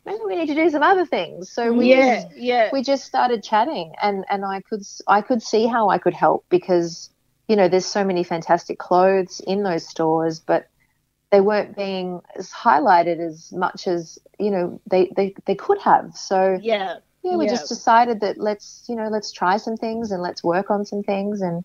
maybe 0.05 0.19
we 0.27 0.35
need 0.35 0.47
to 0.47 0.55
do 0.55 0.69
some 0.69 0.83
other 0.83 1.05
things. 1.05 1.51
So 1.51 1.73
we 1.73 1.89
yeah, 1.89 1.91
just 1.91 2.27
yeah, 2.35 2.71
we 2.71 2.83
just 2.83 3.05
started 3.05 3.43
chatting 3.43 3.93
and 4.01 4.25
and 4.29 4.45
I 4.45 4.61
could 4.69 4.81
I 5.07 5.21
could 5.21 5.41
see 5.41 5.67
how 5.67 5.89
I 5.89 5.97
could 5.97 6.13
help 6.13 6.45
because 6.49 7.09
you 7.47 7.55
know 7.55 7.67
there's 7.67 7.85
so 7.85 8.03
many 8.03 8.23
fantastic 8.23 8.77
clothes 8.79 9.41
in 9.45 9.63
those 9.63 9.87
stores 9.87 10.39
but 10.39 10.67
they 11.31 11.41
weren't 11.41 11.75
being 11.75 12.21
as 12.37 12.51
highlighted 12.51 13.19
as 13.19 13.51
much 13.53 13.87
as 13.87 14.17
you 14.39 14.51
know 14.51 14.79
they 14.89 15.11
they, 15.15 15.33
they 15.45 15.55
could 15.55 15.79
have 15.81 16.15
so 16.15 16.59
yeah. 16.61 16.99
yeah 17.23 17.35
we 17.37 17.45
Yeah. 17.45 17.51
just 17.51 17.67
decided 17.69 18.21
that 18.21 18.37
let's 18.37 18.85
you 18.87 18.95
know 18.95 19.07
let's 19.09 19.31
try 19.31 19.57
some 19.57 19.75
things 19.77 20.11
and 20.11 20.21
let's 20.21 20.43
work 20.43 20.69
on 20.71 20.85
some 20.85 21.03
things 21.03 21.41
and 21.41 21.63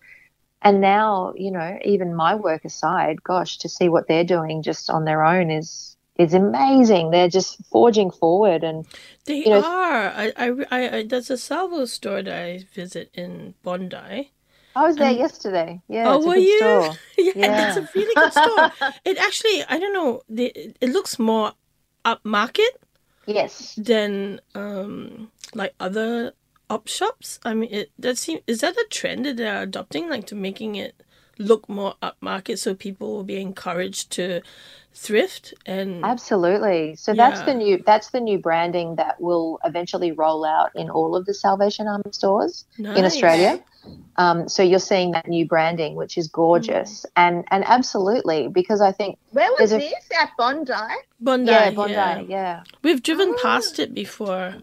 and 0.61 0.81
now 0.81 1.33
you 1.35 1.51
know 1.51 1.77
even 1.83 2.15
my 2.15 2.35
work 2.35 2.65
aside 2.65 3.23
gosh 3.23 3.57
to 3.59 3.69
see 3.69 3.89
what 3.89 4.07
they're 4.07 4.23
doing 4.23 4.61
just 4.61 4.89
on 4.89 5.05
their 5.05 5.23
own 5.23 5.49
is 5.51 5.95
is 6.21 6.33
amazing 6.33 7.11
they're 7.11 7.29
just 7.29 7.57
forging 7.71 8.09
forward 8.11 8.63
and 8.63 8.85
They 9.25 9.37
you 9.43 9.49
know- 9.49 9.63
are. 9.63 10.07
I, 10.23 10.31
I, 10.37 10.47
I, 10.71 11.03
there's 11.03 11.29
a 11.29 11.37
salvo 11.37 11.85
store 11.85 12.21
that 12.23 12.33
I 12.33 12.65
visit 12.73 13.09
in 13.13 13.53
Bondi. 13.63 14.31
I 14.75 14.87
was 14.87 14.95
there 14.95 15.09
And- 15.09 15.17
yesterday. 15.17 15.81
Yeah, 15.89 16.05
oh, 16.09 16.15
it's 16.17 16.25
a 16.25 16.27
were 16.29 16.35
you? 16.37 16.57
store. 16.59 16.93
yeah, 17.35 17.67
it's 17.67 17.77
a 17.77 17.89
really 17.93 18.15
good 18.15 18.31
store. 18.31 18.71
It 19.05 19.17
actually, 19.17 19.63
I 19.67 19.77
don't 19.79 19.93
know, 19.93 20.21
the, 20.29 20.45
it 20.79 20.89
looks 20.89 21.19
more 21.19 21.53
upmarket 22.05 22.73
Yes. 23.27 23.75
than 23.75 24.39
um 24.55 25.29
like 25.53 25.73
other 25.79 26.33
op 26.69 26.87
shops. 26.87 27.39
I 27.45 27.53
mean, 27.53 27.69
it 27.71 27.91
that 27.99 28.17
seem 28.17 28.39
is 28.47 28.61
that 28.61 28.75
a 28.75 28.85
trend 28.89 29.25
that 29.25 29.37
they're 29.37 29.61
adopting, 29.61 30.09
like 30.09 30.25
to 30.27 30.35
making 30.35 30.75
it 30.75 30.95
look 31.37 31.67
more 31.69 31.95
upmarket, 32.01 32.57
so 32.57 32.73
people 32.73 33.11
will 33.13 33.23
be 33.23 33.39
encouraged 33.41 34.09
to 34.11 34.41
thrift 34.93 35.53
and 35.65 36.03
Absolutely. 36.05 36.95
So 36.95 37.13
that's 37.13 37.41
the 37.41 37.53
new 37.53 37.81
that's 37.85 38.09
the 38.11 38.19
new 38.19 38.37
branding 38.37 38.95
that 38.97 39.19
will 39.21 39.59
eventually 39.63 40.11
roll 40.11 40.45
out 40.45 40.71
in 40.75 40.89
all 40.89 41.15
of 41.15 41.25
the 41.25 41.33
Salvation 41.33 41.87
Army 41.87 42.11
stores 42.11 42.65
in 42.77 42.87
Australia. 43.05 43.63
Um, 44.17 44.47
so 44.47 44.61
you're 44.61 44.77
seeing 44.79 45.11
that 45.11 45.27
new 45.27 45.47
branding, 45.47 45.95
which 45.95 46.15
is 46.17 46.27
gorgeous, 46.27 47.05
and 47.15 47.45
and 47.49 47.63
absolutely 47.65 48.47
because 48.47 48.79
I 48.81 48.91
think 48.91 49.17
Where 49.31 49.49
was 49.57 49.71
There's 49.71 49.83
a- 49.83 49.89
this 49.89 50.09
at 50.21 50.31
Bondi? 50.37 50.71
Bondi. 51.19 51.51
yeah, 51.51 51.71
Bondi, 51.71 51.93
yeah. 51.93 52.19
yeah. 52.27 52.63
We've 52.83 53.01
driven 53.01 53.33
Ah. 53.37 53.41
past 53.41 53.79
it 53.79 53.93
before. 53.93 54.55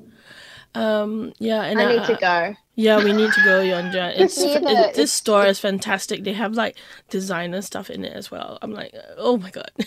Um, 0.74 1.32
yeah, 1.40 1.62
and 1.62 1.80
I 1.80 1.96
need 1.96 2.06
to 2.06 2.14
go. 2.20 2.54
Yeah, 2.76 3.02
we 3.02 3.12
need 3.12 3.32
to 3.32 3.42
go, 3.44 3.60
Yonja. 3.60 4.12
It's, 4.16 4.38
near 4.38 4.60
it, 4.62 4.94
this 4.94 5.10
store 5.12 5.46
is 5.46 5.58
fantastic. 5.58 6.22
They 6.22 6.34
have 6.34 6.52
like 6.54 6.76
designer 7.10 7.62
stuff 7.62 7.90
in 7.90 8.04
it 8.04 8.12
as 8.12 8.30
well. 8.30 8.58
I'm 8.62 8.72
like, 8.72 8.94
oh 9.16 9.36
my 9.38 9.50
god. 9.50 9.72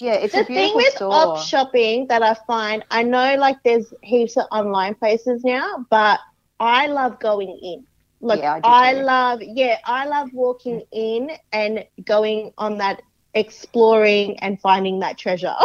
Yeah, 0.00 0.14
it's 0.14 0.34
The 0.34 0.38
a 0.38 0.44
thing 0.44 0.72
with 0.74 0.94
store. 0.94 1.10
op 1.10 1.36
shopping 1.36 2.06
that 2.08 2.22
I 2.22 2.34
find, 2.46 2.84
I 2.90 3.02
know 3.02 3.36
like 3.36 3.56
there's 3.64 3.92
heaps 4.02 4.36
of 4.36 4.46
online 4.50 4.94
places 4.94 5.42
now, 5.44 5.86
but 5.90 6.20
I 6.58 6.86
love 6.86 7.18
going 7.20 7.58
in. 7.62 7.86
Like 8.20 8.40
Yeah, 8.40 8.54
I 8.54 8.62
I 8.62 8.92
love, 8.94 9.40
yeah, 9.42 9.78
I 9.84 10.06
love 10.06 10.28
walking 10.32 10.82
in 10.92 11.30
and 11.52 11.84
going 12.04 12.52
on 12.58 12.78
that 12.78 13.02
exploring 13.34 14.38
and 14.40 14.60
finding 14.60 15.00
that 15.00 15.18
treasure. 15.18 15.54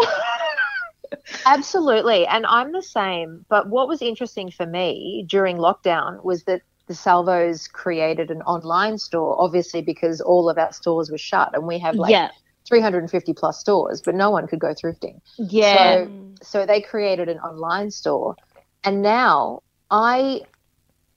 Absolutely. 1.45 2.25
And 2.27 2.45
I'm 2.45 2.71
the 2.71 2.81
same. 2.81 3.45
But 3.49 3.67
what 3.69 3.87
was 3.87 4.01
interesting 4.01 4.51
for 4.51 4.65
me 4.65 5.25
during 5.27 5.57
lockdown 5.57 6.23
was 6.23 6.43
that 6.45 6.61
the 6.87 6.93
Salvos 6.95 7.67
created 7.67 8.31
an 8.31 8.41
online 8.43 8.97
store, 8.97 9.39
obviously 9.41 9.81
because 9.81 10.21
all 10.21 10.49
of 10.49 10.57
our 10.57 10.71
stores 10.71 11.09
were 11.11 11.17
shut 11.17 11.51
and 11.53 11.67
we 11.67 11.79
have 11.79 11.97
like 11.97 12.17
yeah, 12.17 12.31
350 12.71 13.33
plus 13.33 13.59
stores, 13.59 14.01
but 14.05 14.15
no 14.15 14.31
one 14.31 14.47
could 14.47 14.59
go 14.59 14.73
thrifting. 14.73 15.21
yeah, 15.37 16.05
Mm. 16.07 16.37
So 16.43 16.65
they 16.65 16.81
created 16.81 17.29
an 17.29 17.39
online 17.39 17.91
store. 17.91 18.35
And 18.83 19.03
now 19.03 19.61
I 19.91 20.41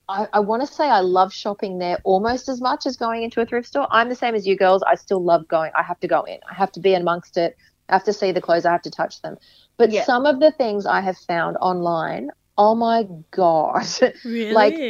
I, 0.08 0.28
I 0.34 0.40
want 0.40 0.62
to 0.66 0.72
say 0.72 0.86
I 0.88 1.00
love 1.00 1.32
shopping 1.32 1.78
there 1.78 1.98
almost 2.04 2.48
as 2.48 2.60
much 2.60 2.86
as 2.86 2.96
going 2.96 3.22
into 3.22 3.40
a 3.40 3.46
thrift 3.46 3.68
store. 3.68 3.88
I'm 3.90 4.08
the 4.10 4.14
same 4.14 4.34
as 4.34 4.46
you 4.46 4.56
girls. 4.56 4.82
I 4.82 4.96
still 4.96 5.24
love 5.24 5.48
going. 5.48 5.72
I 5.76 5.82
have 5.82 6.00
to 6.00 6.08
go 6.08 6.24
in. 6.24 6.38
I 6.50 6.54
have 6.54 6.72
to 6.72 6.80
be 6.80 6.94
amongst 6.94 7.36
it. 7.38 7.56
I 7.88 7.94
have 7.94 8.04
to 8.04 8.12
see 8.12 8.32
the 8.32 8.42
clothes. 8.42 8.66
I 8.66 8.72
have 8.72 8.82
to 8.82 8.90
touch 8.90 9.22
them. 9.22 9.36
But 9.78 9.92
Yeah. 9.92 10.04
some 10.04 10.26
of 10.26 10.40
the 10.40 10.52
things 10.52 10.86
I 10.86 11.00
have 11.00 11.16
found 11.18 11.56
online, 11.60 12.30
oh 12.58 12.74
my 12.74 13.04
god, 13.30 13.86
Really? 14.24 14.54
Like, 14.54 14.84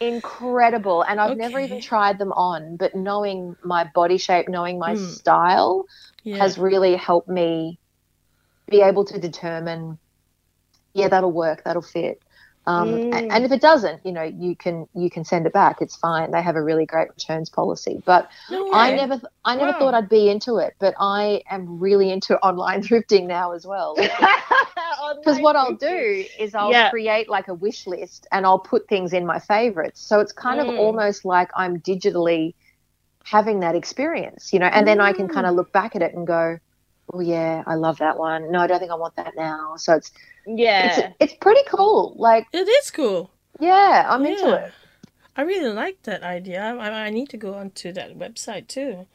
incredible. 0.00 1.02
And 1.02 1.20
I've 1.20 1.34
never 1.36 1.58
even 1.60 1.80
tried 1.80 2.18
them 2.18 2.32
on. 2.32 2.76
But 2.76 2.94
knowing 2.94 3.56
my 3.64 3.90
body 3.94 4.18
shape, 4.18 4.48
knowing 4.48 4.78
my 4.78 4.94
Hmm. 4.94 4.96
style, 4.96 5.84
yeah. 6.24 6.36
has 6.38 6.58
really 6.58 6.96
helped 6.96 7.28
me 7.28 7.78
be 8.70 8.82
able 8.82 9.04
to 9.06 9.18
determine, 9.18 9.98
yeah, 10.94 11.08
that'll 11.08 11.32
work, 11.32 11.62
that'll 11.64 11.82
fit. 11.82 12.22
Um, 12.66 13.00
Mm. 13.00 13.28
and, 13.32 13.44
if 13.44 13.52
it 13.52 13.60
doesn't, 13.60 14.04
you 14.04 14.12
know, 14.12 14.22
you 14.22 14.54
can 14.54 14.86
you 14.94 15.10
can 15.10 15.24
send 15.24 15.46
it 15.46 15.52
back. 15.52 15.78
It's 15.80 15.96
fine. 15.96 16.30
They 16.30 16.42
have 16.42 16.56
a 16.56 16.62
really 16.62 16.86
great 16.86 17.08
returns 17.08 17.48
policy. 17.50 18.02
But 18.04 18.28
No 18.50 18.68
I 18.72 18.92
never 18.94 19.20
I 19.44 19.56
never 19.56 19.72
Wow. 19.72 19.78
thought 19.78 19.94
I'd 19.94 20.08
be 20.08 20.28
into 20.28 20.58
it, 20.58 20.74
but 20.78 20.94
I 21.00 21.42
am 21.50 21.80
really 21.80 22.10
into 22.10 22.38
online 22.44 22.82
thrifting 22.82 23.26
now 23.26 23.52
as 23.52 23.66
well. 23.66 23.96
Because 25.16 25.40
what 25.40 25.56
I'll 25.56 25.74
do 25.76 26.24
is 26.38 26.54
I'll 26.54 26.70
Yeah. 26.70 26.90
create 26.90 27.28
like 27.28 27.48
a 27.48 27.54
wish 27.54 27.86
list 27.86 28.26
and 28.32 28.46
I'll 28.46 28.58
put 28.58 28.88
things 28.88 29.12
in 29.12 29.26
my 29.26 29.38
favorites. 29.38 30.00
So 30.00 30.20
it's 30.20 30.32
kind 30.32 30.60
Mm. 30.60 30.68
of 30.68 30.78
almost 30.78 31.24
like 31.24 31.50
I'm 31.56 31.80
digitally 31.80 32.54
having 33.24 33.60
that 33.60 33.74
experience, 33.74 34.52
you 34.52 34.58
know, 34.58 34.66
and 34.66 34.86
then 34.86 35.00
I 35.00 35.12
can 35.12 35.28
kind 35.28 35.46
of 35.46 35.54
look 35.54 35.72
back 35.72 35.96
at 35.96 36.02
it 36.02 36.14
and 36.14 36.26
go, 36.26 36.58
oh 37.12 37.20
yeah, 37.20 37.62
I 37.66 37.74
love 37.74 37.98
that 37.98 38.18
one. 38.18 38.50
No, 38.50 38.60
I 38.60 38.66
don't 38.66 38.78
think 38.78 38.90
I 38.92 38.96
want 38.96 39.16
that 39.16 39.34
now. 39.36 39.74
So 39.76 39.94
it's 39.94 40.10
Yeah. 40.46 41.12
it's 41.18 41.20
it's 41.20 41.34
pretty 41.34 41.62
cool. 41.68 42.14
Like 42.18 42.46
It 42.52 42.68
is 42.68 42.90
cool. 42.90 43.30
yeah, 43.60 44.06
I'm 44.08 44.24
into 44.26 44.52
it. 44.52 44.72
I 45.36 45.42
really 45.42 45.72
like 45.72 46.02
that 46.02 46.22
idea. 46.22 46.62
I, 46.62 47.06
I 47.06 47.10
need 47.10 47.28
to 47.30 47.36
go 47.36 47.54
onto 47.54 47.92
that 47.92 48.18
website 48.18 48.68
too. 48.68 49.06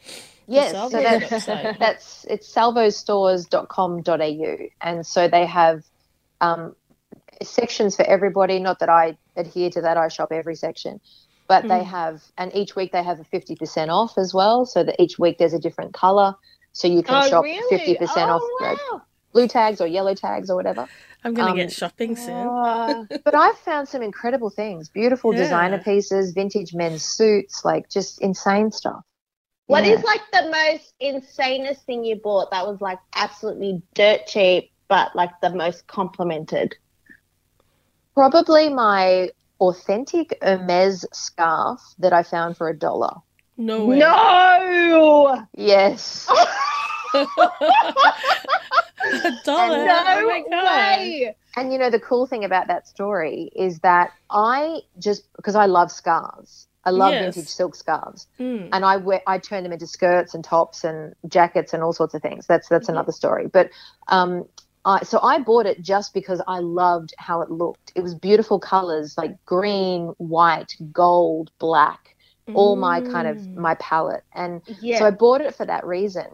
Yes, 0.47 0.71
so 0.91 1.01
that's 1.01 1.45
that's 1.79 2.25
it's 2.29 2.53
salvostores.com.au 2.53 4.58
and 4.81 5.05
so 5.05 5.27
they 5.27 5.45
have 5.45 5.84
um, 6.41 6.75
sections 7.43 7.95
for 7.95 8.05
everybody 8.05 8.60
not 8.60 8.79
that 8.79 8.89
i 8.89 9.17
adhere 9.36 9.69
to 9.69 9.81
that 9.81 9.97
i 9.97 10.08
shop 10.08 10.29
every 10.31 10.55
section 10.55 10.99
but 11.47 11.63
they 11.67 11.81
Mm. 11.81 11.86
have 11.86 12.23
and 12.38 12.55
each 12.55 12.75
week 12.75 12.91
they 12.91 13.03
have 13.03 13.19
a 13.19 13.23
50% 13.23 13.89
off 13.89 14.17
as 14.17 14.34
well 14.34 14.65
so 14.65 14.84
that 14.84 14.95
each 15.01 15.19
week 15.19 15.38
there's 15.38 15.53
a 15.53 15.60
different 15.60 15.93
color 15.93 16.34
so 16.75 16.88
you 16.88 17.01
can 17.01 17.15
oh, 17.15 17.29
shop 17.29 17.43
really? 17.43 17.95
50% 17.95 17.99
oh, 18.17 18.35
off 18.35 18.43
like, 18.61 18.77
blue 19.33 19.47
tags 19.47 19.81
or 19.81 19.88
yellow 19.88 20.13
tags 20.13 20.49
or 20.49 20.55
whatever 20.55 20.88
I'm 21.23 21.33
gonna 21.33 21.51
Um, 21.51 21.57
get 21.57 21.71
shopping 21.71 22.15
soon. 22.15 22.35
Oh, 22.47 23.07
but 23.25 23.33
i've 23.33 23.57
found 23.59 23.88
some 23.88 24.01
incredible 24.03 24.49
things 24.49 24.89
beautiful 24.89 25.31
designer 25.33 25.79
pieces 25.79 26.31
vintage 26.33 26.73
men's 26.73 27.03
suits 27.03 27.63
like 27.65 27.89
just 27.89 28.21
insane 28.21 28.71
stuff 28.71 29.01
What 29.67 29.85
Yeah. 29.85 29.93
is 29.95 30.03
like 30.03 30.21
the 30.31 30.51
most 30.51 30.93
insanest 31.01 31.85
thing 31.85 32.03
you 32.03 32.17
bought 32.17 32.51
that 32.51 32.67
was 32.67 32.81
like 32.81 32.99
absolutely 33.15 33.81
dirt 33.95 34.27
cheap, 34.27 34.71
but 34.88 35.15
like 35.15 35.31
the 35.41 35.49
most 35.49 35.88
complimented? 35.88 36.75
Probably 38.13 38.69
my 38.69 39.29
authentic 39.59 40.38
Hermes 40.41 41.05
scarf 41.13 41.79
that 41.99 42.13
I 42.13 42.23
found 42.23 42.57
for 42.57 42.69
a 42.69 42.77
dollar. 42.77 43.15
No 43.58 43.86
way. 43.86 44.00
No! 44.00 45.46
Yes. 45.56 46.28
a 47.13 47.24
dollar. 49.44 49.78
And, 49.78 49.89
oh 49.89 50.22
No 50.22 50.28
my 50.28 50.44
god. 50.50 50.65
way! 50.65 51.36
And 51.58 51.72
you 51.72 51.80
know, 51.80 51.89
the 51.89 52.00
cool 52.00 52.26
thing 52.26 52.44
about 52.44 52.68
that 52.68 52.88
story 52.88 53.50
is 53.56 53.80
that 53.80 54.12
I 54.30 54.80
just, 55.00 55.24
because 55.38 55.56
I 55.56 55.68
love 55.68 55.89
scarves, 55.91 56.68
I 56.84 56.89
love 56.89 57.13
Yes. 57.13 57.36
vintage 57.36 57.50
silk 57.50 57.76
scarves. 57.76 58.28
Mm. 58.39 58.70
And 58.74 58.84
I 58.86 58.98
wear, 58.98 59.22
I 59.26 59.38
turn 59.39 59.63
them 59.63 59.72
into 59.72 59.88
skirts 59.88 60.34
and 60.34 60.44
tops 60.44 60.84
and 60.84 61.13
jackets 61.30 61.74
and 61.74 61.82
all 61.82 61.94
sorts 61.94 62.13
of 62.13 62.22
things. 62.22 62.46
That's 62.48 62.68
that's 62.68 62.88
Mhm. 62.88 62.94
another 62.94 63.12
story. 63.13 63.48
But 63.48 63.70
um, 64.10 64.46
I, 64.84 65.04
so 65.04 65.20
I 65.24 65.39
bought 65.39 65.65
it 65.65 65.82
just 65.82 66.13
because 66.13 66.41
I 66.48 66.60
loved 66.60 67.13
how 67.18 67.41
it 67.41 67.50
looked. 67.50 67.91
It 67.96 68.02
was 68.02 68.15
beautiful 68.15 68.60
colors 68.60 69.18
like 69.18 69.32
green, 69.46 70.13
white, 70.18 70.76
gold, 70.91 71.52
black, 71.58 72.14
all 72.53 72.75
my 72.75 73.01
kind 73.01 73.27
of 73.27 73.38
Mm. 73.38 73.55
my 73.55 73.75
palette. 73.75 74.23
And 74.34 74.62
Yeah. 74.67 74.99
So 74.99 75.05
I 75.05 75.12
bought 75.12 75.41
it 75.41 75.55
for 75.55 75.65
that 75.65 75.86
reason. 75.86 76.27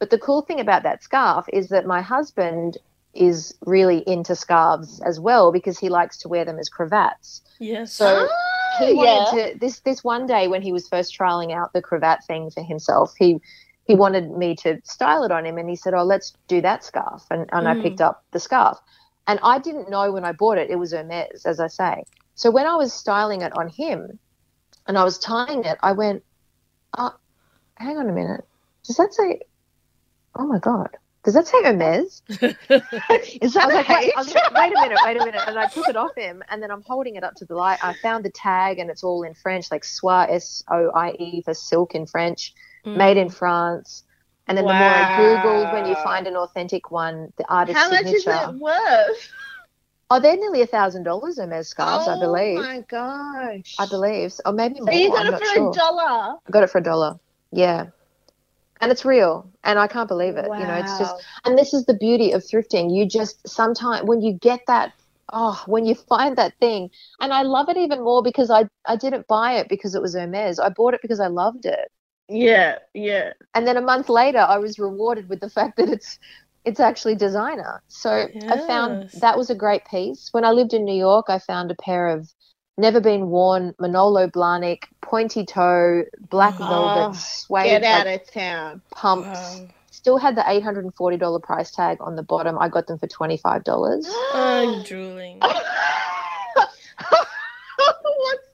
But 0.00 0.10
the 0.10 0.18
cool 0.18 0.42
thing 0.42 0.60
about 0.60 0.84
that 0.84 1.02
scarf 1.02 1.46
is 1.52 1.68
that 1.68 1.86
my 1.86 2.00
husband 2.02 2.78
is 3.14 3.54
really 3.66 3.98
into 4.06 4.36
scarves 4.36 5.00
as 5.04 5.18
well 5.18 5.50
because 5.52 5.78
he 5.78 5.88
likes 5.88 6.18
to 6.18 6.28
wear 6.28 6.44
them 6.44 6.58
as 6.58 6.68
cravats. 6.68 7.42
Yes. 7.58 7.94
So 7.96 8.28
Ah, 8.74 8.84
he 8.86 8.94
wanted 8.94 9.26
yeah. 9.26 9.30
to 9.52 9.58
this 9.60 9.80
this 9.80 10.04
one 10.04 10.26
day 10.26 10.48
when 10.48 10.62
he 10.62 10.72
was 10.72 10.88
first 10.88 11.16
trialing 11.18 11.52
out 11.52 11.72
the 11.72 11.82
cravat 11.82 12.24
thing 12.26 12.50
for 12.50 12.62
himself, 12.62 13.12
he 13.18 13.38
he 13.86 13.94
wanted 13.94 14.30
me 14.30 14.54
to 14.56 14.80
style 14.84 15.24
it 15.24 15.32
on 15.32 15.46
him 15.46 15.58
and 15.58 15.68
he 15.68 15.76
said, 15.76 15.94
Oh, 15.94 16.04
let's 16.04 16.34
do 16.48 16.60
that 16.60 16.84
scarf 16.84 17.24
and, 17.30 17.48
and 17.52 17.66
I 17.66 17.74
Mm. 17.74 17.82
picked 17.82 18.00
up 18.00 18.22
the 18.32 18.40
scarf. 18.40 18.78
And 19.26 19.40
I 19.42 19.58
didn't 19.58 19.90
know 19.90 20.12
when 20.12 20.24
I 20.24 20.32
bought 20.32 20.58
it 20.58 20.70
it 20.70 20.76
was 20.76 20.92
Hermes, 20.92 21.44
as 21.46 21.60
I 21.60 21.66
say. 21.68 22.04
So 22.34 22.50
when 22.50 22.66
I 22.66 22.76
was 22.76 22.92
styling 22.92 23.42
it 23.42 23.52
on 23.52 23.68
him 23.68 24.18
and 24.88 24.98
I 24.98 25.04
was 25.04 25.18
tying 25.18 25.64
it, 25.64 25.78
I 25.82 25.92
went, 25.92 26.24
uh, 26.96 27.10
hang 27.76 27.98
on 27.98 28.08
a 28.08 28.12
minute. 28.12 28.44
Does 28.84 28.96
that 28.96 29.14
say 29.14 29.40
oh 30.38 30.46
my 30.46 30.58
god. 30.58 30.90
Does 31.24 31.34
that 31.34 31.46
say 31.46 31.62
Hermes? 31.62 32.22
Is 32.28 32.40
I 32.40 33.66
that 33.66 33.66
was 33.66 33.74
like, 33.74 33.88
wait, 33.88 34.12
I 34.16 34.18
was 34.18 34.34
like, 34.34 34.50
wait 34.56 34.72
a 34.72 34.80
minute, 34.80 34.98
wait 35.04 35.16
a 35.16 35.20
minute. 35.20 35.42
And 35.46 35.58
I 35.58 35.66
took 35.66 35.88
it 35.88 35.96
off 35.96 36.14
him 36.16 36.42
and 36.48 36.62
then 36.62 36.70
I'm 36.70 36.82
holding 36.82 37.16
it 37.16 37.24
up 37.24 37.34
to 37.36 37.44
the 37.44 37.54
light. 37.54 37.78
I 37.82 37.92
found 37.94 38.24
the 38.24 38.30
tag 38.30 38.78
and 38.78 38.88
it's 38.88 39.02
all 39.04 39.24
in 39.24 39.34
French, 39.34 39.70
like 39.70 39.84
soie, 39.84 40.26
S 40.30 40.62
O 40.70 40.90
I 40.94 41.10
E 41.18 41.42
for 41.44 41.54
silk 41.54 41.94
in 41.94 42.06
French, 42.06 42.54
Mm. 42.86 42.96
made 42.96 43.16
in 43.16 43.28
France. 43.28 44.04
And 44.46 44.56
then 44.56 44.66
the 44.66 44.72
more 44.72 44.88
I 44.88 45.02
Googled, 45.04 45.72
when 45.72 45.84
you 45.84 45.96
find 45.96 46.26
an 46.28 46.36
authentic 46.36 46.90
one, 46.92 47.32
the 47.36 47.44
artist 47.52 47.76
How 47.76 47.90
much 47.90 48.06
is 48.06 48.26
it 48.26 48.54
worth? 48.54 49.32
Oh, 50.10 50.20
they're 50.20 50.36
nearly 50.36 50.62
a 50.62 50.66
thousand 50.66 51.02
dollars 51.02 51.38
Hermes 51.38 51.68
scarves, 51.68 52.08
I 52.08 52.14
oh 52.14 52.20
believe. 52.20 52.58
Oh 52.58 52.62
my 52.62 52.80
gosh. 52.88 53.74
I 53.78 53.86
believe, 53.86 54.32
or 54.46 54.52
maybe 54.52 54.80
more. 54.80 54.92
So 54.92 54.98
you 54.98 55.10
got 55.10 55.26
I'm 55.26 55.34
it 55.34 55.38
for 55.38 55.44
sure. 55.44 55.70
a 55.70 55.74
dollar. 55.74 56.36
I 56.46 56.50
got 56.50 56.62
it 56.62 56.70
for 56.70 56.78
a 56.78 56.82
dollar. 56.82 57.18
Yeah. 57.52 57.86
And 58.80 58.90
it's 58.90 59.04
real. 59.04 59.50
And 59.64 59.78
I 59.78 59.86
can't 59.86 60.08
believe 60.08 60.36
it. 60.36 60.48
Wow. 60.48 60.58
You 60.58 60.66
know, 60.66 60.74
it's 60.74 60.98
just 60.98 61.14
and 61.44 61.58
this 61.58 61.74
is 61.74 61.84
the 61.84 61.94
beauty 61.94 62.32
of 62.32 62.42
thrifting. 62.42 62.94
You 62.94 63.06
just 63.06 63.46
sometimes 63.46 64.06
when 64.06 64.22
you 64.22 64.32
get 64.32 64.60
that 64.66 64.92
oh, 65.32 65.62
when 65.66 65.84
you 65.84 65.94
find 65.94 66.36
that 66.36 66.54
thing, 66.58 66.90
and 67.20 67.32
I 67.32 67.42
love 67.42 67.68
it 67.68 67.76
even 67.76 68.02
more 68.02 68.22
because 68.22 68.50
I 68.50 68.64
I 68.86 68.96
didn't 68.96 69.26
buy 69.26 69.54
it 69.54 69.68
because 69.68 69.94
it 69.94 70.02
was 70.02 70.14
Hermes. 70.14 70.58
I 70.58 70.70
bought 70.70 70.94
it 70.94 71.02
because 71.02 71.20
I 71.20 71.26
loved 71.26 71.66
it. 71.66 71.90
Yeah, 72.28 72.78
yeah. 72.94 73.32
And 73.54 73.66
then 73.66 73.76
a 73.76 73.82
month 73.82 74.08
later 74.08 74.38
I 74.38 74.58
was 74.58 74.78
rewarded 74.78 75.28
with 75.28 75.40
the 75.40 75.50
fact 75.50 75.76
that 75.76 75.88
it's 75.88 76.18
it's 76.64 76.80
actually 76.80 77.14
designer. 77.14 77.82
So 77.88 78.28
I 78.48 78.58
found 78.66 79.10
that 79.20 79.38
was 79.38 79.50
a 79.50 79.54
great 79.54 79.84
piece. 79.86 80.28
When 80.32 80.44
I 80.44 80.50
lived 80.50 80.74
in 80.74 80.84
New 80.84 80.96
York, 80.96 81.26
I 81.28 81.38
found 81.38 81.70
a 81.70 81.74
pair 81.76 82.08
of 82.08 82.28
never 82.76 83.00
been 83.00 83.28
worn 83.28 83.74
Manolo 83.78 84.26
Blahnik 84.28 84.84
pointy 85.00 85.46
toe 85.46 86.04
black 86.30 86.54
Oh, 86.60 86.68
velvet 86.68 87.16
suede 87.16 87.64
Get 87.64 87.82
like, 87.82 87.92
out 87.92 88.06
of 88.06 88.30
town. 88.30 88.82
pumps. 88.90 89.26
Wow. 89.26 89.68
Still 89.90 90.18
had 90.18 90.36
the 90.36 90.44
eight 90.48 90.62
hundred 90.62 90.84
and 90.84 90.94
forty 90.94 91.16
dollar 91.16 91.40
price 91.40 91.70
tag 91.70 91.98
on 92.00 92.16
the 92.16 92.22
bottom. 92.22 92.58
I 92.58 92.68
got 92.68 92.86
them 92.86 92.98
for 92.98 93.06
twenty 93.08 93.36
five 93.36 93.64
dollars. 93.64 94.06
I'm 94.06 94.12
oh, 94.34 94.82
drooling. 94.84 95.38
what 95.40 95.64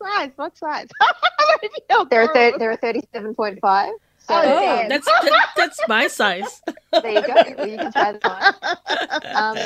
size? 0.03 0.31
What 0.37 0.57
size? 0.57 0.89
They're 2.11 2.25
a 2.25 2.29
thir- 2.29 2.59
they're 2.59 2.71
a 2.73 2.77
thirty 2.85 3.03
seven 3.13 3.35
point 3.35 3.59
five. 3.61 3.93
So 4.27 4.35
Oh, 4.35 4.87
that's 4.89 5.05
that, 5.07 5.49
that's 5.57 5.81
my 5.87 6.07
size. 6.07 6.63
there 6.93 7.13
you 7.13 7.27
go. 7.27 7.65
You 7.65 7.77
can 7.79 7.93
try 7.93 8.13
that 8.13 8.25
one. 8.25 9.35
Um, 9.37 9.57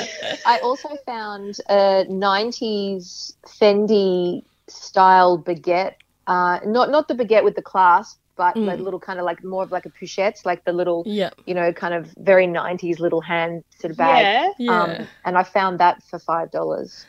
I 0.45 0.59
also 0.61 0.89
found 1.05 1.55
a 1.69 2.05
nineties 2.09 3.35
Fendi 3.47 4.43
style 4.67 5.37
baguette. 5.41 5.95
Uh, 6.27 6.59
not 6.65 6.89
not 6.91 7.07
the 7.07 7.15
baguette 7.15 7.43
with 7.43 7.55
the 7.55 7.61
clasp, 7.61 8.17
but 8.35 8.55
Mm. 8.55 8.65
like 8.67 8.79
little 8.79 8.99
kind 8.99 9.17
of 9.19 9.25
like 9.25 9.43
more 9.43 9.63
of 9.63 9.71
like 9.71 9.85
a 9.85 9.89
pochette, 9.89 10.45
like 10.45 10.63
the 10.65 10.73
little 10.73 11.03
yeah, 11.05 11.29
you 11.45 11.53
know 11.53 11.71
kind 11.73 11.93
of 11.93 12.13
very 12.17 12.45
nineties 12.47 12.99
little 12.99 13.21
hand 13.21 13.63
sort 13.79 13.91
of 13.91 13.97
bag. 13.97 14.23
Yeah. 14.25 14.49
yeah. 14.59 14.83
Um, 14.83 15.07
and 15.25 15.37
I 15.37 15.43
found 15.43 15.79
that 15.79 16.03
for 16.03 16.19
five 16.19 16.51
dollars 16.51 17.05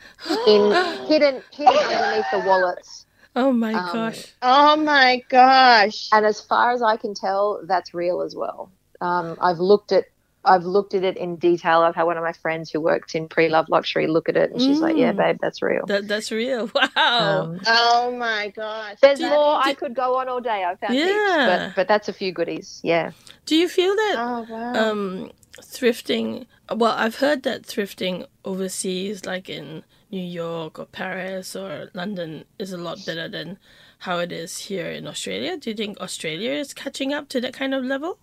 in 0.47 0.71
hidden 1.07 1.43
hidden 1.51 1.77
underneath 1.77 2.25
the 2.31 2.39
wallets. 2.47 3.05
Oh 3.35 3.51
my 3.51 3.73
um, 3.73 3.93
gosh. 3.93 4.25
Oh 4.41 4.75
my 4.75 5.23
gosh. 5.29 6.09
And 6.11 6.25
as 6.25 6.41
far 6.41 6.71
as 6.71 6.81
I 6.81 6.97
can 6.97 7.13
tell, 7.13 7.61
that's 7.65 7.93
real 7.93 8.21
as 8.21 8.35
well. 8.35 8.71
Um, 8.99 9.37
I've 9.41 9.59
looked 9.59 9.91
at 9.91 10.05
I've 10.43 10.63
looked 10.63 10.95
at 10.95 11.03
it 11.03 11.17
in 11.17 11.35
detail. 11.35 11.81
I've 11.81 11.93
had 11.93 12.03
one 12.05 12.17
of 12.17 12.23
my 12.23 12.33
friends 12.33 12.71
who 12.71 12.81
worked 12.81 13.13
in 13.13 13.27
pre-love 13.29 13.67
luxury 13.69 14.07
look 14.07 14.27
at 14.27 14.35
it, 14.35 14.49
and 14.51 14.59
she's 14.59 14.79
like, 14.79 14.97
"Yeah, 14.97 15.11
Mm. 15.13 15.17
babe, 15.17 15.37
that's 15.39 15.61
real." 15.61 15.85
That 15.85 16.07
that's 16.07 16.31
real. 16.31 16.67
Wow. 16.75 17.41
Um, 17.43 17.61
Oh 17.67 18.15
my 18.17 18.49
gosh. 18.55 18.95
there's 19.01 19.19
That- 19.19 19.29
more. 19.29 19.59
I 19.63 19.75
could 19.75 19.93
go 19.93 20.17
on 20.17 20.27
all 20.29 20.41
day. 20.41 20.63
I 20.63 20.75
found 20.77 20.95
heaps, 20.95 21.09
Yeah. 21.11 21.67
but 21.67 21.75
but 21.75 21.87
that's 21.87 22.09
a 22.09 22.13
few 22.13 22.31
goodies. 22.31 22.79
Yeah. 22.83 23.11
Do 23.45 23.55
you 23.55 23.69
feel 23.69 23.95
that 23.95 24.15
Oh 24.17 24.45
wow. 24.49 24.73
um 24.91 25.31
thrifting 25.61 26.45
well 26.75 26.93
i've 26.97 27.15
heard 27.17 27.43
that 27.43 27.61
thrifting 27.63 28.25
overseas 28.45 29.25
like 29.25 29.47
in 29.49 29.83
new 30.11 30.21
york 30.21 30.79
or 30.79 30.85
paris 30.85 31.55
or 31.55 31.89
london 31.93 32.45
is 32.59 32.71
a 32.71 32.77
lot 32.77 33.05
better 33.05 33.27
than 33.29 33.57
how 33.99 34.19
it 34.19 34.31
is 34.31 34.57
here 34.67 34.89
in 34.91 35.07
australia 35.07 35.57
do 35.57 35.69
you 35.71 35.75
think 35.75 35.99
australia 35.99 36.51
is 36.51 36.73
catching 36.73 37.13
up 37.13 37.29
to 37.29 37.41
that 37.41 37.53
kind 37.53 37.73
of 37.73 37.83
level 37.85 38.19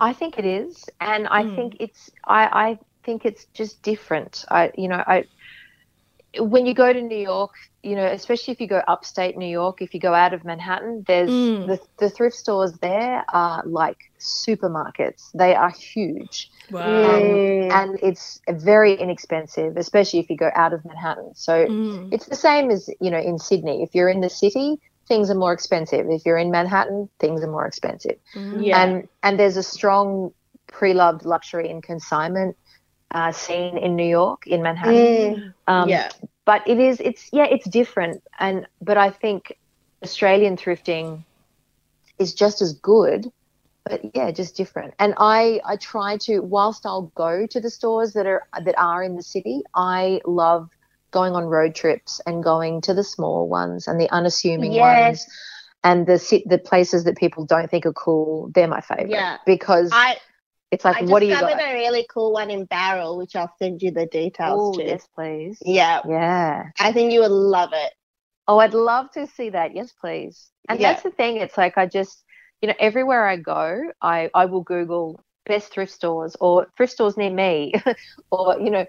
I 0.00 0.12
think 0.12 0.38
it 0.38 0.44
is, 0.44 0.88
and 1.00 1.28
I 1.28 1.44
Mm. 1.44 1.56
think 1.56 1.76
it's 1.80 2.10
I, 2.26 2.44
I 2.70 2.78
think 3.04 3.24
it's 3.24 3.46
just 3.54 3.82
different. 3.82 4.44
I 4.50 4.72
you 4.76 4.88
know 4.88 5.02
I 5.06 5.24
when 6.38 6.66
you 6.66 6.74
go 6.74 6.92
to 6.92 7.00
New 7.02 7.16
York, 7.18 7.50
you 7.82 7.94
know, 7.96 8.04
especially 8.06 8.52
if 8.52 8.60
you 8.60 8.66
go 8.66 8.82
upstate 8.88 9.36
New 9.36 9.48
York, 9.48 9.82
if 9.82 9.92
you 9.94 10.00
go 10.00 10.14
out 10.14 10.32
of 10.32 10.44
Manhattan, 10.44 11.04
there's 11.06 11.30
Mm. 11.30 11.66
the, 11.66 11.80
the 11.98 12.10
thrift 12.10 12.36
stores 12.36 12.72
there 12.80 13.24
are 13.32 13.62
like 13.66 13.98
supermarkets. 14.18 15.30
They 15.34 15.54
are 15.54 15.70
huge. 15.70 16.50
Wow. 16.70 16.86
Mm. 16.86 17.72
And 17.72 17.98
it's 18.02 18.40
very 18.48 18.94
inexpensive, 18.94 19.76
especially 19.76 20.20
if 20.20 20.30
you 20.30 20.36
go 20.36 20.50
out 20.54 20.72
of 20.72 20.84
Manhattan. 20.84 21.34
So 21.34 21.66
Mm. 21.66 22.08
it's 22.12 22.26
the 22.26 22.36
same 22.36 22.70
as, 22.70 22.88
you 23.00 23.10
know, 23.10 23.18
in 23.20 23.38
Sydney. 23.38 23.82
If 23.82 23.94
you're 23.94 24.08
in 24.08 24.20
the 24.20 24.30
city, 24.30 24.78
things 25.08 25.30
are 25.30 25.34
more 25.34 25.52
expensive. 25.52 26.06
If 26.08 26.24
you're 26.24 26.38
in 26.38 26.50
Manhattan, 26.50 27.08
things 27.18 27.42
are 27.42 27.50
more 27.50 27.66
expensive. 27.66 28.16
Mm. 28.34 28.66
Yeah. 28.66 28.82
And 28.82 29.08
and 29.22 29.38
there's 29.38 29.56
a 29.56 29.62
strong 29.62 30.32
pre-loved 30.68 31.24
luxury 31.26 31.68
and 31.70 31.82
consignment 31.82 32.56
uh, 33.12 33.32
scene 33.32 33.76
in 33.78 33.96
New 33.96 34.06
York, 34.08 34.46
in 34.46 34.62
Manhattan. 34.62 34.94
Mm. 35.36 35.54
Um, 35.66 35.88
yeah. 35.88 36.08
but 36.44 36.62
it 36.66 36.78
is 36.78 37.00
it's 37.00 37.28
yeah 37.32 37.46
it's 37.46 37.68
different 37.68 38.22
and 38.40 38.66
but 38.80 38.96
i 38.96 39.10
think 39.10 39.56
australian 40.02 40.56
thrifting 40.56 41.24
is 42.18 42.34
just 42.34 42.60
as 42.60 42.72
good 42.74 43.28
but 43.84 44.00
yeah 44.14 44.30
just 44.30 44.56
different 44.56 44.94
and 44.98 45.14
i 45.18 45.60
i 45.64 45.76
try 45.76 46.16
to 46.16 46.40
whilst 46.40 46.84
i'll 46.86 47.12
go 47.16 47.46
to 47.46 47.60
the 47.60 47.70
stores 47.70 48.12
that 48.14 48.26
are 48.26 48.42
that 48.64 48.74
are 48.78 49.02
in 49.02 49.16
the 49.16 49.22
city 49.22 49.62
i 49.74 50.20
love 50.26 50.68
going 51.12 51.34
on 51.34 51.44
road 51.44 51.74
trips 51.74 52.20
and 52.26 52.42
going 52.42 52.80
to 52.80 52.94
the 52.94 53.04
small 53.04 53.48
ones 53.48 53.86
and 53.86 54.00
the 54.00 54.10
unassuming 54.10 54.72
Yes. 54.72 55.06
ones 55.06 55.26
and 55.84 56.06
the 56.06 56.42
the 56.46 56.58
places 56.58 57.04
that 57.04 57.16
people 57.16 57.44
don't 57.44 57.70
think 57.70 57.86
are 57.86 57.92
cool 57.92 58.50
they're 58.54 58.68
my 58.68 58.80
favorite 58.80 59.10
Yeah. 59.10 59.38
because 59.46 59.90
I, 59.92 60.16
it's 60.72 60.84
like 60.84 60.98
I 60.98 61.02
what 61.02 61.20
do 61.20 61.26
you 61.26 61.38
discovered 61.38 61.38
got 61.38 61.60
a 61.60 61.74
really 61.74 62.06
cool 62.12 62.32
one 62.32 62.50
in 62.50 62.66
Bowral, 62.66 63.18
which 63.18 63.36
I'll 63.36 63.52
send 63.58 63.82
you 63.82 63.90
the 63.92 64.06
details 64.06 64.70
oh 64.70 64.72
to. 64.72 64.84
yes 64.86 65.06
please 65.14 65.60
Yeah. 65.64 66.02
yeah 66.04 66.70
I 66.80 66.92
think 66.92 67.12
you 67.12 67.20
would 67.22 67.32
love 67.32 67.72
it. 67.74 67.92
Oh, 68.48 68.58
I'd 68.58 68.74
love 68.74 69.10
to 69.12 69.26
see 69.26 69.50
that. 69.50 69.74
Yes, 69.74 69.92
please. 69.92 70.50
And 70.68 70.80
Yeah. 70.80 70.92
that's 70.92 71.02
the 71.02 71.10
thing. 71.10 71.36
It's 71.36 71.56
like 71.58 71.78
I 71.78 71.86
just, 71.86 72.24
you 72.60 72.68
know, 72.68 72.74
everywhere 72.78 73.26
I 73.26 73.36
go, 73.36 73.82
I 74.00 74.30
I 74.34 74.46
will 74.46 74.62
Google 74.62 75.20
best 75.46 75.72
thrift 75.72 75.92
stores 75.92 76.36
or 76.40 76.66
thrift 76.76 76.92
stores 76.92 77.16
near 77.16 77.30
me, 77.30 77.74
or 78.30 78.58
you 78.60 78.70
know, 78.70 78.86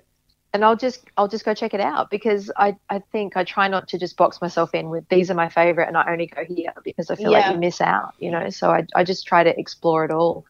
and 0.53 0.65
I'll 0.65 0.75
just 0.75 1.05
I'll 1.17 1.27
just 1.27 1.45
go 1.45 1.53
check 1.53 1.73
it 1.73 1.81
out 1.81 2.09
because 2.11 2.51
I 2.57 2.75
I 2.89 2.99
think 3.11 3.37
I 3.37 3.43
try 3.43 3.67
not 3.67 3.89
to 3.89 3.99
just 3.99 4.17
box 4.17 4.41
myself 4.41 4.73
in 4.75 4.89
with 4.89 5.07
these 5.09 5.31
are 5.31 5.35
my 5.35 5.49
favorite 5.49 5.87
and 5.87 5.97
I 5.97 6.11
only 6.11 6.27
go 6.27 6.43
here 6.45 6.73
because 6.83 7.09
I 7.11 7.15
feel 7.15 7.31
like 7.31 7.45
Yeah. 7.45 7.51
you 7.53 7.57
miss 7.57 7.81
out, 7.81 8.13
you 8.19 8.31
know. 8.31 8.49
So 8.49 8.71
I 8.71 8.85
I 8.95 9.03
just 9.03 9.27
try 9.27 9.43
to 9.43 9.59
explore 9.59 10.05
it 10.05 10.11
all. 10.11 10.45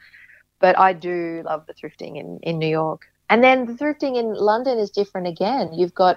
But 0.63 0.79
I 0.79 0.93
do 0.93 1.43
love 1.45 1.61
the 1.67 1.73
thrifting 1.79 2.13
in 2.21 2.39
in 2.49 2.55
New 2.63 2.71
York. 2.81 3.01
And 3.29 3.43
then 3.43 3.57
the 3.69 3.73
thrifting 3.79 4.15
in 4.21 4.27
London 4.51 4.75
is 4.83 4.89
different 4.99 5.27
again. 5.35 5.65
You've 5.79 5.93
got 6.05 6.15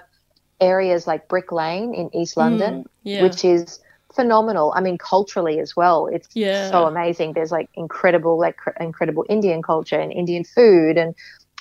areas 0.61 1.01
like 1.11 1.27
Brick 1.33 1.51
Lane 1.51 1.91
in 2.01 2.05
East 2.19 2.35
London, 2.37 2.73
Mm. 2.83 2.87
Yeah. 3.03 3.21
which 3.23 3.43
is 3.45 3.79
phenomenal. 4.17 4.67
I 4.77 4.79
mean, 4.81 4.97
culturally 4.97 5.59
as 5.65 5.71
well, 5.81 6.07
it's 6.15 6.29
Yeah. 6.33 6.69
so 6.71 6.77
amazing. 6.93 7.33
There's 7.33 7.51
like 7.59 7.69
incredible, 7.83 8.35
like 8.45 8.55
cr- 8.63 8.79
incredible 8.89 9.25
Indian 9.35 9.61
culture 9.61 9.99
and 10.03 10.11
Indian 10.21 10.43
food, 10.55 10.97
and 10.97 11.13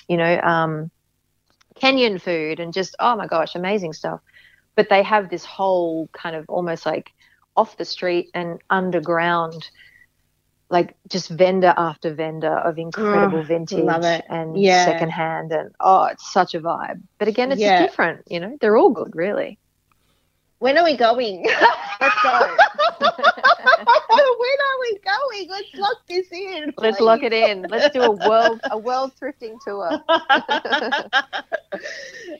you 0.08 0.16
know, 0.22 0.34
um, 0.54 0.72
Kenyan 1.80 2.20
food, 2.20 2.60
and 2.60 2.72
just 2.72 2.92
oh 3.06 3.16
my 3.16 3.26
gosh, 3.26 3.54
amazing 3.56 3.92
stuff. 4.00 4.20
But 4.76 4.88
they 4.88 5.02
have 5.02 5.28
this 5.28 5.44
whole 5.56 6.08
kind 6.22 6.36
of 6.36 6.44
almost 6.48 6.86
like 6.86 7.06
off 7.56 7.76
the 7.76 7.84
street 7.84 8.26
and 8.34 8.60
underground. 8.70 9.62
Like 10.70 10.96
just 11.08 11.28
vendor 11.30 11.72
after 11.76 12.14
vendor 12.14 12.52
of 12.56 12.78
incredible 12.78 13.42
Oh, 13.42 13.44
vintage 13.44 14.22
and 14.28 14.64
Yeah. 14.64 14.74
secondhand, 14.74 15.52
and 15.52 15.74
oh, 15.80 16.04
it's 16.06 16.32
such 16.32 16.54
a 16.54 16.60
vibe. 16.60 17.02
But 17.18 17.28
again, 17.28 17.52
it's 17.52 17.62
Yeah. 17.62 17.72
different. 17.72 18.22
You 18.26 18.40
know, 18.40 18.56
they're 18.60 18.76
all 18.76 18.90
good, 18.90 19.14
really. 19.14 19.58
When 20.58 20.78
are 20.78 20.84
we 20.84 20.96
going? 20.96 21.44
Let's 22.00 22.18
go. 22.22 22.58
when 22.98 24.58
are 24.68 24.80
we 24.80 24.98
going? 25.04 25.48
Let's 25.50 25.68
lock 25.76 25.96
this 26.08 26.26
in. 26.32 26.72
Let's 26.76 27.00
lock 27.00 27.22
it 27.22 27.32
in. 27.32 27.68
Let's 27.68 27.88
do 27.90 28.04
a 28.04 28.10
world 28.10 28.62
a 28.70 28.78
world 28.78 29.12
thrifting 29.20 29.60
tour. 29.60 30.00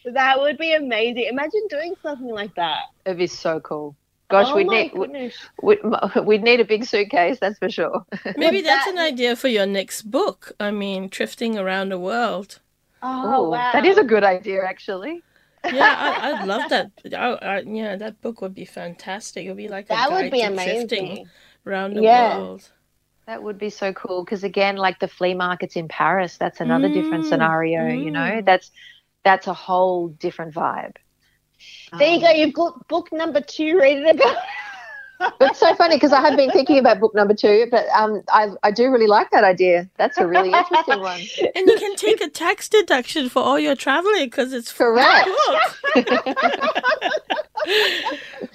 that 0.04 0.38
would 0.38 0.58
be 0.58 0.74
amazing. 0.74 1.26
Imagine 1.28 1.66
doing 1.68 1.94
something 2.02 2.28
like 2.30 2.54
that. 2.56 2.82
It'd 3.04 3.18
be 3.18 3.26
so 3.26 3.60
cool. 3.60 3.96
Gosh, 4.28 4.52
oh 4.52 4.54
we'd 4.54 4.68
need 4.68 4.92
we'd, 4.94 5.10
goodness. 5.12 5.50
we'd, 5.62 5.78
we'd 6.24 6.42
need 6.42 6.60
a 6.60 6.64
big 6.64 6.84
suitcase, 6.84 7.38
that's 7.40 7.58
for 7.58 7.70
sure. 7.70 8.04
Maybe 8.36 8.60
that's 8.60 8.84
that- 8.84 8.94
an 8.94 8.98
idea 8.98 9.34
for 9.36 9.48
your 9.48 9.66
next 9.66 10.02
book. 10.10 10.52
I 10.60 10.70
mean, 10.70 11.10
thrifting 11.10 11.56
around 11.58 11.88
the 11.90 11.98
world. 11.98 12.60
Oh, 13.02 13.46
Ooh, 13.46 13.50
wow. 13.50 13.72
That 13.72 13.84
is 13.86 13.98
a 13.98 14.04
good 14.04 14.24
idea, 14.24 14.64
actually. 14.64 15.24
Yeah, 15.68 15.94
I, 15.98 16.30
I'd 16.30 16.40
love 16.46 16.68
that. 16.68 16.92
I, 17.12 17.32
I, 17.34 17.60
yeah, 17.60 17.96
that 17.96 18.20
book 18.20 18.40
would 18.40 18.54
be 18.54 18.64
fantastic. 18.64 19.44
It 19.44 19.48
would 19.48 19.56
be 19.56 19.68
like 19.68 19.90
a 19.90 19.96
That 19.96 20.12
would 20.12 20.30
be 20.30 20.42
to 20.42 20.50
thrifting 20.52 20.52
amazing. 20.52 21.30
around 21.66 21.94
the 21.94 22.02
Yeah. 22.02 22.38
world. 22.38 22.70
That 23.26 23.42
would 23.42 23.58
be 23.58 23.70
so 23.70 23.92
cool 23.92 24.24
because 24.24 24.44
again, 24.44 24.76
like 24.76 24.98
the 25.00 25.08
flea 25.08 25.34
markets 25.34 25.76
in 25.76 25.88
Paris, 25.88 26.38
that's 26.38 26.60
another 26.60 26.88
different 26.88 27.24
Mm, 27.24 27.28
scenario. 27.28 27.88
You 27.88 28.10
know, 28.10 28.40
mm. 28.40 28.44
that's 28.44 28.70
that's 29.24 29.46
a 29.48 29.54
whole 29.54 30.08
different 30.08 30.54
vibe. 30.54 30.96
There 31.98 32.08
you 32.14 32.20
go. 32.20 32.30
You've 32.30 32.54
got 32.54 32.86
book 32.88 33.08
number 33.12 33.40
two 33.40 33.78
ready 33.78 34.02
to 34.04 34.14
go. 34.14 34.34
It's 35.40 35.58
so 35.60 35.74
funny 35.76 35.96
because 35.96 36.12
I 36.12 36.20
have 36.20 36.36
been 36.36 36.50
thinking 36.50 36.76
about 36.78 37.00
book 37.00 37.14
number 37.14 37.32
two, 37.32 37.68
but 37.70 37.86
um, 37.96 38.20
I 38.28 38.50
I 38.62 38.70
do 38.70 38.90
really 38.90 39.06
like 39.06 39.30
that 39.30 39.44
idea. 39.44 39.88
That's 39.96 40.18
a 40.18 40.26
really 40.26 40.52
interesting 40.52 41.00
one. 41.00 41.22
And 41.56 41.66
you 41.66 41.78
can 41.78 41.96
take 41.96 42.20
a 42.20 42.28
tax 42.28 42.68
deduction 42.68 43.30
for 43.30 43.42
all 43.42 43.58
your 43.58 43.74
traveling 43.74 44.26
because 44.26 44.52
it's 44.52 44.70
Correct. 44.74 45.26
book. 45.26 46.04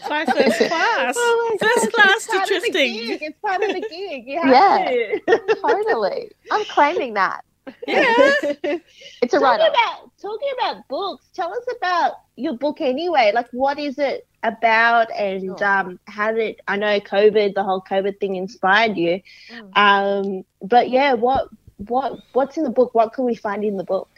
Fly 0.05 0.25
first 0.25 0.57
class. 0.67 1.15
Oh 1.17 1.57
First 1.59 1.93
class 1.93 2.15
it's 2.15 2.25
to 2.27 2.31
part 2.37 2.51
of 2.51 2.63
the 2.73 2.79
It's 3.25 3.39
part 3.39 3.63
of 3.63 3.69
the 3.73 3.81
gig. 3.81 4.27
You 4.27 4.41
have 4.41 4.51
Yeah. 4.51 4.91
to. 4.91 5.55
totally. 5.61 6.31
I'm 6.51 6.65
claiming 6.65 7.15
that. 7.15 7.43
Yeah. 7.87 8.33
It's 9.21 9.33
a 9.33 9.39
talking 9.39 9.41
write 9.41 9.61
about 9.69 10.11
talking 10.21 10.49
about 10.59 10.87
books. 10.87 11.29
Tell 11.33 11.51
us 11.51 11.65
about 11.77 12.13
your 12.35 12.57
book 12.57 12.81
anyway. 12.81 13.31
Like, 13.33 13.47
what 13.51 13.79
is 13.79 13.97
it 13.99 14.27
about, 14.43 15.11
and 15.11 15.57
Sure. 15.57 15.63
um, 15.63 15.99
how 16.07 16.31
did 16.31 16.61
I 16.67 16.75
know 16.77 16.99
COVID, 16.99 17.53
the 17.53 17.63
whole 17.63 17.81
COVID 17.81 18.19
thing, 18.19 18.35
inspired 18.35 18.97
you? 18.97 19.21
Mm. 19.49 19.71
Um, 19.75 20.43
but 20.61 20.89
yeah, 20.89 21.13
what 21.13 21.49
what 21.87 22.19
what's 22.33 22.57
in 22.57 22.63
the 22.63 22.69
book? 22.71 22.93
What 22.93 23.13
can 23.13 23.25
we 23.25 23.35
find 23.35 23.63
in 23.63 23.77
the 23.77 23.83
book? 23.83 24.09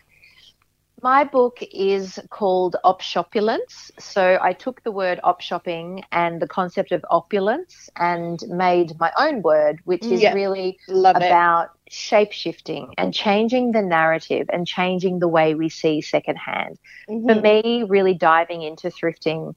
My 1.01 1.23
book 1.25 1.57
is 1.73 2.19
called 2.29 2.77
Opshopulence. 2.85 3.91
So 3.99 4.37
I 4.41 4.53
took 4.53 4.83
the 4.83 4.91
word 4.91 5.19
op 5.23 5.41
shopping 5.41 6.03
and 6.11 6.41
the 6.41 6.47
concept 6.47 6.91
of 6.91 7.03
opulence 7.09 7.89
and 7.97 8.41
made 8.47 8.97
my 8.99 9.11
own 9.17 9.41
word, 9.41 9.79
which 9.85 10.09
is 10.11 10.21
Yeah. 10.21 10.33
really 10.33 10.79
Love 10.87 11.17
about 11.17 11.72
shape 11.89 12.31
shifting 12.31 12.93
and 12.97 13.13
changing 13.13 13.71
the 13.71 13.81
narrative 13.81 14.47
and 14.51 14.65
changing 14.67 15.19
the 15.19 15.27
way 15.27 15.55
we 15.55 15.69
see 15.69 16.01
secondhand. 16.01 16.77
it. 17.07 17.13
For 17.25 17.35
me, 17.35 17.83
really 17.87 18.13
diving 18.13 18.61
into 18.61 18.89
thrifting, 18.89 19.53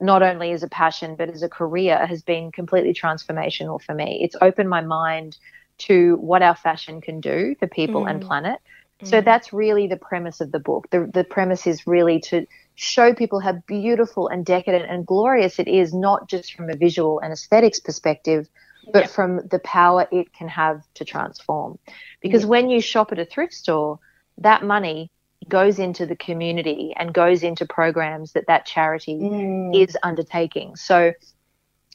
not 0.00 0.22
only 0.22 0.52
as 0.52 0.62
a 0.62 0.68
passion, 0.68 1.16
but 1.16 1.28
as 1.30 1.42
a 1.42 1.48
career, 1.48 2.04
has 2.06 2.22
been 2.22 2.50
completely 2.52 2.94
transformational 2.94 3.80
for 3.82 3.94
me. 3.94 4.20
It's 4.22 4.36
opened 4.40 4.68
my 4.70 4.80
mind 4.82 5.36
to 5.80 6.16
what 6.20 6.42
our 6.42 6.54
fashion 6.56 7.00
can 7.00 7.20
do 7.20 7.54
for 7.58 7.66
people 7.68 8.04
and 8.06 8.20
Mm. 8.20 8.22
planet. 8.22 8.58
So 9.02 9.20
Mm. 9.20 9.24
that's 9.24 9.52
really 9.52 9.86
the 9.86 9.96
premise 9.96 10.40
of 10.40 10.52
the 10.52 10.60
book. 10.60 10.88
The, 10.90 11.10
the 11.12 11.24
premise 11.24 11.66
is 11.66 11.86
really 11.86 12.20
to 12.30 12.46
show 12.74 13.14
people 13.14 13.40
how 13.40 13.54
beautiful 13.66 14.28
and 14.28 14.44
decadent 14.44 14.90
and 14.90 15.06
glorious 15.06 15.58
it 15.58 15.68
is, 15.68 15.92
not 15.94 16.28
just 16.28 16.52
from 16.54 16.70
a 16.70 16.76
visual 16.76 17.20
and 17.20 17.32
aesthetics 17.32 17.80
perspective, 17.80 18.46
but 18.92 19.02
Yeah. 19.02 19.06
from 19.08 19.46
the 19.48 19.58
power 19.60 20.06
it 20.10 20.32
can 20.32 20.48
have 20.48 20.82
to 20.94 21.04
transform. 21.04 21.78
Because 22.20 22.44
when 22.46 22.70
you 22.70 22.80
shop 22.80 23.12
at 23.12 23.18
a 23.18 23.24
thrift 23.24 23.54
store, 23.54 23.98
that 24.38 24.62
money 24.64 25.10
goes 25.48 25.78
into 25.78 26.06
the 26.06 26.16
community 26.16 26.92
and 26.96 27.12
goes 27.14 27.42
into 27.42 27.66
programs 27.66 28.32
that 28.32 28.46
that 28.46 28.66
charity 28.66 29.16
Mm. 29.18 29.74
is 29.82 29.96
undertaking. 30.02 30.76
So, 30.76 31.12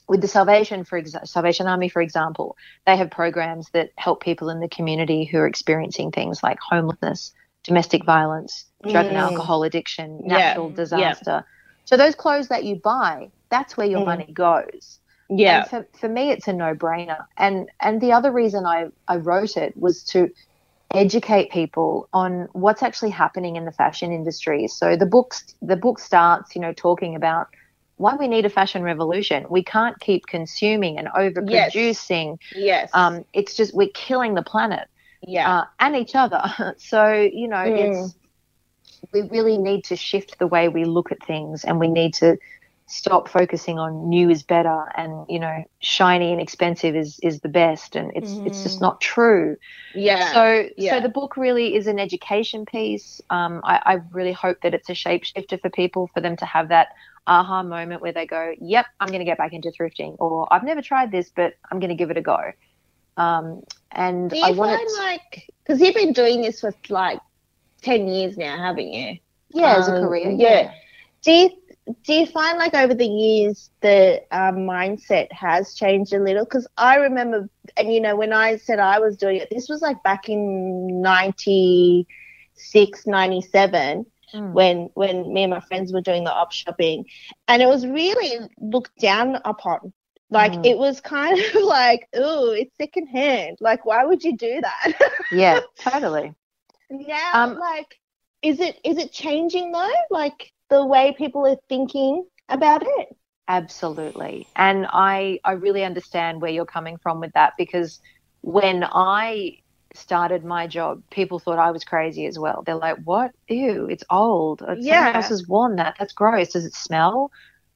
with 0.07 0.21
the 0.21 0.27
Salvation 0.27 0.83
for 0.83 1.01
exa- 1.01 1.27
Salvation 1.27 1.67
Army, 1.67 1.89
for 1.89 2.01
example, 2.01 2.57
they 2.85 2.95
have 2.97 3.09
programs 3.09 3.69
that 3.71 3.89
help 3.97 4.21
people 4.23 4.49
in 4.49 4.59
the 4.59 4.67
community 4.69 5.25
who 5.25 5.39
are 5.39 5.47
experiencing 5.47 6.11
things 6.11 6.43
like 6.43 6.59
homelessness, 6.59 7.33
domestic 7.63 8.05
violence, 8.05 8.65
drug 8.87 9.07
and 9.07 9.17
Mm. 9.17 9.21
alcohol 9.21 9.63
addiction, 9.63 10.21
natural 10.23 10.69
yeah. 10.69 10.75
disaster. 10.75 11.45
So 11.85 11.97
those 11.97 12.15
clothes 12.15 12.49
that 12.49 12.63
you 12.63 12.75
buy, 12.75 13.31
that's 13.49 13.77
where 13.77 13.87
your 13.87 14.01
Mm. 14.01 14.05
money 14.05 14.31
goes. 14.31 14.99
Yeah. 15.29 15.61
And 15.61 15.69
for, 15.69 15.99
for 15.99 16.09
me, 16.09 16.31
it's 16.31 16.47
a 16.47 16.53
no-brainer. 16.53 17.25
And 17.37 17.69
and 17.79 18.01
the 18.01 18.11
other 18.11 18.31
reason 18.31 18.65
I, 18.65 18.87
I 19.07 19.17
wrote 19.17 19.57
it 19.57 19.75
was 19.77 20.03
to 20.05 20.29
educate 20.93 21.51
people 21.51 22.07
on 22.13 22.47
what's 22.53 22.83
actually 22.83 23.09
happening 23.09 23.55
in 23.55 23.65
the 23.65 23.71
fashion 23.71 24.11
industry. 24.11 24.67
So 24.67 24.95
the 24.95 25.05
books 25.05 25.55
the 25.61 25.75
book 25.75 25.99
starts, 25.99 26.55
you 26.55 26.61
know, 26.61 26.73
talking 26.73 27.15
about 27.15 27.47
why 27.97 28.15
we 28.15 28.27
need 28.27 28.45
a 28.45 28.49
fashion 28.49 28.83
revolution. 28.83 29.45
We 29.49 29.63
can't 29.63 29.99
keep 29.99 30.27
consuming 30.27 30.97
and 30.97 31.07
overproducing. 31.07 32.37
Yes. 32.55 32.89
Um, 32.93 33.25
it's 33.33 33.55
just 33.55 33.73
we're 33.73 33.89
killing 33.93 34.35
the 34.35 34.43
planet 34.43 34.87
yeah. 35.21 35.59
uh, 35.59 35.65
and 35.79 35.95
each 35.95 36.15
other. 36.15 36.43
So 36.77 37.11
you 37.13 37.47
know, 37.47 37.57
Mm. 37.57 38.05
it's 38.05 38.15
we 39.13 39.21
really 39.21 39.57
need 39.57 39.83
to 39.85 39.95
shift 39.95 40.39
the 40.39 40.47
way 40.47 40.67
we 40.67 40.83
look 40.85 41.11
at 41.11 41.23
things 41.23 41.63
and 41.63 41.79
we 41.79 41.87
need 41.87 42.13
to 42.15 42.37
stop 42.87 43.27
focusing 43.27 43.79
on 43.79 44.09
new 44.09 44.29
is 44.29 44.43
better 44.43 44.85
and 44.95 45.25
you 45.27 45.39
know 45.39 45.63
shiny 45.79 46.31
and 46.31 46.39
expensive 46.39 46.95
is 46.95 47.19
is 47.21 47.39
the 47.41 47.49
best. 47.49 47.95
And 47.95 48.11
it's 48.15 48.31
mm. 48.31 48.45
it's 48.45 48.63
just 48.63 48.81
not 48.81 49.01
true. 49.01 49.57
Yeah. 49.93 50.33
So 50.33 50.69
yeah. 50.77 50.91
so 50.91 51.01
the 51.01 51.09
book 51.09 51.37
really 51.37 51.75
is 51.75 51.87
an 51.87 51.99
education 51.99 52.65
piece. 52.65 53.21
Um, 53.29 53.61
I, 53.63 53.81
I 53.85 53.93
really 54.11 54.33
hope 54.33 54.61
that 54.61 54.73
it's 54.73 54.89
a 54.89 54.93
shapeshifter 54.93 55.61
for 55.61 55.69
people 55.69 56.09
for 56.13 56.21
them 56.21 56.35
to 56.37 56.45
have 56.45 56.69
that 56.69 56.89
aha 57.27 57.63
moment 57.63 58.01
where 58.01 58.11
they 58.11 58.25
go 58.25 58.53
yep 58.59 58.85
i'm 58.99 59.07
going 59.07 59.19
to 59.19 59.25
get 59.25 59.37
back 59.37 59.53
into 59.53 59.71
thrifting 59.71 60.15
or 60.19 60.51
i've 60.53 60.63
never 60.63 60.81
tried 60.81 61.11
this 61.11 61.31
but 61.35 61.55
i'm 61.71 61.79
going 61.79 61.89
to 61.89 61.95
give 61.95 62.11
it 62.11 62.17
a 62.17 62.21
go. 62.21 62.51
Um, 63.17 63.63
and 63.91 64.29
Do 64.29 64.37
you 64.37 64.43
i 64.43 64.51
want 64.51 64.81
like 64.99 65.49
because 65.63 65.81
you've 65.81 65.95
been 65.95 66.13
doing 66.13 66.41
this 66.41 66.59
for 66.61 66.73
like 66.89 67.19
10 67.81 68.07
years 68.07 68.37
now 68.37 68.57
haven't 68.57 68.91
you? 68.91 69.17
Yeah 69.49 69.77
as 69.77 69.87
a 69.87 69.95
Um, 69.95 70.03
career 70.03 70.31
yeah. 70.31 70.73
do 71.23 71.31
you 71.31 71.49
do 72.03 72.13
you 72.13 72.25
find 72.25 72.57
like 72.57 72.73
over 72.73 72.93
the 72.93 73.05
years 73.05 73.69
the 73.81 74.21
um, 74.31 74.57
mindset 74.67 75.31
has 75.31 75.73
changed 75.75 76.13
a 76.13 76.19
little? 76.19 76.43
Because 76.43 76.67
I 76.77 76.95
remember, 76.97 77.49
and 77.77 77.93
you 77.93 78.01
know, 78.01 78.15
when 78.15 78.33
I 78.33 78.57
said 78.57 78.79
I 78.79 78.99
was 78.99 79.17
doing 79.17 79.37
it, 79.37 79.49
this 79.51 79.67
was 79.69 79.81
like 79.81 80.01
back 80.03 80.29
in 80.29 81.01
96, 81.01 83.05
97, 83.07 84.05
Mm. 84.33 84.51
when 84.51 84.89
when 84.93 85.33
me 85.33 85.43
and 85.43 85.51
my 85.51 85.59
friends 85.61 85.93
were 85.93 86.01
doing 86.01 86.23
the 86.23 86.33
op 86.33 86.51
shopping, 86.51 87.05
and 87.47 87.61
it 87.61 87.67
was 87.67 87.85
really 87.85 88.39
looked 88.59 88.97
down 88.99 89.37
upon. 89.45 89.93
Like 90.29 90.53
Mm. 90.53 90.61
it 90.63 90.77
was 90.77 91.01
kind 91.01 91.39
of 91.55 91.63
like, 91.63 92.07
oh, 92.15 92.51
it's 92.51 92.75
secondhand. 92.77 93.57
Like, 93.61 93.85
why 93.85 94.03
would 94.05 94.23
you 94.23 94.35
do 94.37 94.61
that? 94.61 94.93
yeah 95.31 95.59
totally 95.77 96.33
now, 96.89 97.33
Um, 97.33 97.57
like, 97.59 97.99
is 98.41 98.59
it 98.59 98.79
is 98.83 98.97
it 98.97 99.11
changing 99.11 99.71
though? 99.71 99.89
Like 100.09 100.51
the 100.69 100.85
way 100.85 101.13
people 101.17 101.45
are 101.45 101.57
thinking 101.69 102.25
about 102.49 102.83
it. 102.85 103.15
Absolutely. 103.47 104.47
And 104.55 104.87
I 104.91 105.39
I 105.43 105.51
really 105.53 105.83
understand 105.83 106.41
where 106.41 106.51
you're 106.51 106.65
coming 106.65 106.97
from 106.97 107.19
with 107.19 107.31
that 107.33 107.53
because 107.57 107.99
when 108.41 108.83
I 108.83 109.57
started 109.93 110.43
my 110.43 110.67
job, 110.67 111.01
people 111.11 111.39
thought 111.39 111.57
I 111.59 111.71
was 111.71 111.83
crazy 111.83 112.25
as 112.25 112.37
well. 112.39 112.63
They're 112.65 112.75
like, 112.75 112.97
"What? 113.03 113.31
Ew, 113.47 113.87
it's 113.89 114.03
old. 114.09 114.59
Someone 114.59 114.81
Yeah. 114.83 115.11
else 115.13 115.29
has 115.29 115.47
worn 115.47 115.75
that. 115.77 115.95
That's 115.99 116.13
gross. 116.13 116.49
Does 116.53 116.65
it 116.65 116.73
smell? 116.75 117.31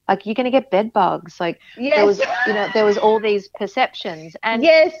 Like 0.08 0.26
you're 0.26 0.34
going 0.34 0.44
to 0.44 0.50
get 0.50 0.70
bed 0.70 0.92
bugs." 0.92 1.40
Like 1.40 1.60
Yes. 1.76 1.94
there 1.96 2.06
was, 2.06 2.20
you 2.46 2.52
know, 2.52 2.68
there 2.74 2.84
was 2.84 2.98
all 2.98 3.20
these 3.20 3.48
perceptions. 3.48 4.36
And 4.42 4.62
yes. 4.62 4.92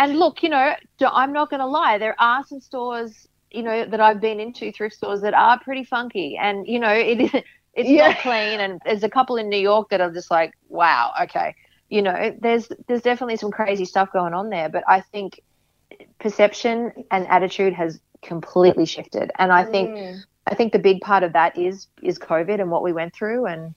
and 0.00 0.18
look, 0.18 0.42
you 0.42 0.48
know, 0.48 0.74
I'm 1.00 1.32
not 1.32 1.50
going 1.50 1.60
to 1.60 1.66
lie. 1.66 1.98
There 1.98 2.16
are 2.20 2.44
some 2.44 2.60
stores, 2.60 3.26
you 3.50 3.62
know, 3.62 3.84
that 3.86 4.00
I've 4.00 4.20
been 4.20 4.40
into, 4.40 4.72
thrift 4.72 4.96
stores 4.96 5.20
that 5.22 5.34
are 5.34 5.58
pretty 5.60 5.84
funky, 5.84 6.36
and 6.40 6.66
you 6.66 6.78
know, 6.80 6.92
it 6.92 7.20
is 7.20 7.30
it's 7.74 7.88
Yeah. 7.88 8.08
not 8.08 8.18
clean. 8.18 8.60
And 8.60 8.80
there's 8.84 9.04
a 9.04 9.08
couple 9.10 9.36
in 9.36 9.48
New 9.48 9.58
York 9.60 9.90
that 9.90 10.00
are 10.00 10.10
just 10.12 10.30
like, 10.30 10.52
wow, 10.68 11.12
okay, 11.22 11.54
you 11.88 12.02
know, 12.02 12.34
there's 12.40 12.68
there's 12.86 13.02
definitely 13.02 13.36
some 13.36 13.50
crazy 13.50 13.84
stuff 13.84 14.10
going 14.12 14.34
on 14.34 14.50
there. 14.50 14.68
But 14.68 14.84
I 14.88 15.00
think 15.00 15.40
perception 16.18 16.92
and 17.10 17.26
attitude 17.28 17.74
has 17.74 18.00
completely 18.22 18.86
shifted, 18.86 19.30
and 19.38 19.52
I 19.52 19.64
think 19.64 19.90
Mm. 19.90 20.24
I 20.46 20.54
think 20.54 20.72
the 20.72 20.78
big 20.78 21.00
part 21.02 21.22
of 21.24 21.34
that 21.34 21.58
is 21.58 21.88
is 22.02 22.18
COVID 22.18 22.60
and 22.60 22.70
what 22.70 22.82
we 22.82 22.92
went 22.92 23.14
through, 23.14 23.46
and 23.46 23.74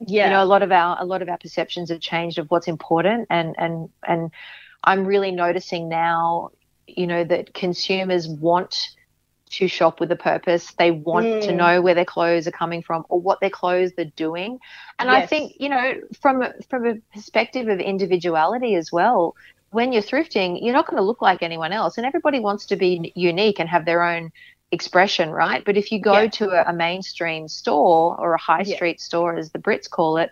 yeah. 0.00 0.24
you 0.26 0.30
know 0.30 0.42
a 0.42 0.46
lot 0.46 0.62
of 0.62 0.72
our 0.72 0.96
a 1.00 1.04
lot 1.04 1.22
of 1.22 1.28
our 1.28 1.38
perceptions 1.38 1.90
have 1.90 2.00
changed 2.00 2.38
of 2.38 2.50
what's 2.50 2.68
important 2.68 3.26
and 3.30 3.54
and 3.58 3.88
and 4.06 4.30
i'm 4.84 5.04
really 5.04 5.30
noticing 5.30 5.88
now 5.88 6.50
you 6.86 7.06
know 7.06 7.22
that 7.24 7.52
consumers 7.54 8.26
want 8.28 8.88
to 9.50 9.68
shop 9.68 10.00
with 10.00 10.10
a 10.12 10.16
purpose 10.16 10.72
they 10.78 10.90
want 10.90 11.30
to 11.40 11.52
Mm. 11.52 11.56
know 11.56 11.82
where 11.82 11.94
their 11.94 12.04
clothes 12.04 12.46
are 12.46 12.52
coming 12.52 12.82
from 12.82 13.04
or 13.08 13.20
what 13.20 13.40
their 13.40 13.50
clothes 13.50 13.92
are 13.98 14.10
doing 14.16 14.58
and 14.98 15.10
i 15.10 15.20
think 15.20 15.52
you 15.58 15.68
know 15.68 15.94
from 16.20 16.42
a, 16.42 16.52
from 16.68 16.86
a 16.86 16.94
perspective 17.14 17.68
of 17.68 17.80
individuality 17.80 18.74
as 18.74 18.90
well 18.92 19.34
when 19.70 19.92
you're 19.92 20.02
thrifting 20.02 20.58
you're 20.62 20.74
not 20.74 20.86
going 20.86 20.98
to 20.98 21.04
look 21.04 21.22
like 21.22 21.42
anyone 21.42 21.72
else 21.72 21.96
and 21.98 22.06
everybody 22.06 22.40
wants 22.40 22.66
to 22.66 22.76
be 22.76 23.12
unique 23.14 23.58
and 23.60 23.68
have 23.68 23.84
their 23.84 24.02
own 24.02 24.30
expression 24.72 25.30
right 25.30 25.64
but 25.64 25.76
if 25.76 25.90
you 25.92 26.00
go 26.00 26.22
Yeah. 26.22 26.28
to 26.28 26.50
a, 26.50 26.64
a 26.70 26.72
mainstream 26.72 27.48
store 27.48 28.16
or 28.18 28.34
a 28.34 28.40
high 28.40 28.62
Yeah. 28.62 28.76
street 28.76 29.00
store 29.00 29.36
as 29.36 29.50
the 29.52 29.58
brits 29.58 29.88
call 29.90 30.16
it 30.18 30.30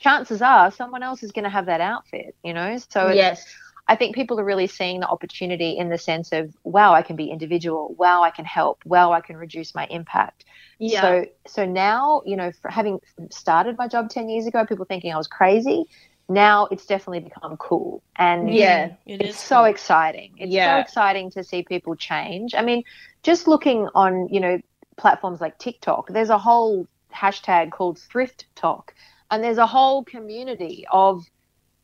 chances 0.00 0.42
are 0.42 0.70
someone 0.70 1.02
else 1.02 1.22
is 1.22 1.32
going 1.32 1.44
to 1.44 1.50
have 1.50 1.66
that 1.66 1.80
outfit 1.80 2.34
you 2.42 2.54
know 2.54 2.78
so 2.78 3.08
it's, 3.08 3.16
yes. 3.16 3.44
I 3.88 3.96
think 3.96 4.14
people 4.14 4.38
are 4.38 4.44
really 4.44 4.66
seeing 4.66 5.00
the 5.00 5.08
opportunity 5.08 5.78
in 5.78 5.88
the 5.88 5.96
sense 5.98 6.32
of, 6.32 6.54
wow, 6.62 6.92
I 6.92 7.02
can 7.02 7.16
be 7.16 7.30
individual. 7.30 7.94
Wow, 7.98 8.22
I 8.22 8.30
can 8.30 8.44
help. 8.44 8.84
Wow, 8.84 9.12
I 9.12 9.20
can 9.22 9.36
reduce 9.36 9.74
my 9.74 9.86
impact. 9.86 10.44
Yeah. 10.78 11.00
So, 11.00 11.26
so 11.46 11.64
now, 11.64 12.22
you 12.26 12.36
know, 12.36 12.52
for 12.52 12.70
having 12.70 13.00
started 13.30 13.78
my 13.78 13.88
job 13.88 14.10
10 14.10 14.28
years 14.28 14.46
ago, 14.46 14.66
people 14.66 14.84
thinking 14.84 15.12
I 15.12 15.16
was 15.16 15.26
crazy. 15.26 15.86
Now 16.28 16.66
it's 16.70 16.84
definitely 16.84 17.20
become 17.20 17.56
cool. 17.56 18.02
And 18.16 18.52
Yeah. 18.52 18.90
it 19.06 19.22
it's 19.22 19.30
is 19.30 19.40
so 19.40 19.56
cool. 19.56 19.64
exciting. 19.64 20.34
It's 20.38 20.54
so 20.54 20.76
exciting 20.76 21.30
to 21.30 21.42
see 21.42 21.62
people 21.62 21.96
change. 21.96 22.54
I 22.54 22.62
mean, 22.62 22.84
just 23.22 23.48
looking 23.48 23.88
on, 23.94 24.28
you 24.28 24.40
know, 24.40 24.60
platforms 24.98 25.40
like 25.40 25.58
TikTok, 25.58 26.08
there's 26.10 26.28
a 26.28 26.38
whole 26.38 26.86
hashtag 27.14 27.70
called 27.70 27.98
ThriftTok. 27.98 28.90
And 29.30 29.42
there's 29.42 29.58
a 29.58 29.66
whole 29.66 30.04
community 30.04 30.86
of 30.90 31.24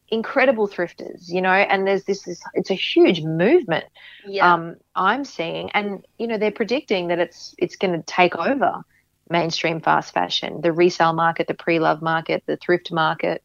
incredible 0.08 0.68
thrifters, 0.68 1.28
you 1.28 1.40
know, 1.42 1.50
and 1.52 1.86
there's 1.86 2.04
this, 2.04 2.22
this 2.22 2.40
it's 2.54 2.70
a 2.70 2.74
huge 2.74 3.22
movement 3.22 3.84
yeah. 4.24 4.54
um, 4.54 4.76
I'm 4.94 5.24
seeing, 5.24 5.70
and 5.72 6.04
you 6.18 6.26
know 6.26 6.38
they're 6.38 6.50
predicting 6.52 7.08
that 7.08 7.18
it's 7.18 7.54
it's 7.58 7.76
going 7.76 7.94
to 7.94 8.02
take 8.06 8.36
over 8.36 8.82
mainstream 9.30 9.80
fast 9.80 10.12
fashion, 10.14 10.60
the 10.62 10.72
resale 10.72 11.12
market, 11.14 11.46
the 11.48 11.54
pre-love 11.54 12.02
market, 12.02 12.42
the 12.46 12.56
thrift 12.58 12.92
market. 12.92 13.42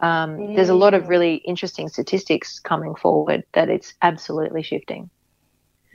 Um, 0.00 0.48
There's 0.54 0.68
a 0.70 0.74
lot 0.74 0.94
of 0.94 1.04
Mm. 1.04 1.08
really 1.08 1.34
interesting 1.36 1.88
statistics 1.88 2.60
coming 2.60 2.94
forward 2.94 3.44
that 3.54 3.68
it's 3.68 3.94
absolutely 4.02 4.62
shifting. 4.62 5.10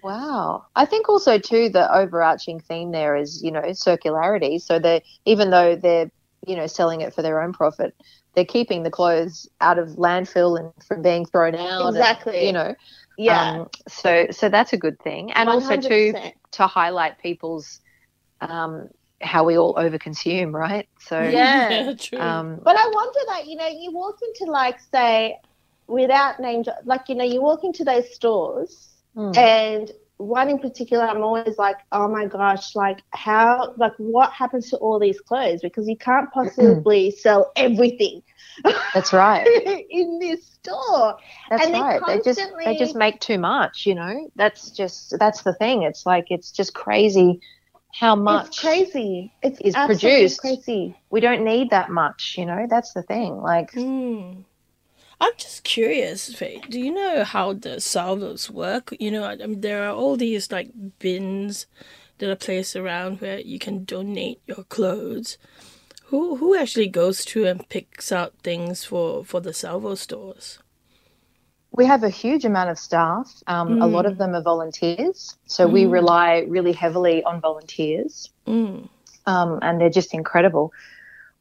Wow. 0.01 0.65
I 0.75 0.85
think 0.85 1.07
also 1.09 1.37
too 1.39 1.69
the 1.69 1.91
overarching 1.93 2.59
theme 2.59 2.91
there 2.91 3.15
is, 3.15 3.41
you 3.43 3.51
know, 3.51 3.61
circularity. 3.61 4.61
So 4.61 4.79
they 4.79 5.03
even 5.25 5.49
though 5.49 5.75
they're, 5.75 6.11
you 6.47 6.55
know, 6.55 6.67
selling 6.67 7.01
it 7.01 7.13
for 7.13 7.21
their 7.21 7.41
own 7.41 7.53
profit, 7.53 7.95
they're 8.35 8.45
keeping 8.45 8.83
the 8.83 8.91
clothes 8.91 9.47
out 9.61 9.77
of 9.79 9.89
landfill 9.89 10.59
and 10.59 10.71
from 10.87 11.01
being 11.01 11.25
thrown 11.25 11.55
out. 11.55 11.87
and, 11.87 11.97
Exactly. 11.97 12.45
you 12.47 12.53
know. 12.53 12.75
yeah. 13.17 13.59
Um, 13.61 13.69
so 13.87 14.27
so 14.31 14.49
that's 14.49 14.73
a 14.73 14.77
good 14.77 14.99
thing. 15.01 15.31
And 15.31 15.49
also 15.49 15.77
too 15.77 16.13
100%. 16.13 16.33
to 16.53 16.67
highlight 16.67 17.19
people's 17.19 17.79
um 18.41 18.89
how 19.21 19.43
we 19.45 19.57
all 19.57 19.75
overconsume, 19.75 20.51
right? 20.53 20.87
So 20.99 21.21
Yeah. 21.21 21.93
true. 21.99 22.19
um 22.19 22.59
But 22.63 22.75
I 22.77 22.91
wonder 22.93 23.19
that, 23.27 23.47
you 23.47 23.55
know, 23.55 23.67
you 23.67 23.91
walk 23.91 24.17
into 24.21 24.51
like 24.51 24.79
say 24.91 25.37
without 25.87 26.39
name 26.39 26.63
like, 26.85 27.07
you 27.09 27.15
know, 27.15 27.23
you 27.23 27.41
walk 27.41 27.63
into 27.63 27.83
those 27.83 28.13
stores 28.13 28.89
mm, 29.15 29.37
and 29.37 29.91
one 30.17 30.49
in 30.49 30.59
particular 30.59 31.03
I'm 31.03 31.21
always 31.23 31.57
like, 31.57 31.77
oh 31.91 32.07
my 32.07 32.25
gosh, 32.25 32.75
like 32.75 32.99
how 33.11 33.73
like 33.77 33.93
what 33.97 34.31
happens 34.31 34.69
to 34.69 34.77
all 34.77 34.99
these 34.99 35.19
clothes? 35.21 35.61
Because 35.61 35.87
you 35.87 35.97
can't 35.97 36.31
possibly 36.31 37.11
sell 37.11 37.51
everything 37.55 38.21
that's 38.93 39.13
right. 39.13 39.45
in 39.89 40.19
this 40.19 40.45
store. 40.45 41.15
That's 41.49 41.65
And 41.65 41.73
right. 41.73 42.01
They 42.05 42.19
just 42.19 42.39
they 42.63 42.75
just 42.75 42.95
make 42.95 43.19
too 43.19 43.37
much, 43.37 43.85
you 43.85 43.95
know. 43.95 44.29
That's 44.35 44.71
just 44.71 45.15
that's 45.19 45.43
the 45.43 45.53
thing. 45.53 45.83
It's 45.83 46.05
like 46.05 46.25
it's 46.29 46.51
just 46.51 46.73
crazy 46.73 47.39
how 47.99 48.15
much 48.15 48.47
It's 48.47 48.59
crazy. 48.59 49.31
It's 49.41 49.59
is 49.61 49.75
produced. 49.75 50.39
crazy. 50.39 50.95
we 51.11 51.19
don't 51.19 51.43
need 51.43 51.71
that 51.71 51.89
much, 51.89 52.35
you 52.37 52.45
know. 52.45 52.65
That's 52.69 52.93
the 52.93 53.03
thing. 53.03 53.41
Like 53.41 53.71
Hmm. 53.73 54.41
I'm 55.21 55.33
just 55.37 55.63
curious, 55.63 56.33
Faye. 56.33 56.61
Do 56.69 56.79
you 56.79 56.91
know 56.93 57.23
how 57.23 57.53
the 57.53 57.79
salvos 57.79 58.49
work? 58.49 58.93
You 58.99 59.11
know, 59.11 59.23
I 59.23 59.35
mean, 59.37 59.61
there 59.61 59.83
are 59.87 59.93
all 59.93 60.17
these 60.17 60.51
like 60.51 60.71
bins 60.99 61.65
that 62.17 62.29
are 62.29 62.35
placed 62.35 62.75
around 62.75 63.21
where 63.21 63.39
you 63.39 63.59
can 63.59 63.85
donate 63.85 64.41
your 64.45 64.63
clothes. 64.65 65.37
Who 66.05 66.35
who 66.35 66.55
actually 66.55 66.87
goes 66.89 67.25
to 67.25 67.45
and 67.45 67.67
picks 67.69 68.11
out 68.11 68.33
things 68.43 68.83
for 68.83 69.23
for 69.25 69.39
the 69.39 69.53
salvo 69.53 69.95
stores? 69.95 70.59
we 71.75 71.85
have 71.87 72.03
a 72.03 72.09
huge 72.09 72.45
amount 72.45 72.69
of 72.69 72.77
staff. 72.77 73.41
Um, 73.47 73.81
A 73.81 73.87
lot 73.87 74.05
of 74.05 74.19
them 74.19 74.35
are 74.35 74.43
volunteers, 74.43 75.35
so 75.47 75.67
we 75.67 75.85
rely 75.87 76.45
really 76.47 76.71
heavily 76.71 77.23
on 77.23 77.41
volunteers. 77.41 78.29
Mm. 78.45 78.89
um, 79.25 79.59
and 79.61 79.79
they're 79.79 79.89
just 79.89 80.13
incredible 80.13 80.71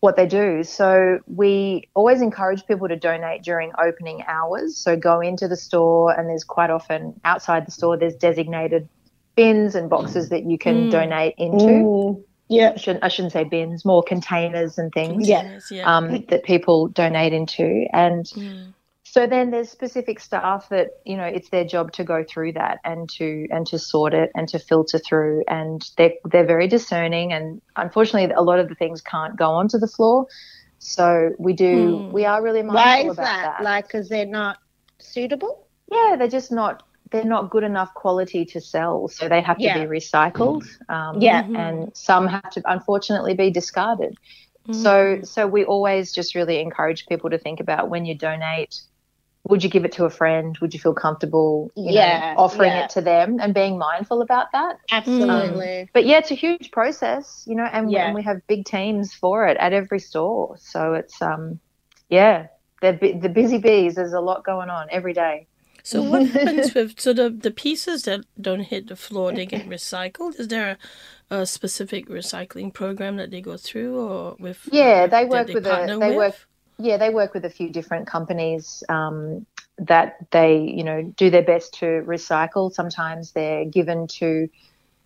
what 0.03 0.17
they 0.17 0.27
do. 0.27 0.65
So 0.65 1.21
we 1.29 1.89
always 1.95 2.21
encourage 2.23 2.67
people 2.67 2.89
to 2.89 2.97
donate 2.97 3.45
during 3.45 3.71
opening 3.81 4.25
hours. 4.27 4.77
So 4.77 4.97
go 4.97 5.21
into 5.21 5.47
the 5.47 5.57
store, 5.57 6.13
and 6.13 6.29
there's 6.29 6.43
quite 6.43 6.71
often 6.71 7.15
outside 7.25 7.69
the 7.69 7.71
store 7.71 7.97
there's 7.97 8.17
designated 8.17 8.89
bins 9.37 9.77
and 9.77 9.89
boxes 9.89 10.29
that 10.31 10.43
you 10.45 10.59
can 10.59 10.89
Mm. 10.89 10.91
donate 10.91 11.35
into. 11.39 11.67
Mm, 11.67 12.25
yeah. 12.49 12.73
I 12.75 12.79
shouldn't, 12.79 13.05
I 13.05 13.09
shouldn't 13.09 13.33
say 13.33 13.45
bins, 13.45 13.85
more 13.85 14.03
containers 14.03 14.77
and 14.77 14.93
things 14.93 15.29
Yeah. 15.29 15.39
Containers, 15.39 15.71
yeah. 15.71 15.97
um, 15.97 16.25
that 16.31 16.43
people 16.43 16.89
donate 16.89 17.33
into. 17.33 17.87
And 17.93 18.27
Mm. 18.27 18.75
So 19.13 19.27
then 19.27 19.51
there's 19.51 19.71
specific 19.71 20.19
staff 20.21 20.69
that 20.71 20.89
you 21.05 21.17
know 21.17 21.25
it's 21.25 21.51
their 21.51 21.65
job 21.65 21.93
to 21.93 22.05
go 22.05 22.25
through 22.31 22.53
that 22.53 22.79
and 22.85 23.09
to 23.11 23.47
and 23.51 23.67
to 23.67 23.79
sort 23.79 24.15
it 24.15 24.31
and 24.35 24.49
to 24.49 24.59
filter 24.59 24.99
through 24.99 25.43
and 25.49 25.83
they're 25.99 26.15
they're 26.31 26.47
very 26.47 26.69
discerning 26.69 27.33
and 27.33 27.61
unfortunately 27.77 28.33
a 28.35 28.43
lot 28.43 28.59
of 28.59 28.69
the 28.69 28.75
things 28.75 29.01
can't 29.03 29.37
go 29.39 29.51
onto 29.51 29.79
the 29.79 29.89
floor 29.97 30.27
so 30.79 31.31
we 31.39 31.53
do 31.53 32.05
Hmm. 32.07 32.13
we 32.13 32.25
are 32.25 32.43
really 32.43 32.63
mindful 32.63 32.77
Why 32.77 32.99
is 33.11 33.19
about 33.19 33.25
that? 33.27 33.43
that, 33.59 33.65
Like, 33.65 33.87
because 33.89 34.09
they're 34.09 34.27
not 34.27 34.57
suitable? 35.01 35.67
yeah 35.91 36.17
they're 36.17 36.29
just 36.29 36.53
not 36.53 36.83
they're 37.11 37.25
not 37.25 37.51
good 37.51 37.65
enough 37.65 37.93
quality 37.95 38.45
to 38.47 38.61
sell 38.61 39.09
so 39.09 39.29
they 39.29 39.43
have 39.43 39.59
Yeah. 39.59 39.75
to 39.75 39.81
be 39.81 39.87
recycled 39.87 40.63
um, 40.89 41.21
Yeah. 41.21 41.43
And 41.55 41.91
some 41.95 42.27
have 42.29 42.51
to 42.53 42.63
unfortunately 42.65 43.35
be 43.35 43.51
discarded 43.51 44.15
so 44.71 45.19
Mhm. 45.19 45.27
so 45.27 45.47
we 45.47 45.65
always 45.65 46.13
just 46.13 46.35
really 46.35 46.61
encourage 46.61 47.07
people 47.07 47.29
to 47.31 47.39
think 47.39 47.61
about 47.61 47.91
when 47.91 48.05
you 48.07 48.15
donate 48.17 48.75
would 49.45 49.65
you 49.65 49.69
give 49.71 49.85
it 49.85 49.93
to 49.93 50.05
a 50.05 50.11
friend 50.11 50.57
would 50.61 50.73
you 50.73 50.81
feel 50.81 50.95
comfortable 50.95 51.71
you 51.77 51.93
Yeah, 51.93 52.35
know, 52.35 52.41
offering 52.43 52.71
yeah. 52.73 52.85
it 52.85 52.91
to 52.91 53.01
them 53.01 53.39
and 53.41 53.53
being 53.53 53.77
mindful 53.79 54.23
about 54.23 54.53
that 54.53 54.79
Absolutely. 54.91 55.89
but 55.93 56.07
yeah 56.07 56.19
it's 56.19 56.31
a 56.31 56.35
huge 56.35 56.71
process 56.71 57.45
you 57.47 57.55
know 57.57 57.65
and, 57.73 57.91
Yeah. 57.91 58.07
and 58.07 58.15
we 58.15 58.23
have 58.23 58.47
big 58.47 58.65
teams 58.65 59.13
for 59.13 59.47
it 59.49 59.57
at 59.59 59.73
every 59.73 59.99
store 59.99 60.57
so 60.59 60.95
it's 60.95 61.21
um 61.21 61.59
yeah 62.09 62.47
they're 62.81 62.93
bu- 62.93 63.21
the 63.21 63.29
busy 63.29 63.59
bees 63.59 63.95
there's 63.97 64.13
a 64.13 64.21
lot 64.21 64.45
going 64.45 64.71
on 64.71 64.87
every 64.91 65.13
day 65.15 65.47
So 65.85 66.03
what 66.03 66.27
happens 66.37 66.75
with 66.75 67.01
so 67.01 67.13
the 67.13 67.27
the 67.47 67.51
pieces 67.51 68.03
that 68.05 68.21
don't 68.41 68.67
hit 68.73 68.87
the 68.87 68.95
floor 68.97 69.33
they 69.33 69.47
get 69.47 69.67
recycled? 69.69 70.39
Is 70.39 70.47
there 70.47 70.79
a, 71.31 71.39
a 71.43 71.47
specific 71.47 72.03
recycling 72.09 72.71
program 72.73 73.17
that 73.17 73.31
they 73.33 73.41
go 73.43 73.57
through 73.57 73.93
or 73.99 74.37
with? 74.39 74.61
Yeah, 74.71 75.09
they 75.09 75.27
that 75.27 75.29
work 75.35 75.49
with 75.57 75.67
a- 75.67 75.71
partner 75.71 75.99
they 75.99 76.09
with? 76.11 76.17
work- 76.17 76.47
yeah 76.83 76.99
they 76.99 77.11
work 77.11 77.35
with 77.35 77.45
a 77.47 77.51
few 77.51 77.71
different 77.71 78.07
companies 78.07 78.83
um, 78.89 79.47
that 79.79 80.17
they 80.33 80.59
you 80.59 80.85
know 80.85 81.03
do 81.17 81.31
their 81.31 81.43
best 81.43 81.75
to 81.75 81.87
recycle 82.07 82.73
sometimes 82.73 83.33
they're 83.33 83.67
given 83.67 84.07
to 84.09 84.49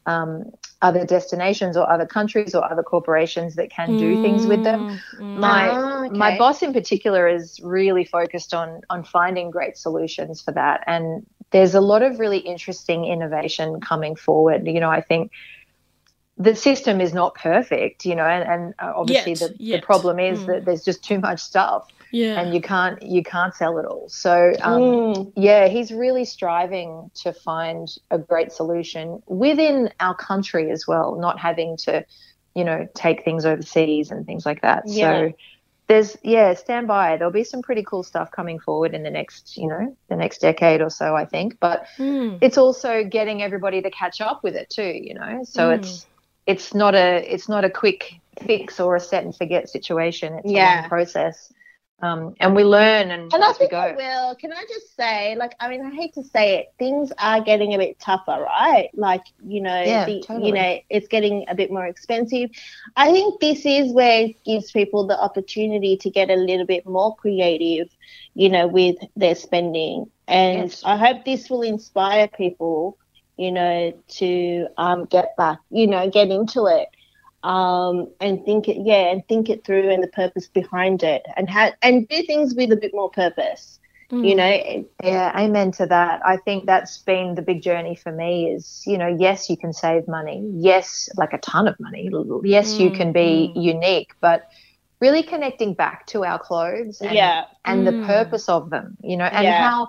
um, 0.06 0.44
other 0.82 1.04
destinations 1.04 1.76
or 1.76 1.90
other 1.90 2.06
countries 2.06 2.54
or 2.54 2.64
other 2.70 2.82
corporations 2.82 3.56
that 3.56 3.70
can 3.70 3.96
do 3.96 4.16
things 4.16 4.46
with 4.46 4.62
them 4.64 4.86
Mm, 4.86 5.00
mm. 5.14 5.32
my 5.34 5.78
Oh, 5.78 6.04
okay. 6.08 6.10
my 6.10 6.30
boss 6.36 6.62
in 6.62 6.72
particular 6.72 7.28
is 7.28 7.60
really 7.62 8.04
focused 8.04 8.54
on 8.54 8.80
on 8.90 9.04
finding 9.04 9.50
great 9.50 9.76
solutions 9.76 10.40
for 10.42 10.52
that 10.52 10.82
and 10.86 11.26
there's 11.52 11.74
a 11.74 11.80
lot 11.80 12.02
of 12.02 12.18
really 12.20 12.38
interesting 12.38 13.04
innovation 13.04 13.80
coming 13.80 14.16
forward 14.16 14.66
you 14.66 14.80
know 14.80 14.90
i 14.90 15.00
think 15.00 15.30
the 16.38 16.54
system 16.54 17.00
is 17.00 17.14
not 17.14 17.34
perfect 17.34 18.04
you 18.04 18.14
know 18.14 18.24
and, 18.26 18.44
and 18.48 18.74
uh, 18.78 18.92
obviously 18.94 19.32
Yet, 19.32 19.40
the, 19.40 19.56
yet. 19.58 19.80
the 19.80 19.86
problem 19.86 20.18
is 20.18 20.40
Mm. 20.40 20.46
that 20.46 20.64
there's 20.66 20.84
just 20.84 21.02
too 21.02 21.18
much 21.18 21.40
stuff 21.40 21.86
yeah. 22.12 22.38
and 22.40 22.54
you 22.54 22.60
can't 22.60 23.00
you 23.02 23.22
can't 23.22 23.54
sell 23.54 23.78
it 23.78 23.86
all 23.86 24.08
so 24.08 24.52
um, 24.60 24.80
Mm. 24.82 25.32
yeah 25.36 25.68
he's 25.68 25.92
really 25.92 26.24
striving 26.26 27.10
to 27.22 27.32
find 27.32 27.88
a 28.10 28.18
great 28.18 28.52
solution 28.52 29.22
within 29.26 29.90
our 30.00 30.14
country 30.14 30.70
as 30.70 30.86
well 30.86 31.16
not 31.16 31.38
having 31.38 31.76
to 31.78 32.04
you 32.54 32.64
know 32.64 32.86
take 32.94 33.24
things 33.24 33.46
overseas 33.46 34.10
and 34.10 34.26
things 34.26 34.44
like 34.44 34.60
that 34.62 34.82
Yeah. 34.86 35.28
so 35.28 35.32
there's 35.88 36.16
yeah 36.22 36.52
stand 36.54 36.86
by 36.88 37.16
there'll 37.16 37.32
be 37.32 37.44
some 37.44 37.62
pretty 37.62 37.84
cool 37.84 38.02
stuff 38.02 38.30
coming 38.30 38.58
forward 38.58 38.92
in 38.92 39.02
the 39.04 39.10
next 39.10 39.56
you 39.56 39.68
know 39.68 39.96
the 40.08 40.16
next 40.16 40.40
decade 40.40 40.80
or 40.82 40.90
so 40.90 41.14
i 41.16 41.24
think 41.24 41.56
but 41.60 41.86
Mm. 41.98 42.38
it's 42.42 42.58
also 42.58 43.04
getting 43.04 43.42
everybody 43.42 43.80
to 43.82 43.90
catch 43.90 44.20
up 44.20 44.40
with 44.42 44.54
it 44.56 44.68
too 44.68 44.92
you 45.08 45.14
know 45.14 45.40
so 45.44 45.70
Mm. 45.70 45.78
it's 45.78 46.06
it's 46.46 46.74
not 46.74 46.94
a 46.94 47.32
it's 47.32 47.48
not 47.48 47.64
a 47.64 47.70
quick 47.70 48.14
fix 48.46 48.80
or 48.80 48.96
a 48.96 49.00
set 49.00 49.24
and 49.24 49.34
forget 49.36 49.68
situation 49.68 50.34
it's 50.34 50.54
a 50.54 50.58
Yeah. 50.58 50.80
long 50.80 50.84
process 50.84 51.52
um, 52.02 52.34
and 52.40 52.54
we 52.54 52.64
learn 52.64 53.10
and, 53.10 53.32
And 53.32 53.42
I 53.42 53.50
as 53.50 53.58
we 53.58 53.68
go 53.68 53.78
I 53.78 53.92
will. 53.96 54.34
Can 54.36 54.52
I 54.52 54.62
just 54.68 54.94
say, 54.96 55.34
like, 55.36 55.52
I 55.60 55.68
mean, 55.68 55.84
I 55.84 55.90
hate 55.94 56.14
to 56.14 56.22
say 56.22 56.58
it, 56.58 56.66
things 56.78 57.12
are 57.18 57.40
getting 57.40 57.74
a 57.74 57.78
bit 57.78 57.98
tougher, 57.98 58.38
right? 58.42 58.90
Like, 58.94 59.22
you 59.44 59.60
know, 59.62 59.84
Yeah, 59.84 60.04
the, 60.04 60.20
totally. 60.20 60.48
you 60.48 60.52
know, 60.52 60.78
it's 60.90 61.08
getting 61.08 61.44
a 61.48 61.54
bit 61.54 61.70
more 61.70 61.86
expensive. 61.86 62.50
I 62.96 63.12
think 63.12 63.40
this 63.40 63.64
is 63.64 63.92
where 63.92 64.24
it 64.26 64.36
gives 64.44 64.70
people 64.70 65.06
the 65.06 65.18
opportunity 65.20 65.96
to 65.98 66.10
get 66.10 66.30
a 66.30 66.34
little 66.36 66.66
bit 66.66 66.86
more 66.86 67.14
creative, 67.16 67.88
you 68.34 68.48
know, 68.50 68.66
with 68.66 68.96
their 69.16 69.34
spending. 69.34 70.06
And 70.28 70.70
Yes. 70.70 70.82
I 70.84 70.96
hope 70.96 71.24
this 71.24 71.48
will 71.50 71.62
inspire 71.62 72.28
people, 72.28 72.98
you 73.36 73.52
know, 73.52 73.92
to 74.18 74.66
um, 74.76 75.04
get 75.06 75.36
back, 75.36 75.58
you 75.70 75.86
know, 75.86 76.08
get 76.10 76.28
into 76.30 76.66
it 76.66 76.88
um, 77.42 78.08
and 78.20 78.44
think 78.44 78.68
it, 78.68 78.76
yeah, 78.84 79.10
and 79.10 79.26
think 79.28 79.48
it 79.48 79.64
through 79.64 79.90
and 79.90 80.02
the 80.02 80.08
purpose 80.08 80.48
behind 80.48 81.02
it, 81.02 81.22
and 81.36 81.48
ha- 81.48 81.72
and 81.82 82.08
do 82.08 82.22
things 82.22 82.54
with 82.54 82.72
a 82.72 82.76
bit 82.76 82.92
more 82.94 83.10
purpose. 83.10 83.78
You 84.22 84.34
Mm. 84.34 84.36
know, 84.36 84.84
Yeah, 85.02 85.32
amen 85.38 85.72
to 85.72 85.86
that. 85.86 86.20
I 86.24 86.36
think 86.38 86.66
that's 86.66 86.98
been 86.98 87.34
the 87.34 87.42
big 87.42 87.62
journey 87.62 87.94
for 87.94 88.10
me 88.12 88.50
is, 88.50 88.82
you 88.86 88.98
know, 88.98 89.14
yes, 89.18 89.48
you 89.50 89.56
can 89.56 89.72
save 89.72 90.08
money. 90.08 90.48
Yes, 90.54 91.08
like 91.16 91.32
a 91.32 91.38
ton 91.38 91.68
of 91.68 91.76
money. 91.78 92.10
Yes, 92.42 92.78
you 92.78 92.90
Mm, 92.90 92.92
can 92.92 93.12
be 93.12 93.52
mm. 93.52 93.54
unique, 93.54 94.10
but 94.20 94.42
really 95.00 95.22
connecting 95.22 95.74
back 95.74 96.06
to 96.08 96.24
our 96.24 96.38
clothes 96.38 97.00
and, 97.06 97.12
yeah, 97.12 97.44
and 97.64 97.86
the 97.86 97.92
Mm. 97.92 98.00
purpose 98.06 98.48
of 98.48 98.70
them, 98.70 98.96
you 99.02 99.16
know, 99.16 99.24
and 99.24 99.50
Yeah. 99.50 99.52
how 99.52 99.86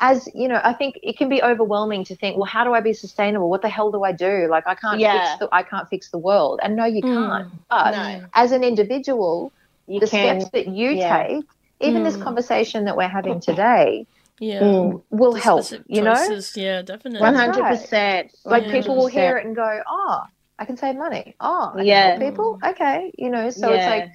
as 0.00 0.28
you 0.34 0.48
know, 0.48 0.60
I 0.64 0.72
think 0.72 0.98
it 1.02 1.16
can 1.18 1.28
be 1.28 1.42
overwhelming 1.42 2.04
to 2.06 2.16
think, 2.16 2.36
well, 2.36 2.46
how 2.46 2.64
do 2.64 2.74
I 2.74 2.80
be 2.80 2.92
sustainable? 2.92 3.48
What 3.50 3.62
the 3.62 3.68
hell 3.68 3.92
do 3.92 4.02
I 4.02 4.12
do? 4.12 4.48
Like 4.50 4.66
I 4.66 4.74
can't 4.74 5.00
Yeah. 5.00 5.12
fix 5.12 5.38
the 5.38 5.48
I 5.52 5.62
can't 5.62 5.88
fix 5.88 6.10
the 6.10 6.18
world. 6.18 6.60
And 6.62 6.76
no, 6.76 6.84
you 6.86 7.02
Mm. 7.02 7.28
can't. 7.28 7.44
But 7.68 7.90
no, 7.92 8.20
as 8.34 8.52
an 8.52 8.64
individual, 8.64 9.52
you 9.86 10.00
the 10.00 10.06
can. 10.06 10.40
steps 10.40 10.50
that 10.52 10.66
you 10.68 10.96
yeah. 10.96 11.26
take, 11.26 11.44
even 11.80 12.02
this 12.02 12.16
Mm. 12.16 12.22
conversation 12.24 12.84
that 12.86 12.96
we're 12.96 13.08
having 13.08 13.40
today, 13.40 14.06
yeah. 14.40 14.60
Mm. 14.62 15.02
will 15.10 15.34
The 15.34 15.40
help. 15.40 15.62
specific 15.62 15.86
You 15.88 16.02
know, 16.02 16.14
choices, 16.14 16.56
Yeah, 16.56 16.82
definitely. 16.82 17.20
Hundred 17.20 17.66
percent. 17.66 18.32
like 18.44 18.64
Yeah. 18.64 18.72
people 18.72 18.96
will 18.96 19.06
hear 19.06 19.36
it 19.36 19.46
and 19.46 19.54
go, 19.54 19.82
"Oh, 19.86 20.22
I 20.58 20.64
can 20.64 20.76
save 20.76 20.96
money. 20.96 21.36
Oh, 21.40 21.72
I 21.74 21.84
can 21.84 21.86
Yeah. 21.86 22.02
help 22.02 22.20
people. 22.20 22.58
Okay, 22.64 23.12
you 23.18 23.30
know." 23.30 23.50
So 23.50 23.72
it's 23.72 23.86
like 23.86 24.08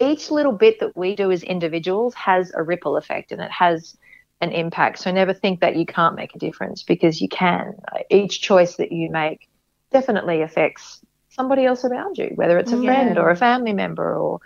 each 0.00 0.30
little 0.30 0.52
bit 0.52 0.80
that 0.80 0.96
we 0.96 1.16
do 1.16 1.30
as 1.30 1.42
individuals 1.42 2.14
has 2.14 2.52
a 2.54 2.62
ripple 2.62 2.96
effect 2.96 3.32
and 3.32 3.40
it 3.40 3.50
has 3.50 3.96
an 4.42 4.52
impact. 4.52 4.98
So 4.98 5.10
never 5.12 5.32
think 5.32 5.60
that 5.60 5.76
you 5.76 5.86
can't 5.86 6.16
make 6.16 6.34
a 6.34 6.38
difference 6.38 6.82
because 6.82 7.20
you 7.22 7.28
can. 7.28 7.74
Each 8.10 8.40
choice 8.42 8.76
that 8.76 8.92
you 8.92 9.10
make 9.10 9.48
definitely 9.92 10.42
affects 10.42 11.00
somebody 11.30 11.64
else 11.64 11.84
around 11.84 12.18
you, 12.18 12.32
whether 12.34 12.58
it's 12.58 12.72
a 12.72 12.76
Yeah. 12.76 12.84
friend 12.84 13.18
or 13.18 13.30
a 13.30 13.36
family 13.36 13.72
member 13.72 14.14
or 14.14 14.40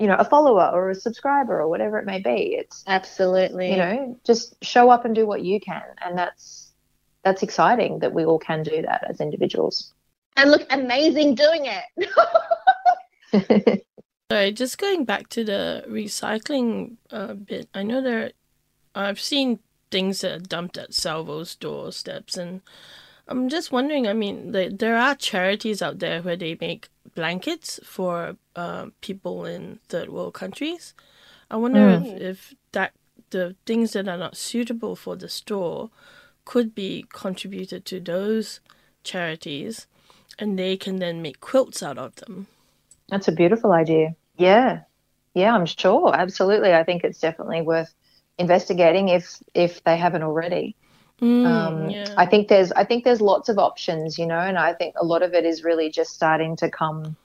you 0.00 0.08
know 0.08 0.16
a 0.16 0.24
follower 0.24 0.70
or 0.72 0.90
a 0.90 0.94
subscriber 0.94 1.60
or 1.60 1.68
whatever 1.68 1.98
it 1.98 2.06
may 2.06 2.20
be. 2.20 2.56
It's 2.58 2.82
absolutely. 2.88 3.70
you 3.70 3.76
know 3.76 4.18
just 4.24 4.56
show 4.64 4.90
up 4.90 5.04
and 5.04 5.14
do 5.14 5.26
what 5.26 5.42
you 5.44 5.60
can 5.60 5.82
and 6.04 6.18
that's 6.18 6.72
that's 7.22 7.42
exciting 7.44 8.00
that 8.00 8.12
we 8.12 8.24
all 8.24 8.38
can 8.40 8.62
do 8.64 8.82
that 8.82 9.04
as 9.08 9.20
individuals 9.20 9.92
and 10.36 10.50
look 10.50 10.66
amazing 10.70 11.34
doing 11.36 11.66
it. 11.66 12.10
Sorry, 14.30 14.52
just 14.52 14.78
going 14.78 15.04
back 15.04 15.28
to 15.30 15.44
the 15.44 15.84
recycling 15.88 16.96
uh, 17.10 17.34
bit. 17.34 17.68
I 17.74 17.82
know 17.82 18.02
there, 18.02 18.32
I've 18.94 19.20
seen 19.20 19.58
things 19.90 20.20
that 20.22 20.32
are 20.32 20.38
dumped 20.38 20.78
at 20.78 20.94
Salvo's 20.94 21.54
doorsteps, 21.56 22.36
and 22.36 22.62
I'm 23.28 23.48
just 23.48 23.72
wondering. 23.72 24.06
I 24.08 24.12
mean, 24.12 24.52
the, 24.52 24.68
there 24.68 24.96
are 24.96 25.14
charities 25.14 25.82
out 25.82 25.98
there 26.00 26.22
where 26.22 26.36
they 26.36 26.56
make 26.60 26.88
blankets 27.14 27.80
for 27.84 28.36
uh, 28.56 28.86
people 29.00 29.44
in 29.44 29.80
third 29.88 30.10
world 30.10 30.34
countries. 30.34 30.94
I 31.50 31.56
wonder 31.56 31.88
if, 31.90 32.20
if 32.20 32.54
that 32.72 32.92
the 33.30 33.56
things 33.66 33.92
that 33.92 34.08
are 34.08 34.18
not 34.18 34.36
suitable 34.36 34.96
for 34.96 35.16
the 35.16 35.28
store 35.28 35.90
could 36.44 36.74
be 36.74 37.06
contributed 37.12 37.84
to 37.86 38.00
those 38.00 38.60
charities, 39.04 39.86
and 40.38 40.58
they 40.58 40.76
can 40.76 40.98
then 40.98 41.22
make 41.22 41.40
quilts 41.40 41.82
out 41.82 41.98
of 41.98 42.16
them. 42.16 42.46
that's 43.08 43.28
a 43.28 43.32
beautiful 43.32 43.72
idea 43.72 44.14
yeah 44.38 44.80
yeah 45.34 45.54
i'm 45.54 45.66
sure 45.66 46.14
absolutely 46.14 46.72
i 46.74 46.82
think 46.84 47.04
it's 47.04 47.20
definitely 47.20 47.60
worth 47.62 47.94
investigating 48.38 49.08
if 49.08 49.36
if 49.54 49.82
they 49.84 49.96
haven't 49.96 50.22
already 50.22 50.76
Mm, 51.22 51.46
um, 51.46 51.90
yeah. 51.90 52.12
i 52.16 52.26
think 52.26 52.48
there's 52.48 52.72
i 52.72 52.84
think 52.84 53.04
there's 53.04 53.20
lots 53.20 53.48
of 53.48 53.58
options 53.58 54.18
you 54.18 54.26
know 54.26 54.38
and 54.38 54.58
i 54.58 54.72
think 54.74 54.94
a 55.00 55.04
lot 55.04 55.22
of 55.22 55.32
it 55.32 55.44
is 55.44 55.62
really 55.62 55.88
just 55.90 56.12
starting 56.12 56.56
to 56.56 56.68
come 56.70 57.16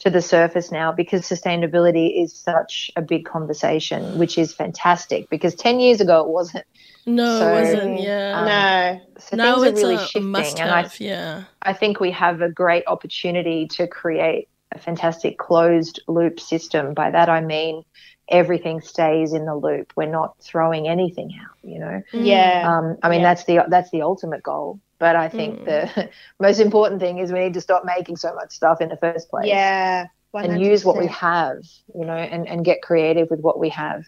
to 0.00 0.10
the 0.10 0.22
surface 0.22 0.70
now 0.70 0.92
because 0.92 1.22
sustainability 1.22 2.22
is 2.22 2.32
such 2.34 2.90
a 2.96 3.02
big 3.02 3.24
conversation 3.24 4.18
which 4.18 4.38
is 4.38 4.52
fantastic 4.54 5.28
because 5.30 5.54
10 5.54 5.80
years 5.80 6.00
ago 6.00 6.20
it 6.22 6.28
wasn't 6.28 6.64
No, 7.06 7.38
So, 7.38 7.48
it 7.48 7.60
wasn't. 7.60 8.00
Yeah. 8.00 8.32
um, 8.38 8.46
no, 8.46 9.00
so 9.18 9.36
now 9.36 9.54
things 9.54 9.66
it's 9.66 9.82
are 9.82 9.82
really 9.82 9.94
a, 9.94 9.98
a 9.98 10.06
shifting 10.06 10.30
must 10.30 10.60
and 10.60 10.70
I 10.70 10.82
have. 10.82 11.00
yeah. 11.00 11.44
I 11.62 11.72
think 11.72 12.00
we 12.00 12.10
have 12.12 12.40
a 12.42 12.50
great 12.50 12.84
opportunity 12.86 13.66
to 13.68 13.86
create 13.86 14.48
a 14.72 14.78
fantastic 14.78 15.38
closed 15.38 16.00
loop 16.08 16.40
system. 16.40 16.94
By 16.94 17.10
that 17.10 17.28
I 17.28 17.40
mean 17.40 17.84
everything 18.28 18.80
stays 18.80 19.32
in 19.32 19.44
the 19.46 19.54
loop. 19.54 19.92
We're 19.96 20.10
not 20.10 20.34
throwing 20.42 20.88
anything 20.88 21.30
out, 21.40 21.56
you 21.62 21.78
know. 21.78 22.02
yeah, 22.12 22.68
Um, 22.68 22.96
I 23.02 23.08
mean 23.08 23.20
Yeah. 23.20 23.24
that's 23.24 23.44
the 23.44 23.60
that's 23.68 23.90
the 23.90 24.02
ultimate 24.02 24.42
goal. 24.42 24.80
But 24.98 25.16
I 25.16 25.28
think 25.28 25.60
Mm. 25.60 25.64
the 25.64 26.10
most 26.40 26.60
important 26.60 27.00
thing 27.00 27.18
is 27.18 27.32
we 27.32 27.40
need 27.40 27.54
to 27.54 27.60
stop 27.60 27.84
making 27.84 28.16
so 28.16 28.34
much 28.34 28.52
stuff 28.52 28.80
in 28.80 28.88
the 28.88 28.96
first 28.96 29.28
place. 29.30 29.46
yeah, 29.46 30.06
And 30.42 30.60
use 30.60 30.84
what 30.84 30.96
we 30.96 31.06
have, 31.08 31.58
you 31.94 32.04
know, 32.06 32.14
and, 32.14 32.46
and 32.48 32.64
get 32.64 32.82
creative 32.82 33.28
with 33.30 33.40
what 33.40 33.58
we 33.58 33.68
have. 33.70 34.02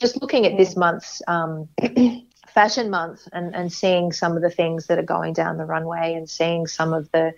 just 0.00 0.20
looking 0.20 0.46
at 0.46 0.56
this 0.56 0.76
month's 0.76 1.22
um, 1.28 1.68
fashion 2.48 2.90
month 2.90 3.20
and, 3.32 3.54
and 3.54 3.72
seeing 3.72 4.12
some 4.12 4.36
of 4.36 4.42
the 4.42 4.50
things 4.50 4.86
that 4.86 4.98
are 4.98 5.02
going 5.16 5.32
down 5.32 5.56
the 5.56 5.64
runway 5.64 6.14
and 6.14 6.28
seeing 6.28 6.66
some 6.66 6.92
of 6.92 7.10
the 7.12 7.32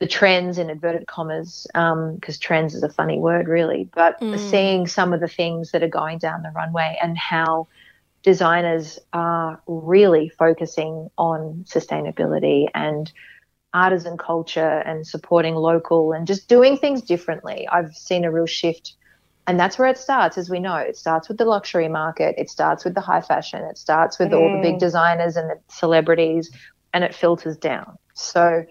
the 0.00 0.06
trends 0.06 0.58
in 0.58 0.70
inverted 0.70 1.06
commas 1.06 1.66
because 1.72 2.36
um, 2.36 2.40
trends 2.40 2.74
is 2.74 2.82
a 2.82 2.88
funny 2.88 3.18
word 3.18 3.46
really 3.46 3.88
but 3.94 4.20
mm. 4.20 4.38
seeing 4.50 4.86
some 4.86 5.12
of 5.12 5.20
the 5.20 5.28
things 5.28 5.70
that 5.70 5.82
are 5.82 5.88
going 5.88 6.18
down 6.18 6.42
the 6.42 6.50
runway 6.50 6.98
and 7.00 7.16
how 7.16 7.68
designers 8.22 8.98
are 9.12 9.62
really 9.66 10.28
focusing 10.28 11.08
on 11.16 11.64
sustainability 11.68 12.66
and 12.74 13.12
artisan 13.72 14.18
culture 14.18 14.82
and 14.84 15.06
supporting 15.06 15.54
local 15.54 16.12
and 16.12 16.26
just 16.26 16.48
doing 16.48 16.76
things 16.76 17.02
differently 17.02 17.68
i've 17.68 17.94
seen 17.94 18.24
a 18.24 18.32
real 18.32 18.46
shift 18.46 18.94
and 19.46 19.58
that's 19.58 19.80
where 19.80 19.88
it 19.88 19.98
starts, 19.98 20.38
as 20.38 20.48
we 20.48 20.60
know. 20.60 20.76
It 20.76 20.96
starts 20.96 21.26
with 21.26 21.38
the 21.38 21.44
luxury 21.44 21.88
market, 21.88 22.36
it 22.38 22.48
starts 22.50 22.84
with 22.84 22.94
the 22.94 23.00
high 23.00 23.20
fashion, 23.20 23.64
it 23.64 23.78
starts 23.78 24.16
with 24.16 24.30
mm. 24.30 24.38
all 24.38 24.56
the 24.56 24.62
big 24.62 24.76
mm. 24.76 24.78
designers 24.78 25.36
and 25.36 25.50
the 25.50 25.58
celebrities, 25.66 26.52
and 26.92 27.02
it 27.02 27.12
filters 27.12 27.56
down. 27.56 27.98
So 28.14 28.64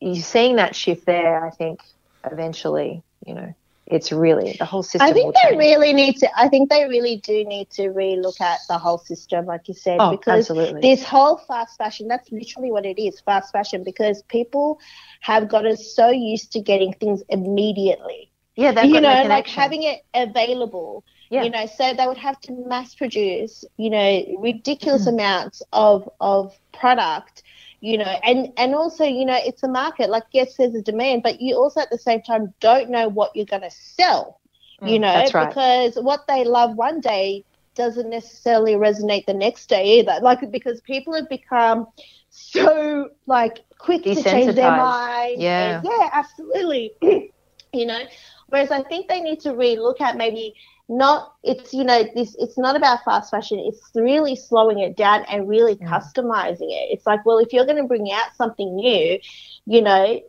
you're 0.00 0.16
seeing 0.16 0.56
that 0.56 0.74
shift 0.74 1.06
there, 1.06 1.44
I 1.44 1.50
think, 1.50 1.80
eventually, 2.24 3.02
you 3.24 3.34
know, 3.34 3.54
it's 3.86 4.10
really 4.10 4.56
the 4.58 4.64
whole 4.64 4.82
system. 4.82 5.02
I 5.02 5.12
think 5.12 5.34
they 5.34 5.50
change. 5.50 5.58
really 5.58 5.92
need 5.92 6.16
to. 6.18 6.28
I 6.36 6.48
think 6.48 6.70
they 6.70 6.84
really 6.88 7.18
do 7.18 7.44
need 7.44 7.70
to 7.70 7.90
relook 7.90 8.40
at 8.40 8.58
the 8.68 8.78
whole 8.78 8.98
system, 8.98 9.46
like 9.46 9.68
you 9.68 9.74
said, 9.74 9.98
oh, 10.00 10.10
because 10.10 10.50
absolutely. 10.50 10.80
this 10.80 11.04
whole 11.04 11.36
fast 11.36 11.78
fashion. 11.78 12.08
That's 12.08 12.30
literally 12.32 12.72
what 12.72 12.84
it 12.84 13.00
is, 13.00 13.20
fast 13.20 13.52
fashion. 13.52 13.84
Because 13.84 14.22
people 14.22 14.80
have 15.20 15.48
gotten 15.48 15.76
so 15.76 16.10
used 16.10 16.52
to 16.52 16.60
getting 16.60 16.94
things 16.94 17.22
immediately 17.28 18.30
yeah, 18.56 18.72
that 18.72 18.88
you 18.88 19.00
know, 19.00 19.22
like 19.24 19.46
having 19.46 19.82
it 19.82 20.02
available. 20.14 21.04
Yeah. 21.28 21.42
You 21.42 21.50
know, 21.50 21.66
so 21.66 21.92
they 21.92 22.06
would 22.06 22.18
have 22.18 22.40
to 22.42 22.52
mass 22.52 22.94
produce, 22.94 23.64
you 23.76 23.90
know, 23.90 24.36
ridiculous 24.38 25.06
mm. 25.06 25.14
amounts 25.14 25.62
of 25.72 26.08
of 26.20 26.56
product, 26.72 27.42
you 27.80 27.98
know, 27.98 28.04
and 28.04 28.52
and 28.56 28.74
also, 28.74 29.04
you 29.04 29.24
know, 29.24 29.38
it's 29.38 29.62
a 29.62 29.68
market. 29.68 30.10
Like, 30.10 30.24
yes, 30.32 30.56
there's 30.56 30.74
a 30.74 30.82
demand, 30.82 31.22
but 31.22 31.40
you 31.40 31.56
also 31.56 31.80
at 31.80 31.90
the 31.90 31.98
same 31.98 32.22
time 32.22 32.52
don't 32.60 32.90
know 32.90 33.08
what 33.08 33.34
you're 33.34 33.46
going 33.46 33.62
to 33.62 33.70
sell. 33.70 34.40
Mm, 34.82 34.90
you 34.90 34.98
know, 34.98 35.24
right. 35.32 35.48
because 35.48 35.96
what 35.96 36.26
they 36.26 36.44
love 36.44 36.76
one 36.76 37.00
day 37.00 37.44
doesn't 37.74 38.08
necessarily 38.08 38.74
resonate 38.74 39.26
the 39.26 39.34
next 39.34 39.68
day 39.68 40.00
either. 40.00 40.18
Like, 40.22 40.50
because 40.50 40.80
people 40.80 41.14
have 41.14 41.28
become 41.28 41.86
so 42.30 43.10
like 43.26 43.64
quick 43.78 44.02
to 44.04 44.22
change 44.22 44.54
their 44.54 44.70
mind. 44.70 45.40
Yeah, 45.40 45.78
and, 45.78 45.88
yeah, 45.88 46.10
absolutely. 46.12 46.92
you 47.72 47.86
know 47.86 48.00
Whereas 48.48 48.70
I 48.70 48.82
think 48.82 49.08
they 49.08 49.20
need 49.20 49.40
to 49.40 49.54
really 49.54 49.76
look 49.78 50.00
at 50.00 50.16
maybe 50.16 50.54
not 50.88 51.34
it's 51.42 51.74
you 51.74 51.82
know 51.82 52.04
this 52.14 52.36
it's 52.38 52.56
not 52.56 52.76
about 52.76 53.04
fast 53.04 53.30
fashion 53.30 53.58
it's 53.58 53.90
really 53.94 54.36
slowing 54.36 54.78
it 54.78 54.96
down 54.96 55.24
and 55.24 55.48
really 55.48 55.74
mm. 55.76 55.88
customizing 55.88 56.70
it 56.70 56.92
it's 56.92 57.06
like 57.06 57.24
well 57.26 57.38
if 57.38 57.52
you're 57.52 57.64
going 57.64 57.76
to 57.76 57.88
bring 57.88 58.10
out 58.12 58.34
something 58.36 58.76
new 58.76 59.18
you 59.66 59.82
know 59.82 60.20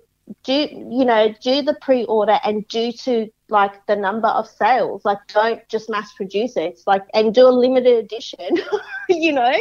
do 0.44 0.54
you 0.54 1.06
know 1.06 1.34
do 1.42 1.62
the 1.62 1.78
pre-order 1.82 2.40
and 2.44 2.68
due 2.68 2.92
to 2.92 3.32
like 3.50 3.86
the 3.86 3.96
number 3.96 4.28
of 4.28 4.48
sales 4.48 5.06
like 5.06 5.20
don't 5.28 5.68
just 5.70 5.90
mass 5.90 6.12
produce 6.14 6.58
it 6.58 6.64
it's 6.64 6.88
like 6.88 7.04
and 7.14 7.36
do 7.36 7.48
a 7.48 7.50
limited 7.50 8.04
edition 8.04 8.58
you 9.10 9.32
know 9.32 9.54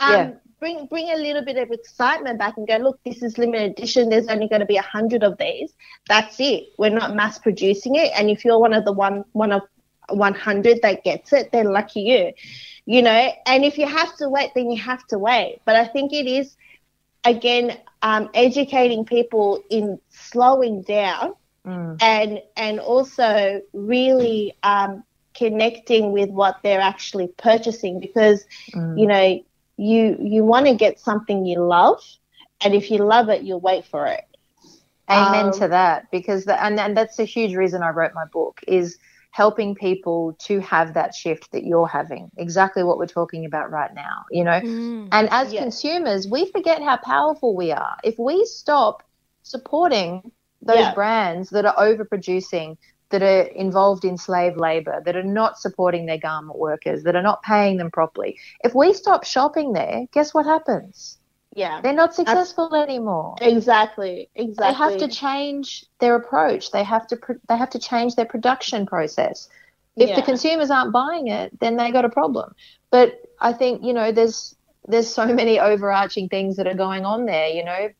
um, 0.00 0.12
yeah 0.12 0.30
bring 0.60 0.86
bring 0.86 1.10
a 1.10 1.16
little 1.16 1.42
bit 1.42 1.56
of 1.56 1.70
excitement 1.72 2.38
back 2.38 2.56
and 2.56 2.68
go, 2.68 2.76
look, 2.76 3.00
this 3.04 3.22
is 3.22 3.38
limited 3.38 3.72
edition. 3.72 4.10
There's 4.10 4.28
only 4.28 4.46
going 4.46 4.60
to 4.60 4.66
be 4.66 4.76
a 4.76 4.82
hundred 4.82 5.24
of 5.24 5.38
these. 5.38 5.72
That's 6.06 6.38
it. 6.38 6.68
We're 6.78 6.90
not 6.90 7.16
mass 7.16 7.38
producing 7.38 7.96
it. 7.96 8.12
And 8.14 8.30
if 8.30 8.44
you're 8.44 8.60
one 8.60 8.74
of 8.74 8.84
the 8.84 8.92
one 8.92 9.24
one 9.32 9.50
of 9.50 9.62
100 10.10 10.82
that 10.82 11.04
gets 11.04 11.32
it, 11.32 11.52
then 11.52 11.66
lucky 11.66 12.00
you. 12.00 12.32
You 12.86 13.02
know, 13.02 13.32
and 13.46 13.64
if 13.64 13.78
you 13.78 13.86
have 13.86 14.16
to 14.16 14.28
wait, 14.28 14.50
then 14.54 14.70
you 14.70 14.80
have 14.80 15.06
to 15.08 15.18
wait. 15.18 15.60
But 15.64 15.76
I 15.76 15.86
think 15.86 16.12
it 16.12 16.26
is 16.26 16.56
again 17.24 17.78
um, 18.02 18.30
educating 18.34 19.04
people 19.04 19.62
in 19.70 20.00
slowing 20.08 20.82
down 20.82 21.34
mm. 21.66 22.02
and 22.02 22.40
and 22.56 22.80
also 22.80 23.60
really 23.72 24.56
um, 24.62 25.04
connecting 25.34 26.12
with 26.12 26.30
what 26.30 26.58
they're 26.62 26.80
actually 26.80 27.28
purchasing 27.28 28.00
because 28.00 28.44
mm. 28.72 28.98
you 28.98 29.06
know 29.06 29.44
you 29.76 30.16
you 30.20 30.44
want 30.44 30.66
to 30.66 30.74
get 30.74 31.00
something 31.00 31.46
you 31.46 31.60
love, 31.60 32.02
and 32.60 32.74
if 32.74 32.90
you 32.90 32.98
love 32.98 33.28
it, 33.28 33.42
you'll 33.42 33.60
wait 33.60 33.86
for 33.86 34.06
it. 34.06 34.24
Amen 35.08 35.46
um, 35.46 35.52
to 35.54 35.68
that, 35.68 36.10
because 36.10 36.44
the, 36.44 36.62
and 36.62 36.78
and 36.78 36.96
that's 36.96 37.18
a 37.18 37.24
huge 37.24 37.54
reason 37.54 37.82
I 37.82 37.90
wrote 37.90 38.14
my 38.14 38.26
book 38.26 38.60
is 38.68 38.98
helping 39.30 39.74
people 39.74 40.34
to 40.38 40.60
have 40.60 40.94
that 40.94 41.14
shift 41.14 41.50
that 41.52 41.64
you're 41.64 41.86
having 41.86 42.30
exactly 42.36 42.82
what 42.82 42.98
we're 42.98 43.06
talking 43.06 43.44
about 43.44 43.70
right 43.70 43.94
now 43.94 44.24
you 44.30 44.44
know 44.44 44.60
mm, 44.60 45.08
and 45.12 45.28
as 45.30 45.52
yes. 45.52 45.62
consumers 45.62 46.26
we 46.28 46.50
forget 46.50 46.82
how 46.82 46.96
powerful 46.96 47.54
we 47.54 47.70
are 47.70 47.96
if 48.02 48.18
we 48.18 48.44
stop 48.44 49.02
supporting 49.42 50.30
those 50.62 50.78
yeah. 50.78 50.94
brands 50.94 51.50
that 51.50 51.64
are 51.64 51.76
overproducing 51.76 52.76
that 53.10 53.22
are 53.22 53.42
involved 53.42 54.04
in 54.04 54.16
slave 54.16 54.56
labor, 54.56 55.02
that 55.04 55.16
are 55.16 55.22
not 55.22 55.58
supporting 55.58 56.06
their 56.06 56.18
garment 56.18 56.58
workers, 56.58 57.02
that 57.02 57.16
are 57.16 57.22
not 57.22 57.42
paying 57.42 57.76
them 57.76 57.90
properly. 57.90 58.38
If 58.64 58.74
we 58.74 58.92
stop 58.92 59.24
shopping 59.24 59.72
there, 59.72 60.06
guess 60.12 60.32
what 60.32 60.46
happens? 60.46 61.18
Yeah. 61.54 61.80
They're 61.80 61.92
not 61.92 62.14
successful 62.14 62.74
anymore. 62.74 63.36
Exactly. 63.40 64.28
Exactly. 64.34 64.72
They 64.72 64.76
have 64.76 64.98
to 64.98 65.08
change 65.08 65.84
their 65.98 66.14
approach. 66.14 66.70
They 66.70 66.84
have 66.84 67.06
to 67.08 67.18
they 67.48 67.56
have 67.56 67.70
to 67.70 67.78
change 67.78 68.14
their 68.14 68.26
production 68.26 68.86
process. 68.86 69.48
If 69.96 70.10
yeah. 70.10 70.16
the 70.16 70.22
consumers 70.22 70.70
aren't 70.70 70.92
buying 70.92 71.28
it, 71.28 71.58
then 71.58 71.76
they 71.76 71.90
got 71.90 72.04
a 72.04 72.08
problem. 72.08 72.54
But 72.90 73.20
I 73.40 73.52
think, 73.52 73.82
you 73.84 73.92
know, 73.92 74.12
there's 74.12 74.54
there's 74.86 75.12
so 75.12 75.26
many 75.26 75.58
overarching 75.58 76.28
things 76.28 76.56
that 76.56 76.66
are 76.66 76.74
going 76.74 77.04
on 77.04 77.26
there, 77.26 77.48
you 77.48 77.64
know 77.64 77.90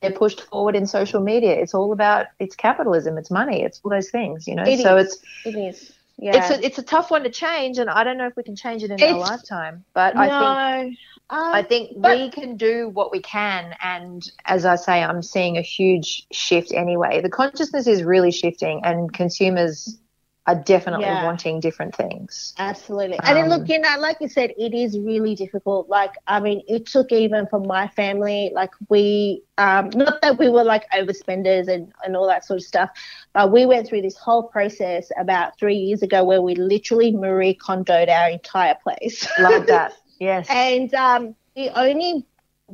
they're 0.00 0.12
pushed 0.12 0.40
forward 0.42 0.74
in 0.76 0.86
social 0.86 1.20
media. 1.20 1.52
It's 1.52 1.74
all 1.74 1.92
about 1.92 2.26
it's 2.38 2.56
capitalism, 2.56 3.18
it's 3.18 3.30
money, 3.30 3.62
it's 3.62 3.80
all 3.84 3.90
those 3.90 4.10
things, 4.10 4.48
you 4.48 4.54
know. 4.54 4.64
It 4.64 4.80
so 4.80 4.96
is. 4.96 5.06
it's 5.44 5.46
it 5.46 5.58
is. 5.58 5.92
Yeah. 6.18 6.36
It's 6.36 6.50
a, 6.50 6.66
it's 6.66 6.78
a 6.78 6.82
tough 6.82 7.10
one 7.10 7.22
to 7.22 7.30
change, 7.30 7.78
and 7.78 7.88
I 7.88 8.04
don't 8.04 8.18
know 8.18 8.26
if 8.26 8.36
we 8.36 8.42
can 8.42 8.56
change 8.56 8.82
it 8.82 8.90
in 8.90 8.98
it's, 8.98 9.02
our 9.02 9.18
lifetime. 9.18 9.84
But 9.94 10.14
no, 10.14 10.20
I 10.22 10.82
think 10.82 10.98
um, 11.30 11.52
I 11.52 11.62
think 11.62 11.92
but, 11.96 12.18
we 12.18 12.30
can 12.30 12.56
do 12.56 12.88
what 12.88 13.12
we 13.12 13.20
can, 13.20 13.74
and 13.82 14.28
as 14.44 14.64
I 14.64 14.76
say, 14.76 15.02
I'm 15.02 15.22
seeing 15.22 15.56
a 15.56 15.62
huge 15.62 16.26
shift 16.32 16.72
anyway. 16.72 17.20
The 17.20 17.30
consciousness 17.30 17.86
is 17.86 18.02
really 18.02 18.32
shifting, 18.32 18.80
and 18.84 19.12
consumers 19.12 20.00
are 20.46 20.56
definitely 20.56 21.04
yeah. 21.04 21.22
wanting 21.24 21.60
different 21.60 21.94
things. 21.94 22.54
Absolutely. 22.58 23.18
Um, 23.20 23.36
and 23.36 23.50
look, 23.50 23.68
you 23.68 23.78
know, 23.78 23.94
like 24.00 24.16
you 24.20 24.28
said, 24.28 24.52
it 24.58 24.74
is 24.74 24.98
really 24.98 25.36
difficult. 25.36 25.88
Like, 25.88 26.14
I 26.26 26.40
mean, 26.40 26.62
it 26.66 26.86
took 26.86 27.12
even 27.12 27.46
for 27.46 27.60
my 27.60 27.86
family, 27.88 28.50
like 28.52 28.70
we, 28.88 29.42
um, 29.58 29.90
not 29.94 30.20
that 30.22 30.38
we 30.38 30.48
were 30.48 30.64
like 30.64 30.90
overspenders 30.90 31.68
and, 31.68 31.92
and 32.04 32.16
all 32.16 32.26
that 32.26 32.44
sort 32.44 32.58
of 32.58 32.64
stuff, 32.64 32.90
but 33.32 33.52
we 33.52 33.66
went 33.66 33.86
through 33.86 34.02
this 34.02 34.16
whole 34.16 34.42
process 34.42 35.12
about 35.16 35.56
three 35.58 35.76
years 35.76 36.02
ago 36.02 36.24
where 36.24 36.42
we 36.42 36.56
literally 36.56 37.12
Marie 37.12 37.54
Kondoed 37.54 38.08
our 38.08 38.30
entire 38.30 38.76
place. 38.82 39.28
Love 39.38 39.66
that. 39.66 39.92
Yes. 40.20 40.46
and 40.48 40.92
um, 40.94 41.34
the 41.56 41.70
only 41.78 42.24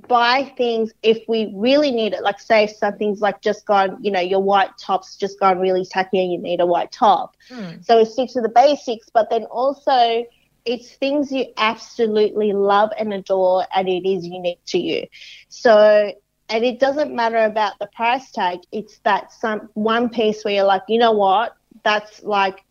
buy 0.08 0.52
things 0.56 0.92
if 1.02 1.18
we 1.28 1.52
really 1.56 1.90
need 1.90 2.12
it. 2.12 2.22
Like 2.22 2.40
say 2.40 2.66
something's 2.66 3.20
like 3.20 3.40
just 3.40 3.66
gone, 3.66 3.98
you 4.02 4.10
know, 4.10 4.20
your 4.20 4.42
white 4.42 4.70
top's 4.78 5.16
just 5.16 5.40
gone 5.40 5.58
really 5.58 5.84
tacky 5.84 6.22
and 6.22 6.32
you 6.32 6.38
need 6.38 6.60
a 6.60 6.66
white 6.66 6.92
top. 6.92 7.36
Mm. 7.50 7.84
So 7.84 7.98
we 7.98 8.04
stick 8.04 8.30
to 8.32 8.42
the 8.42 8.48
basics, 8.48 9.08
but 9.12 9.30
then 9.30 9.44
also 9.44 10.24
it's 10.66 10.92
things 10.96 11.32
you 11.32 11.46
absolutely 11.56 12.52
love 12.52 12.90
and 12.98 13.14
adore 13.14 13.66
and 13.74 13.88
it 13.88 14.06
is 14.06 14.26
unique 14.26 14.60
to 14.66 14.78
you. 14.78 15.06
So 15.48 16.12
and 16.48 16.64
it 16.64 16.78
doesn't 16.78 17.14
matter 17.14 17.38
about 17.38 17.78
the 17.80 17.88
price 17.94 18.30
tag. 18.30 18.60
It's 18.70 18.98
that 19.04 19.32
some 19.32 19.68
one 19.74 20.10
piece 20.10 20.44
where 20.44 20.54
you're 20.54 20.64
like, 20.64 20.82
you 20.88 20.98
know 20.98 21.12
what? 21.12 21.56
That's 21.84 22.22
like 22.22 22.65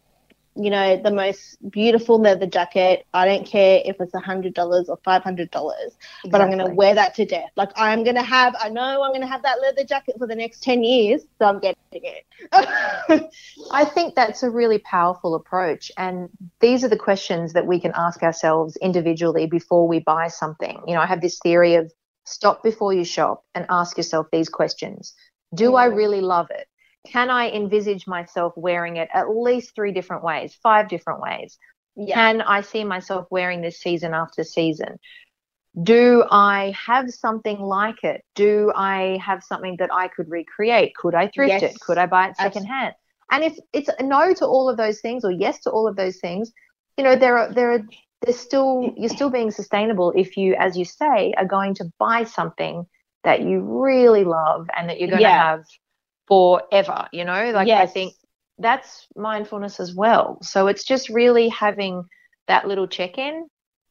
you 0.56 0.70
know, 0.70 0.96
the 0.96 1.12
most 1.12 1.58
beautiful 1.70 2.20
leather 2.20 2.46
jacket. 2.46 3.06
I 3.14 3.26
don't 3.26 3.46
care 3.46 3.82
if 3.84 3.98
it's 4.00 4.14
a 4.14 4.20
hundred 4.20 4.54
dollars 4.54 4.88
or 4.88 4.98
five 5.04 5.22
hundred 5.22 5.52
dollars, 5.52 5.98
exactly. 6.24 6.30
but 6.32 6.42
I'm 6.42 6.50
going 6.50 6.66
to 6.70 6.74
wear 6.74 6.96
that 6.96 7.14
to 7.16 7.26
death. 7.26 7.50
Like 7.58 7.72
I'm 7.76 8.04
going 8.04 8.16
to 8.16 8.24
have, 8.24 8.56
I 8.60 8.70
know 8.70 9.04
I'm 9.04 9.12
going 9.12 9.22
to 9.22 9.28
have 9.28 9.44
that 9.44 9.62
leather 9.62 9.84
jacket 9.84 10.16
for 10.18 10.28
the 10.28 10.36
next 10.36 10.64
ten 10.64 10.84
years, 10.84 11.24
so 11.40 11.46
I'm 11.46 11.60
getting 11.60 11.78
it. 11.92 12.26
I 13.72 13.86
think 13.86 14.16
that's 14.16 14.44
a 14.44 14.50
really 14.50 14.80
powerful 14.80 15.36
approach, 15.36 15.92
and 15.98 16.30
these 16.62 16.84
are 16.86 16.90
the 16.90 16.98
questions 16.98 17.54
that 17.54 17.68
we 17.68 17.80
can 17.80 17.92
ask 17.94 18.24
ourselves 18.24 18.78
individually 18.78 19.48
before 19.48 19.88
we 19.88 20.00
buy 20.00 20.30
something. 20.30 20.82
You 20.88 20.96
know, 20.96 21.02
I 21.02 21.06
have 21.06 21.22
this 21.22 21.38
theory 21.40 21.76
of 21.76 21.92
stop 22.24 22.64
before 22.64 22.94
you 22.94 23.04
shop 23.04 23.44
and 23.54 23.66
ask 23.70 23.98
yourself 23.98 24.28
these 24.32 24.48
questions: 24.48 25.14
Do 25.54 25.72
yeah. 25.72 25.80
I 25.80 25.86
really 25.86 26.22
love 26.22 26.48
it? 26.50 26.68
Can 27.06 27.30
I 27.30 27.50
envisage 27.50 28.08
myself 28.08 28.54
wearing 28.56 28.98
it 28.98 29.10
at 29.14 29.30
least 29.30 29.76
three 29.76 29.92
different 29.92 30.24
ways, 30.24 30.58
five 30.62 30.88
different 30.88 31.22
ways? 31.22 31.58
Yeah. 31.96 32.16
Can 32.16 32.42
I 32.42 32.62
see 32.62 32.84
myself 32.84 33.28
wearing 33.30 33.62
this 33.62 33.80
season 33.80 34.14
after 34.14 34.44
season? 34.44 34.98
Do 35.82 36.26
I 36.30 36.74
have 36.86 37.10
something 37.12 37.60
like 37.60 38.04
it? 38.04 38.24
Do 38.36 38.72
I 38.76 39.20
have 39.24 39.44
something 39.44 39.76
that 39.80 39.90
I 39.94 40.08
could 40.08 40.30
recreate? 40.30 40.96
Could 40.96 41.16
I 41.16 41.28
thrift 41.28 41.62
yes. 41.62 41.64
it? 41.64 41.80
Could 41.80 41.98
I 41.98 42.06
buy 42.06 42.30
it 42.30 42.38
secondhand? 42.38 42.96
And 43.32 43.44
if 43.44 43.58
it's 43.74 43.90
a 44.00 44.04
no 44.04 44.34
to 44.36 44.46
all 44.46 44.70
of 44.70 44.78
those 44.78 45.02
things 45.02 45.26
or 45.26 45.32
yes 45.32 45.60
to 45.62 45.72
all 45.72 45.88
of 45.88 45.96
those 45.96 46.18
things, 46.18 46.52
you 46.98 47.04
know, 47.04 47.16
there 47.16 47.38
are 47.38 47.54
there 47.54 47.72
are 47.74 47.80
there's 48.22 48.40
still 48.40 48.94
you're 48.96 49.10
still 49.10 49.30
being 49.30 49.52
sustainable 49.52 50.14
if 50.16 50.38
you, 50.38 50.56
as 50.56 50.78
you 50.78 50.86
say, 50.86 51.34
are 51.38 51.46
going 51.46 51.76
to 51.76 51.86
buy 52.00 52.24
something 52.24 52.86
that 53.24 53.42
you 53.42 53.62
really 53.62 54.24
love 54.24 54.68
and 54.78 54.90
that 54.90 55.00
you're 55.00 55.10
going 55.10 55.22
Yeah. 55.22 55.34
to 55.34 55.40
have 55.40 55.64
forever. 56.28 57.08
You 57.12 57.26
know, 57.26 57.52
like 57.52 57.68
I 57.70 57.86
think 57.88 58.14
that's 58.58 59.08
mindfulness 59.16 59.80
as 59.80 59.94
well. 59.96 60.38
So 60.42 60.68
it's 60.68 60.84
just 60.84 61.10
really 61.10 61.50
having 61.50 62.04
that 62.48 62.68
little 62.68 62.88
check 62.88 63.18
in 63.18 63.48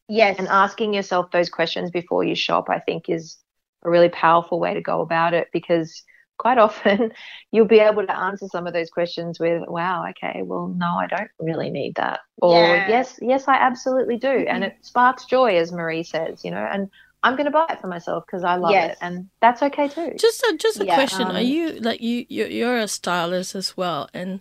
Yes. 0.08 0.38
and 0.38 0.48
asking 0.48 0.94
yourself 0.94 1.30
those 1.30 1.48
questions 1.48 1.90
before 1.90 2.24
you 2.24 2.34
shop. 2.34 2.68
I 2.68 2.78
think 2.80 3.08
is 3.08 3.38
a 3.84 3.90
really 3.90 4.08
powerful 4.08 4.58
way 4.60 4.74
to 4.74 4.80
go 4.80 5.00
about 5.00 5.34
it 5.34 5.48
because 5.52 6.02
quite 6.38 6.58
often 6.66 7.12
you'll 7.52 7.66
be 7.66 7.78
able 7.80 8.06
to 8.06 8.16
answer 8.16 8.46
some 8.48 8.66
of 8.66 8.72
those 8.72 8.90
questions 8.90 9.38
with 9.38 9.62
wow 9.68 10.04
okay 10.10 10.42
well 10.42 10.68
no 10.76 10.86
i 10.86 11.06
don't 11.06 11.30
really 11.38 11.70
need 11.70 11.94
that 11.96 12.20
or 12.42 12.76
Yeah. 12.76 12.88
yes 12.88 13.18
yes 13.22 13.46
i 13.48 13.54
absolutely 13.54 14.16
do 14.18 14.44
and 14.48 14.64
it 14.64 14.74
sparks 14.82 15.24
joy 15.26 15.56
as 15.56 15.72
marie 15.72 16.02
says 16.02 16.44
you 16.44 16.50
know 16.50 16.66
and 16.70 16.88
i'm 17.24 17.34
going 17.34 17.46
to 17.46 17.50
buy 17.50 17.66
it 17.70 17.80
for 17.80 17.88
myself 17.88 18.24
because 18.26 18.44
i 18.44 18.54
love 18.54 18.70
Yes. 18.70 18.92
it 18.92 18.98
and 19.00 19.28
that's 19.40 19.62
okay 19.62 19.88
too 19.88 20.12
Just 20.16 20.42
a 20.44 20.56
just 20.56 20.78
a 20.80 20.84
Yeah, 20.86 20.94
question. 20.94 21.26
Are 21.26 21.38
um, 21.38 21.44
you 21.44 21.72
like 21.80 22.00
you 22.00 22.24
you're, 22.28 22.46
you're 22.58 22.78
a 22.78 22.86
stylist 22.86 23.54
as 23.56 23.76
well, 23.76 24.08
and 24.14 24.40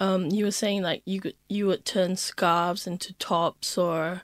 um, 0.00 0.26
you 0.30 0.46
were 0.46 0.50
saying 0.62 0.82
like 0.82 1.02
you 1.04 1.20
could 1.20 1.34
you 1.48 1.66
would 1.66 1.84
turn 1.84 2.16
scarves 2.16 2.86
into 2.86 3.12
tops 3.14 3.76
or 3.76 4.22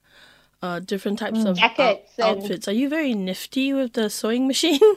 uh, 0.63 0.79
different 0.81 1.19
types 1.19 1.41
of 1.41 1.49
out- 1.49 1.77
Jackets 1.77 2.13
and- 2.19 2.27
outfits. 2.41 2.67
Are 2.69 2.73
you 2.73 2.89
very 2.89 3.13
nifty 3.15 3.73
with 3.75 3.93
the 3.93 4.09
sewing 4.09 4.47
machine? 4.47 4.81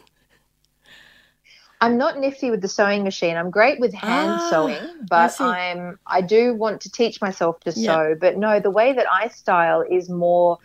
i'm 1.82 1.98
not 1.98 2.20
nifty 2.20 2.52
with 2.52 2.62
the 2.62 2.68
sewing 2.68 3.04
machine 3.04 3.38
i'm 3.38 3.50
great 3.50 3.80
with 3.80 3.94
hand 3.94 4.42
Ah, 4.42 4.50
sewing 4.52 4.90
but 5.08 5.30
see. 5.30 5.44
i'm 5.44 5.98
i 6.06 6.20
do 6.22 6.54
want 6.54 6.82
to 6.82 6.92
teach 6.92 7.22
myself 7.22 7.60
to 7.62 7.72
Yeah. 7.72 7.96
sew 7.96 8.16
but 8.20 8.38
no 8.38 8.60
the 8.60 8.70
way 8.72 8.92
that 8.94 9.06
i 9.12 9.30
style 9.30 9.82
is 9.90 10.10
more 10.10 10.58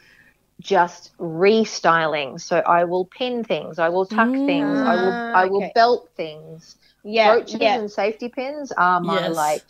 just 0.60 1.10
restyling 1.18 2.40
so 2.40 2.58
i 2.60 2.84
will 2.84 3.04
pin 3.06 3.42
things 3.44 3.78
i 3.78 3.88
will 3.88 4.06
tuck 4.06 4.30
things 4.32 4.80
i 4.80 4.94
will 4.94 5.12
Ah, 5.12 5.32
i 5.42 5.44
will 5.46 5.58
okay. 5.62 5.72
belt 5.74 6.08
things 6.16 6.76
yeah. 7.02 7.32
brooches 7.34 7.60
yeah. 7.60 7.78
and 7.78 7.90
safety 7.90 8.28
pins 8.28 8.72
are 8.72 9.00
my 9.00 9.20
Yes. 9.28 9.36
like 9.36 9.62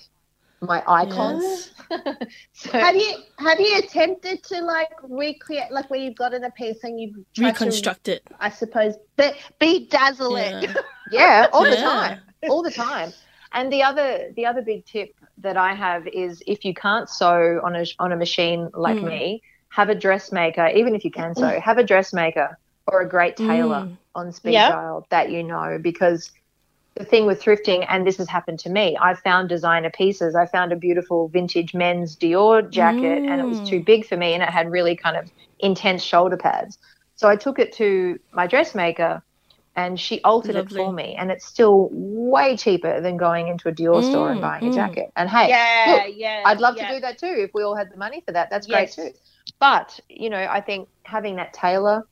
my 0.60 0.82
icons 0.86 1.72
so 2.52 2.70
Have 2.78 2.96
you 2.96 3.12
have 3.38 3.60
you 3.60 3.78
attempted 3.78 4.42
to 4.44 4.60
like 4.62 4.88
recreate 5.02 5.70
like 5.70 5.90
where 5.90 6.00
you've 6.00 6.16
gotten 6.16 6.44
a 6.44 6.50
piece 6.50 6.82
and 6.84 6.98
you've 7.00 7.14
tried 7.34 7.56
to, 7.56 7.64
Reconstruct 7.64 8.08
it. 8.08 8.22
I 8.40 8.48
suppose, 8.50 8.94
but 9.16 9.34
be, 9.60 9.86
bedazzle 9.90 10.40
it. 10.40 10.70
Yeah. 10.70 10.74
yeah 11.10 11.46
all 11.52 11.64
the 11.64 11.76
time 11.76 12.20
all 12.48 12.62
the 12.62 12.70
time 12.70 13.12
and 13.52 13.72
the 13.72 13.82
other 13.82 14.32
the 14.36 14.46
other 14.46 14.62
big 14.62 14.84
tip 14.86 15.10
that 15.38 15.56
i 15.56 15.74
have 15.74 16.06
is 16.06 16.42
if 16.46 16.64
you 16.64 16.72
can't 16.72 17.08
sew 17.08 17.60
on 17.64 17.76
a 17.76 17.84
on 17.98 18.12
a 18.12 18.16
machine 18.16 18.70
like 18.74 18.96
Mm. 18.96 19.08
me 19.08 19.42
have 19.74 19.88
a 19.90 19.94
dressmaker 19.94 20.66
even 20.68 20.94
if 20.94 21.04
you 21.04 21.10
can 21.10 21.34
sew 21.34 21.60
have 21.60 21.78
a 21.78 21.84
dressmaker 21.84 22.58
or 22.86 23.00
a 23.02 23.08
great 23.08 23.36
tailor 23.36 23.86
Mm. 23.86 23.98
on 24.14 24.32
speed 24.32 24.52
Yeah. 24.52 24.68
dial 24.68 25.06
that 25.10 25.30
you 25.30 25.42
know 25.42 25.78
because 25.82 26.30
the 26.96 27.04
thing 27.04 27.26
with 27.26 27.42
thrifting 27.42 27.84
and 27.88 28.06
this 28.06 28.18
has 28.18 28.28
happened 28.28 28.58
to 28.60 28.70
me 28.70 28.96
i 29.00 29.14
found 29.14 29.48
designer 29.48 29.90
pieces 29.90 30.34
i 30.36 30.46
found 30.46 30.72
a 30.72 30.76
beautiful 30.76 31.28
vintage 31.28 31.74
men's 31.74 32.16
dior 32.16 32.70
jacket 32.70 33.24
and 33.28 33.40
it 33.40 33.48
was 33.48 33.60
Mm. 33.60 33.68
too 33.70 33.82
big 33.84 34.06
for 34.06 34.16
me 34.16 34.32
and 34.34 34.42
it 34.42 34.50
had 34.50 34.70
really 34.70 34.96
kind 34.96 35.16
of 35.16 35.30
intense 35.60 36.02
shoulder 36.02 36.36
pads 36.36 36.78
so 37.16 37.28
i 37.28 37.36
took 37.36 37.58
it 37.58 37.72
to 37.74 38.18
my 38.32 38.46
dressmaker 38.46 39.22
and 39.76 39.98
she 39.98 40.20
altered 40.22 40.56
Lovely. 40.56 40.80
it 40.82 40.84
for 40.86 40.92
me 40.92 41.16
and 41.18 41.30
it's 41.32 41.46
still 41.46 41.88
way 41.92 42.56
cheaper 42.56 43.00
than 43.00 43.16
going 43.16 43.48
into 43.48 43.68
a 43.68 43.72
dior 43.72 44.02
store 44.04 44.30
and 44.30 44.38
Mm, 44.38 44.42
buying 44.42 44.64
mm. 44.64 44.70
a 44.70 44.74
jacket 44.74 45.10
and 45.16 45.28
hey 45.28 45.48
Yeah, 45.48 45.92
look, 45.92 46.02
yeah. 46.16 46.42
I'd 46.46 46.60
love 46.60 46.76
yeah. 46.76 46.88
to 46.88 46.94
do 46.94 47.00
that 47.00 47.18
too 47.18 47.34
if 47.38 47.50
we 47.54 47.62
all 47.64 47.74
had 47.76 47.90
the 47.90 47.96
money 47.96 48.22
for 48.24 48.32
that. 48.32 48.50
That's 48.50 48.68
Yes. 48.68 48.94
great 48.96 49.14
too. 49.14 49.18
But, 49.64 49.98
you 50.10 50.28
know, 50.28 50.46
I 50.58 50.60
think 50.60 50.90
having 51.04 51.36
that 51.36 51.54
tailor, 51.54 52.06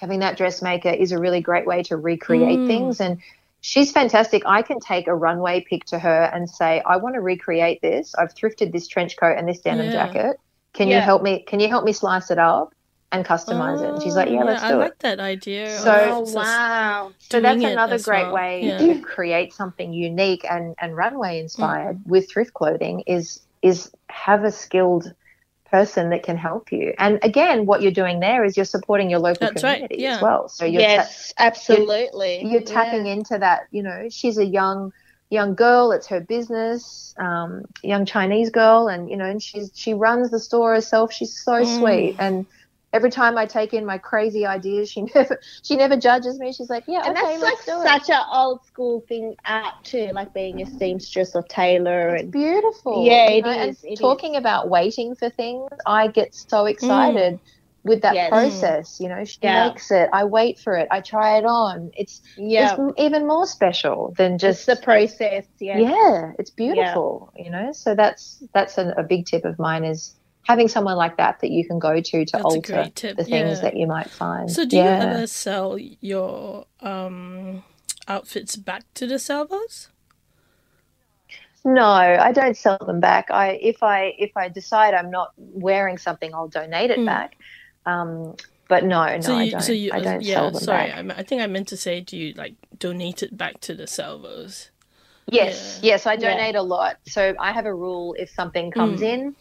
having 0.00 0.20
that 0.20 0.38
dressmaker 0.38 0.88
is 0.88 1.12
a 1.12 1.18
really 1.18 1.42
great 1.42 1.66
way 1.66 1.82
to 1.82 1.98
recreate 1.98 2.60
Mm. 2.60 2.66
things. 2.66 2.98
And 2.98 3.18
she's 3.60 3.92
fantastic. 3.92 4.42
I 4.46 4.62
can 4.62 4.80
take 4.80 5.06
a 5.06 5.14
runway 5.14 5.60
pic 5.68 5.84
to 5.92 5.98
her 5.98 6.22
and 6.32 6.48
say, 6.48 6.80
I 6.86 6.96
want 6.96 7.14
to 7.16 7.20
recreate 7.20 7.82
this. 7.82 8.14
I've 8.14 8.34
thrifted 8.34 8.72
this 8.72 8.88
trench 8.88 9.18
coat 9.18 9.36
and 9.36 9.46
this 9.46 9.60
denim 9.60 9.84
Yeah. 9.84 9.92
jacket. 9.92 10.36
Can 10.72 10.88
you 10.88 10.98
help 10.98 11.22
me? 11.22 11.44
Can 11.46 11.60
you 11.60 11.68
help 11.68 11.84
me 11.84 11.92
slice 11.92 12.30
it 12.30 12.38
up 12.38 12.72
and 13.12 13.22
customize 13.22 13.82
it? 13.82 13.90
And 13.92 14.02
she's 14.02 14.16
like, 14.16 14.28
Oh, 14.28 14.32
Yeah, 14.32 14.44
let's 14.44 14.62
do 14.62 14.68
I 14.68 14.70
do 14.72 14.78
like 14.78 14.98
that 15.00 15.20
idea. 15.20 15.78
So- 15.78 16.24
Oh 16.24 16.32
wow. 16.32 17.12
So 17.18 17.38
that's 17.38 17.62
another 17.62 17.98
great 17.98 18.24
well. 18.28 18.32
way 18.34 18.64
Yeah. 18.64 18.78
to 18.78 18.98
create 19.02 19.52
something 19.52 19.92
unique 19.92 20.46
and, 20.50 20.74
and 20.80 20.96
runway 20.96 21.38
inspired 21.38 21.98
Mm. 21.98 22.06
with 22.06 22.30
thrift 22.30 22.54
clothing 22.54 23.00
is 23.06 23.42
is 23.60 23.92
have 24.08 24.42
a 24.44 24.50
skilled 24.50 25.12
person 25.72 26.10
that 26.10 26.22
can 26.22 26.36
help 26.36 26.70
you. 26.72 26.94
And 26.98 27.18
again, 27.22 27.66
what 27.66 27.82
you're 27.82 27.92
doing 27.92 28.20
there 28.20 28.44
is 28.44 28.56
you're 28.56 28.66
supporting 28.66 29.10
your 29.10 29.20
local 29.20 29.48
That's 29.48 29.64
right, 29.64 29.76
community 29.76 30.02
yeah. 30.02 30.16
as 30.16 30.22
well. 30.22 30.48
So 30.48 30.64
you're 30.66 30.82
ta- 30.82 30.88
yes, 30.88 31.34
absolutely. 31.38 32.44
you're 32.46 32.60
tapping 32.62 33.06
into 33.06 33.38
that. 33.38 33.62
You 33.72 33.82
know, 33.82 34.08
she's 34.10 34.38
a 34.38 34.44
young 34.46 34.92
young 35.30 35.54
girl. 35.54 35.92
It's 35.92 36.08
her 36.08 36.20
business, 36.20 37.14
um, 37.18 37.62
young 37.82 38.04
Chinese 38.06 38.50
girl, 38.50 38.88
and 38.88 39.10
you 39.10 39.16
know, 39.16 39.24
and 39.26 39.42
she's 39.42 39.70
she 39.74 39.94
runs 39.94 40.30
the 40.30 40.38
store 40.40 40.74
herself. 40.74 41.12
She's 41.12 41.36
so 41.42 41.62
Mm. 41.62 41.78
sweet 41.78 42.16
and. 42.18 42.46
Every 42.92 43.10
time 43.10 43.38
I 43.38 43.46
take 43.46 43.72
in 43.72 43.86
my 43.86 43.98
crazy 43.98 44.44
ideas, 44.46 44.90
she 44.90 45.02
never 45.14 45.38
she 45.62 45.76
never 45.76 45.96
judges 45.96 46.38
me. 46.38 46.52
She's 46.52 46.70
like, 46.70 46.84
"Yeah, 46.86 47.06
And 47.06 47.16
okay, 47.16 47.36
that's 47.36 47.40
let's 47.40 47.64
do 47.64 47.80
it." 47.80 47.84
such 47.84 48.10
an 48.10 48.22
old 48.32 48.64
school 48.64 49.02
thing 49.08 49.34
out 49.44 49.72
too, 49.84 50.10
like 50.14 50.32
being 50.34 50.60
a 50.60 50.66
seamstress 50.66 51.34
or 51.34 51.42
tailor 51.42 52.14
It's 52.14 52.22
and 52.22 52.32
beautiful. 52.32 53.04
Yeah, 53.04 53.30
it 53.30 53.42
know, 53.42 53.50
and 53.50 53.70
is, 53.70 53.80
it 53.82 53.98
talking 54.00 54.36
about 54.36 54.68
waiting 54.68 55.14
for 55.14 55.30
things, 55.30 55.68
I 55.86 56.08
get 56.08 56.34
so 56.34 56.64
mm. 56.64 56.70
excited 56.70 57.40
with 57.84 58.02
that 58.02 58.14
Yes. 58.14 58.30
process. 58.30 58.96
You 59.00 59.08
know, 59.08 59.24
she 59.24 59.38
Yeah. 59.42 59.64
makes 59.64 59.90
it, 59.90 60.08
I 60.12 60.24
wait 60.24 60.58
for 60.58 60.76
it, 60.76 60.88
I 60.90 61.00
try 61.00 61.38
it 61.38 61.44
on. 61.44 61.90
It's 61.94 62.20
yeah, 62.36 62.76
it's 62.76 62.94
even 62.98 63.26
more 63.26 63.46
special 63.46 64.14
than 64.16 64.38
just 64.38 64.66
just 64.66 64.66
the 64.66 64.76
process. 64.76 65.46
Yeah. 65.60 65.78
yeah, 65.78 66.32
it's 66.38 66.50
beautiful. 66.50 67.32
You 67.36 67.50
know, 67.50 67.70
so 67.72 67.94
that's 67.94 68.42
that's 68.54 68.78
a, 68.78 68.94
a 68.96 69.02
big 69.02 69.26
tip 69.26 69.44
of 69.44 69.58
mine 69.58 69.84
is 69.84 70.14
having 70.44 70.68
someone 70.68 70.96
like 70.96 71.16
that 71.18 71.40
that 71.40 71.50
you 71.50 71.66
can 71.66 71.78
go 71.78 72.00
to 72.00 72.24
to 72.24 72.32
That's 72.32 72.44
alter 72.44 72.90
the 73.16 73.24
things 73.24 73.28
yeah. 73.28 73.54
that 73.62 73.76
you 73.76 73.86
might 73.86 74.10
find. 74.10 74.50
So 74.50 74.64
do 74.64 74.76
yeah. 74.76 74.84
you 74.84 74.90
ever 75.12 75.26
sell 75.26 75.78
your 75.78 76.66
um 76.80 77.62
outfits 78.08 78.56
back 78.56 78.84
to 78.94 79.06
the 79.06 79.18
salvos? 79.18 79.88
No, 81.64 81.84
I 81.84 82.32
don't 82.32 82.56
sell 82.56 82.78
them 82.78 82.98
back. 83.00 83.30
I 83.30 83.50
if 83.62 83.82
I 83.82 84.14
if 84.18 84.36
I 84.36 84.48
decide 84.48 84.94
I'm 84.94 85.10
not 85.10 85.32
wearing 85.36 85.96
something, 85.98 86.34
I'll 86.34 86.48
donate 86.48 86.90
it 86.90 86.98
Mm. 86.98 87.06
back. 87.06 87.36
Um, 87.86 88.34
but 88.68 88.84
no, 88.84 89.04
no, 89.04 89.20
so 89.20 89.34
I 89.36 89.50
don't. 89.50 89.60
so 89.60 89.72
you, 89.72 89.92
I 89.92 90.00
don't 90.00 90.22
yeah. 90.22 90.34
sell 90.34 90.50
them 90.50 90.60
sorry, 90.60 90.88
back. 90.90 91.18
I, 91.18 91.20
I 91.20 91.22
think 91.22 91.42
I 91.42 91.46
meant 91.46 91.68
to 91.68 91.76
say, 91.76 92.00
do 92.00 92.16
you 92.16 92.32
like 92.34 92.54
donate 92.78 93.22
it 93.22 93.36
back 93.36 93.60
to 93.60 93.74
the 93.74 93.86
salvos? 93.86 94.70
Yes, 95.30 95.78
Yeah. 95.82 95.90
yes, 95.92 96.06
I 96.06 96.14
Yeah. 96.14 96.30
donate 96.30 96.56
a 96.56 96.62
lot. 96.62 96.96
So 97.06 97.34
I 97.38 97.52
have 97.52 97.66
a 97.66 97.74
rule: 97.74 98.14
if 98.18 98.30
something 98.30 98.70
comes 98.72 99.00
Mm. 99.00 99.04
in, 99.14 99.36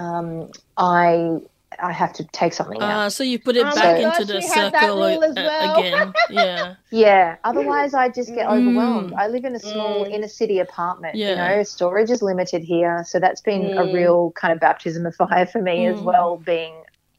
um, 0.00 0.50
I 0.76 1.40
I 1.80 1.92
have 1.92 2.12
to 2.14 2.24
take 2.24 2.52
something 2.52 2.80
out. 2.82 2.90
Ah, 2.90 3.08
so 3.08 3.22
you 3.22 3.38
put 3.38 3.56
it 3.56 3.64
Oh 3.64 3.74
back 3.74 4.00
gosh, 4.00 4.20
into 4.20 4.32
the 4.32 4.40
we 4.40 4.46
have 4.48 4.72
that 4.72 4.80
circle 4.82 4.96
rule 4.96 5.24
as 5.24 5.36
a- 5.36 5.42
well. 5.42 5.78
again. 5.78 6.12
Yeah. 6.30 6.74
Yeah, 6.90 7.36
otherwise 7.44 7.94
I 7.94 8.08
just 8.08 8.34
get 8.34 8.48
Mm. 8.48 8.56
overwhelmed. 8.68 9.12
I 9.14 9.28
live 9.28 9.44
in 9.44 9.54
a 9.54 9.58
small 9.60 10.04
Mm. 10.04 10.10
inner 10.14 10.28
city 10.28 10.58
apartment. 10.58 11.14
You 11.14 11.26
Yeah. 11.28 11.36
know, 11.56 11.62
storage 11.62 12.10
is 12.10 12.22
limited 12.22 12.62
here, 12.62 13.04
so 13.06 13.20
that's 13.20 13.40
been 13.40 13.78
a 13.78 13.84
Mm. 13.84 13.92
real 13.94 14.32
kind 14.32 14.52
of 14.52 14.58
baptism 14.60 15.06
of 15.06 15.14
fire 15.14 15.46
for 15.46 15.62
me 15.62 15.86
as 15.86 16.00
Mm. 16.00 16.04
well. 16.10 16.36
Being 16.38 16.74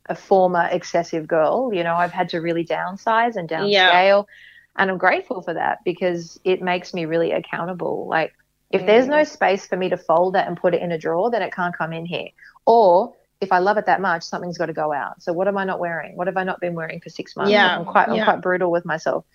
a 0.10 0.16
former 0.16 0.68
excessive 0.72 1.28
girl, 1.28 1.72
you 1.74 1.84
know, 1.84 1.96
I've 1.96 2.12
had 2.12 2.28
to 2.30 2.40
really 2.42 2.66
downsize 2.66 3.36
and 3.38 3.48
downscale, 3.48 3.72
Yeah. 3.72 4.22
and 4.76 4.92
I'm 4.92 4.98
grateful 4.98 5.42
for 5.42 5.54
that 5.54 5.80
because 5.86 6.40
it 6.44 6.62
makes 6.62 6.94
me 6.94 7.06
really 7.06 7.32
accountable. 7.32 8.06
Like, 8.08 8.34
if 8.74 8.86
there's 8.86 9.08
no 9.08 9.24
space 9.24 9.66
for 9.68 9.78
me 9.78 9.90
to 9.90 9.98
fold 9.98 10.36
it 10.36 10.46
and 10.48 10.58
put 10.58 10.74
it 10.74 10.82
in 10.82 10.92
a 10.92 10.98
drawer, 10.98 11.30
then 11.32 11.42
it 11.42 11.54
can't 11.54 11.78
come 11.78 11.94
in 11.94 12.06
here. 12.06 12.30
Or 12.66 13.14
if 13.40 13.52
I 13.52 13.60
love 13.60 13.78
it 13.78 13.86
that 13.88 14.02
much, 14.02 14.24
something's 14.24 14.58
got 14.58 14.68
to 14.68 14.74
go 14.74 14.94
out. 14.94 15.22
So 15.22 15.34
what 15.34 15.48
am 15.48 15.58
I 15.58 15.64
not 15.66 15.80
wearing? 15.80 16.16
What 16.16 16.28
have 16.28 16.38
I 16.38 16.44
not 16.44 16.60
been 16.60 16.76
wearing 16.76 17.02
for 17.02 17.10
six 17.10 17.36
months? 17.36 17.52
Yeah, 17.52 17.78
I'm 17.78 17.86
quite 17.86 18.08
I'm 18.10 18.16
yeah. 18.16 18.26
quite 18.26 18.42
brutal 18.42 18.72
with 18.72 18.86
myself. 18.86 19.26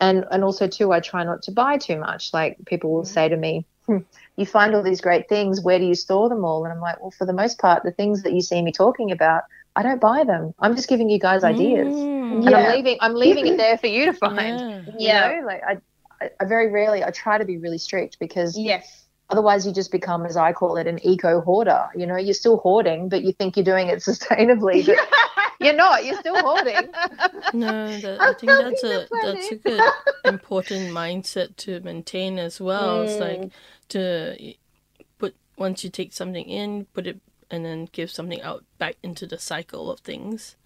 And 0.00 0.24
and 0.30 0.42
also 0.42 0.66
too, 0.66 0.92
I 0.92 1.00
try 1.00 1.24
not 1.24 1.42
to 1.42 1.52
buy 1.52 1.78
too 1.78 1.98
much. 1.98 2.34
Like 2.34 2.58
people 2.66 2.92
will 2.92 3.04
say 3.04 3.28
to 3.28 3.36
me, 3.36 3.64
"Hmm, 3.86 3.98
"You 4.36 4.44
find 4.44 4.74
all 4.74 4.82
these 4.82 5.00
great 5.00 5.28
things. 5.28 5.60
Where 5.62 5.78
do 5.78 5.84
you 5.84 5.94
store 5.94 6.28
them 6.28 6.44
all?" 6.44 6.64
And 6.64 6.72
I'm 6.72 6.80
like, 6.80 7.00
"Well, 7.00 7.12
for 7.12 7.26
the 7.26 7.32
most 7.32 7.58
part, 7.58 7.84
the 7.84 7.92
things 7.92 8.22
that 8.24 8.32
you 8.32 8.40
see 8.42 8.60
me 8.60 8.72
talking 8.72 9.12
about, 9.12 9.44
I 9.76 9.82
don't 9.84 10.00
buy 10.00 10.24
them. 10.24 10.52
I'm 10.58 10.74
just 10.74 10.88
giving 10.88 11.08
you 11.08 11.20
guys 11.20 11.44
ideas, 11.44 11.94
Mm. 11.94 12.32
and 12.32 12.44
Yeah. 12.44 12.58
I'm 12.58 12.72
leaving 12.74 12.98
I'm 13.00 13.14
leaving 13.14 13.46
it 13.46 13.56
there 13.64 13.78
for 13.78 13.86
you 13.86 14.06
to 14.06 14.12
find." 14.12 14.84
Yeah. 14.98 15.30
You 15.30 15.40
know, 15.40 15.46
like 15.46 15.62
I, 15.64 15.78
I, 16.24 16.44
I 16.44 16.46
very 16.46 16.70
rarely 16.70 17.02
I 17.04 17.10
try 17.10 17.38
to 17.38 17.44
be 17.44 17.58
really 17.58 17.78
strict 17.78 18.18
because 18.18 18.56
Yes. 18.58 19.06
otherwise 19.30 19.66
you 19.66 19.72
just 19.72 19.90
become, 19.92 20.26
as 20.26 20.36
I 20.36 20.52
call 20.52 20.76
it, 20.76 20.86
an 20.86 20.98
eco 21.04 21.40
hoarder. 21.40 21.88
You 21.96 22.06
know, 22.06 22.16
you're 22.16 22.34
still 22.34 22.58
hoarding, 22.58 23.08
but 23.08 23.22
you 23.22 23.32
think 23.32 23.56
you're 23.56 23.64
doing 23.64 23.88
it 23.88 23.98
sustainably, 24.10 24.86
but 24.86 24.96
you're 25.60 25.74
not. 25.74 26.04
You're 26.04 26.16
still 26.16 26.40
hoarding. 26.40 26.88
No, 27.52 28.00
that, 28.00 28.20
I'm 28.20 28.34
think 28.34 28.58
that's 28.58 28.82
helping 28.82 29.18
a 29.18 29.22
that's 29.22 29.52
a 29.52 29.54
good 29.54 29.84
important 30.24 30.90
mindset 30.90 31.54
to 31.58 31.78
maintain 31.80 32.38
as 32.38 32.60
well. 32.60 33.02
It's 33.02 33.20
like 33.20 33.40
Mm. 33.40 33.50
to 33.90 34.54
put 35.18 35.36
once 35.56 35.84
you 35.84 35.90
take 35.90 36.12
something 36.12 36.44
in, 36.48 36.86
put 36.86 37.06
it 37.06 37.20
and 37.52 37.64
then 37.64 37.88
give 37.92 38.10
something 38.10 38.42
out 38.42 38.64
back 38.78 38.96
into 39.04 39.24
the 39.24 39.38
cycle 39.38 39.88
of 39.88 40.00
things. 40.00 40.56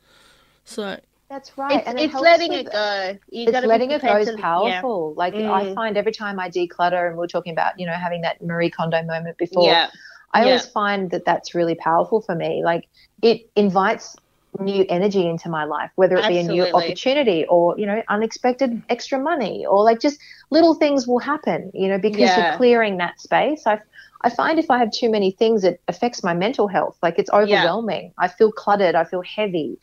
So 0.64 0.98
that's 1.28 1.56
right. 1.58 1.82
It's, 1.86 2.00
it's 2.02 2.14
letting 2.14 2.52
it 2.52 2.70
go. 2.72 3.18
You 3.30 3.48
it's 3.48 3.66
letting 3.66 3.90
it 3.90 4.02
go 4.02 4.16
is 4.16 4.30
powerful. 4.40 5.14
Yeah. 5.14 5.18
Like 5.18 5.34
mm. 5.34 5.50
I 5.50 5.74
find 5.74 5.96
every 5.96 6.12
time 6.12 6.40
I 6.40 6.48
declutter, 6.48 7.08
and 7.08 7.16
we 7.16 7.24
are 7.24 7.28
talking 7.28 7.52
about, 7.52 7.78
you 7.78 7.86
know, 7.86 7.92
having 7.92 8.22
that 8.22 8.42
Marie 8.42 8.70
Kondo 8.70 9.02
moment 9.02 9.36
before. 9.36 9.64
Yeah. 9.64 9.90
I 10.32 10.40
yeah. 10.40 10.46
always 10.46 10.66
find 10.66 11.10
that 11.10 11.24
that's 11.24 11.54
really 11.54 11.74
powerful 11.74 12.20
for 12.20 12.34
me. 12.34 12.62
Like 12.64 12.86
it 13.22 13.48
invites 13.56 14.16
new 14.58 14.84
energy 14.88 15.28
into 15.28 15.48
my 15.48 15.64
life, 15.64 15.90
whether 15.96 16.16
it 16.16 16.24
Absolutely. 16.24 16.54
be 16.54 16.60
a 16.60 16.64
new 16.64 16.72
opportunity 16.74 17.46
or, 17.48 17.78
you 17.78 17.86
know, 17.86 18.02
unexpected 18.08 18.82
extra 18.88 19.18
money 19.18 19.64
or 19.66 19.84
like 19.84 20.00
just 20.00 20.18
little 20.50 20.74
things 20.74 21.06
will 21.06 21.18
happen, 21.18 21.70
you 21.74 21.88
know, 21.88 21.98
because 21.98 22.20
yeah. 22.20 22.48
you're 22.48 22.56
clearing 22.56 22.96
that 22.98 23.20
space. 23.20 23.66
I 23.66 23.80
I 24.22 24.30
find 24.30 24.58
if 24.58 24.70
I 24.70 24.78
have 24.78 24.90
too 24.90 25.10
many 25.10 25.30
things, 25.30 25.62
it 25.62 25.80
affects 25.88 26.24
my 26.24 26.34
mental 26.34 26.66
health. 26.68 26.98
Like 27.02 27.18
it's 27.18 27.30
overwhelming. 27.30 28.12
I 28.18 28.28
feel 28.28 28.50
cluttered. 28.50 28.94
I 28.94 29.04
feel 29.04 29.22
heavy. 29.22 29.78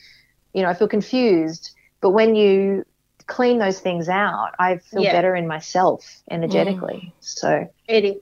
You 0.56 0.64
know, 0.64 0.70
I 0.70 0.74
feel 0.74 0.88
confused. 0.88 1.72
But 2.02 2.12
when 2.12 2.36
you 2.36 2.86
clean 3.28 3.58
those 3.60 3.80
things 3.80 4.10
out, 4.10 4.52
I 4.58 4.78
feel 4.78 5.04
yeah. 5.04 5.12
better 5.12 5.36
in 5.36 5.48
myself 5.48 6.22
energetically. 6.30 7.14
Mm. 7.14 7.14
So 7.20 7.70
it 7.88 8.06
is 8.06 8.16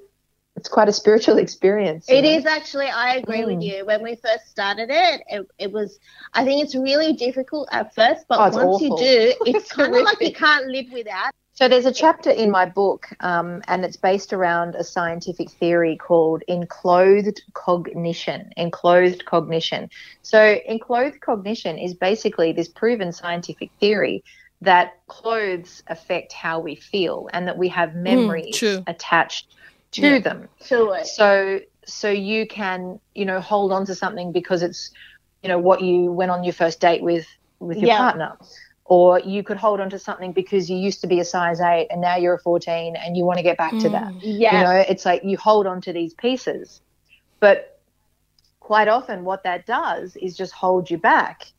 it's 0.56 0.70
quite 0.70 0.88
a 0.88 0.94
spiritual 0.94 1.38
experience. 1.46 2.06
It 2.10 2.24
know? 2.24 2.30
is 2.30 2.46
actually. 2.46 2.88
I 2.88 3.16
agree 3.16 3.42
mm. 3.42 3.56
with 3.56 3.64
you. 3.64 3.86
When 3.86 4.04
we 4.04 4.16
first 4.16 4.50
started 4.50 4.90
it, 4.92 5.22
it, 5.28 5.48
it, 5.58 5.72
was. 5.72 6.00
I 6.34 6.44
think 6.44 6.64
it's 6.64 6.76
really 6.76 7.14
difficult 7.14 7.70
at 7.72 7.94
first, 7.96 8.26
but 8.28 8.40
oh, 8.40 8.44
once 8.44 8.56
awful. 8.56 8.82
you 8.82 8.98
do, 8.98 9.34
it's 9.52 9.72
kind 9.72 9.96
of 9.96 10.04
like 10.04 10.22
you 10.22 10.34
can't 10.34 10.68
live 10.68 10.92
without. 10.92 11.34
So 11.56 11.68
there's 11.68 11.86
a 11.86 11.94
chapter 11.94 12.32
in 12.32 12.50
my 12.50 12.66
book, 12.66 13.10
um, 13.20 13.62
and 13.68 13.86
it's 13.86 13.96
based 13.96 14.34
around 14.34 14.74
a 14.74 14.84
scientific 14.84 15.52
theory 15.52 15.98
called 15.98 16.42
enclothed 16.48 17.44
cognition. 17.54 18.52
Enclothed 18.58 19.26
cognition. 19.26 19.92
So 20.24 20.58
enclothed 20.66 21.22
cognition 21.22 21.78
is 21.78 21.94
basically 21.94 22.54
this 22.54 22.68
proven 22.68 23.12
scientific 23.12 23.70
theory 23.80 24.24
that 24.62 24.94
clothes 25.08 25.84
affect 25.88 26.34
how 26.34 26.60
we 26.60 26.74
feel, 26.74 27.30
and 27.34 27.48
that 27.48 27.58
we 27.58 27.68
have 27.68 27.90
mm, 27.90 28.02
memories 28.02 28.56
mm, 28.56 28.84
attached 28.88 29.54
to 29.92 30.02
yeah. 30.02 30.20
them. 30.20 30.50
Sure. 30.66 31.04
So 31.04 31.60
so 31.86 32.10
you 32.10 32.48
can 32.48 33.00
you 33.14 33.26
know 33.26 33.40
hold 33.40 33.72
on 33.72 33.86
to 33.86 33.94
something 33.94 34.32
because 34.32 34.64
it's 34.64 34.90
you 35.44 35.50
know 35.50 35.60
what 35.60 35.82
you 35.82 36.12
went 36.12 36.32
on 36.32 36.44
your 36.44 36.54
first 36.54 36.80
date 36.80 37.04
with 37.04 37.28
with 37.60 37.78
your 37.78 37.90
yeah. 37.90 37.98
partner 37.98 38.38
or 38.86 39.20
you 39.20 39.44
could 39.44 39.58
hold 39.58 39.80
on 39.80 39.90
to 39.90 40.00
something 40.00 40.34
because 40.34 40.70
you 40.70 40.78
used 40.78 41.02
to 41.02 41.08
be 41.08 41.20
a 41.20 41.26
size 41.26 41.62
8 41.62 41.88
and 41.90 42.02
now 42.02 42.18
you're 42.18 42.36
a 42.36 42.40
14 42.40 42.96
and 42.96 43.16
you 43.16 43.26
want 43.26 43.38
to 43.38 43.44
get 43.44 43.58
back 43.58 43.74
mm. 43.74 43.82
to 43.82 43.90
that 43.90 44.14
yeah 44.22 44.58
you 44.58 44.64
know 44.64 44.86
it's 44.90 45.06
like 45.06 45.24
you 45.24 45.38
hold 45.38 45.68
on 45.68 45.82
to 45.82 45.94
these 45.94 46.14
pieces 46.14 46.82
but 47.40 47.80
quite 48.60 48.88
often 48.88 49.24
what 49.24 49.44
that 49.44 49.66
does 49.66 50.16
is 50.18 50.36
just 50.36 50.54
hold 50.54 50.90
you 50.90 50.98
back 50.98 51.52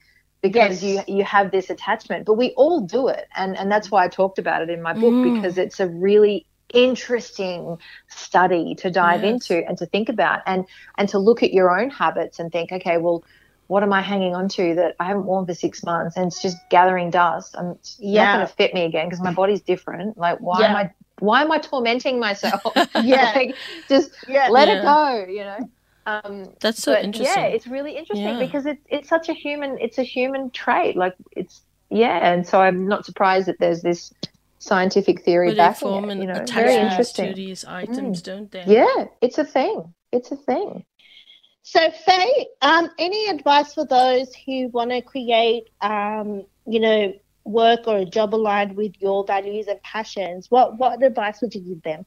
because 0.42 0.82
yes. 0.82 1.06
you 1.08 1.16
you 1.16 1.24
have 1.24 1.50
this 1.50 1.70
attachment 1.70 2.26
but 2.26 2.34
we 2.34 2.50
all 2.50 2.80
do 2.80 3.08
it 3.08 3.26
and 3.34 3.56
and 3.56 3.70
that's 3.70 3.90
why 3.90 4.04
I 4.04 4.08
talked 4.08 4.38
about 4.38 4.62
it 4.62 4.70
in 4.70 4.82
my 4.82 4.92
book 4.92 5.14
mm. 5.14 5.34
because 5.34 5.56
it's 5.56 5.80
a 5.80 5.88
really 5.88 6.46
interesting 6.72 7.78
study 8.08 8.74
to 8.74 8.90
dive 8.90 9.22
yes. 9.22 9.32
into 9.32 9.66
and 9.66 9.78
to 9.78 9.86
think 9.86 10.08
about 10.08 10.40
and 10.44 10.66
and 10.98 11.08
to 11.08 11.18
look 11.18 11.42
at 11.42 11.52
your 11.52 11.78
own 11.78 11.88
habits 11.88 12.38
and 12.38 12.52
think 12.52 12.72
okay 12.72 12.98
well 12.98 13.24
what 13.66 13.82
am 13.82 13.92
I 13.92 14.02
hanging 14.02 14.34
on 14.34 14.48
to 14.50 14.74
that 14.74 14.96
I 15.00 15.04
haven't 15.04 15.24
worn 15.24 15.46
for 15.46 15.54
six 15.54 15.82
months 15.84 16.16
and 16.16 16.26
it's 16.26 16.42
just 16.42 16.56
gathering 16.70 17.10
dust 17.10 17.54
and 17.54 17.76
it's 17.76 17.96
yeah. 18.00 18.24
not 18.24 18.36
going 18.36 18.46
to 18.46 18.54
fit 18.54 18.74
me 18.74 18.84
again 18.84 19.06
because 19.08 19.22
my 19.22 19.32
body's 19.32 19.62
different 19.62 20.18
like 20.18 20.38
why 20.38 20.60
yeah. 20.60 20.66
am 20.66 20.76
I 20.76 20.90
why 21.20 21.42
am 21.42 21.52
I 21.52 21.58
tormenting 21.58 22.18
myself 22.18 22.62
yeah 23.02 23.32
like, 23.34 23.54
just 23.88 24.10
yeah. 24.28 24.48
let 24.48 24.68
it 24.68 24.82
go 24.82 25.26
you 25.28 25.44
know 25.44 25.70
um, 26.06 26.52
that's 26.60 26.82
so 26.82 26.98
interesting 26.98 27.42
yeah 27.42 27.48
it's 27.48 27.66
really 27.66 27.96
interesting 27.96 28.38
because 28.38 28.66
it's 28.66 28.82
it's 28.88 29.08
such 29.08 29.28
a 29.28 29.32
human 29.32 29.78
it's 29.80 29.98
a 29.98 30.02
human 30.02 30.50
trait 30.50 30.96
like 30.96 31.14
it's 31.32 31.62
yeah 31.88 32.30
and 32.30 32.46
so 32.46 32.60
I'm 32.60 32.86
not 32.86 33.06
surprised 33.06 33.48
that 33.48 33.58
there's 33.58 33.80
this 33.80 34.12
scientific 34.64 35.22
theory 35.22 35.48
but 35.48 35.56
backing 35.56 35.88
form 35.88 36.10
it. 36.10 36.18
You 36.18 36.26
know, 36.26 36.44
very 36.46 36.74
interesting. 36.74 37.28
To 37.28 37.34
these 37.34 37.64
items, 37.64 38.20
mm. 38.20 38.24
don't 38.24 38.50
they? 38.50 38.64
Yeah, 38.66 39.06
it's 39.20 39.38
a 39.38 39.44
thing. 39.44 39.94
It's 40.10 40.30
a 40.30 40.36
thing. 40.36 40.84
So, 41.66 41.90
Faye, 41.90 42.46
um, 42.60 42.90
any 42.98 43.28
advice 43.28 43.72
for 43.72 43.86
those 43.86 44.34
who 44.34 44.68
want 44.68 44.90
to 44.90 45.00
create, 45.00 45.70
um, 45.80 46.44
you 46.66 46.78
know, 46.78 47.14
work 47.44 47.86
or 47.86 47.98
a 47.98 48.04
job 48.04 48.34
aligned 48.34 48.76
with 48.76 48.92
your 49.00 49.24
values 49.24 49.66
and 49.66 49.80
passions? 49.82 50.50
What 50.50 50.78
what 50.78 51.02
advice 51.02 51.40
would 51.40 51.54
you 51.54 51.62
give 51.62 51.82
them? 51.82 52.04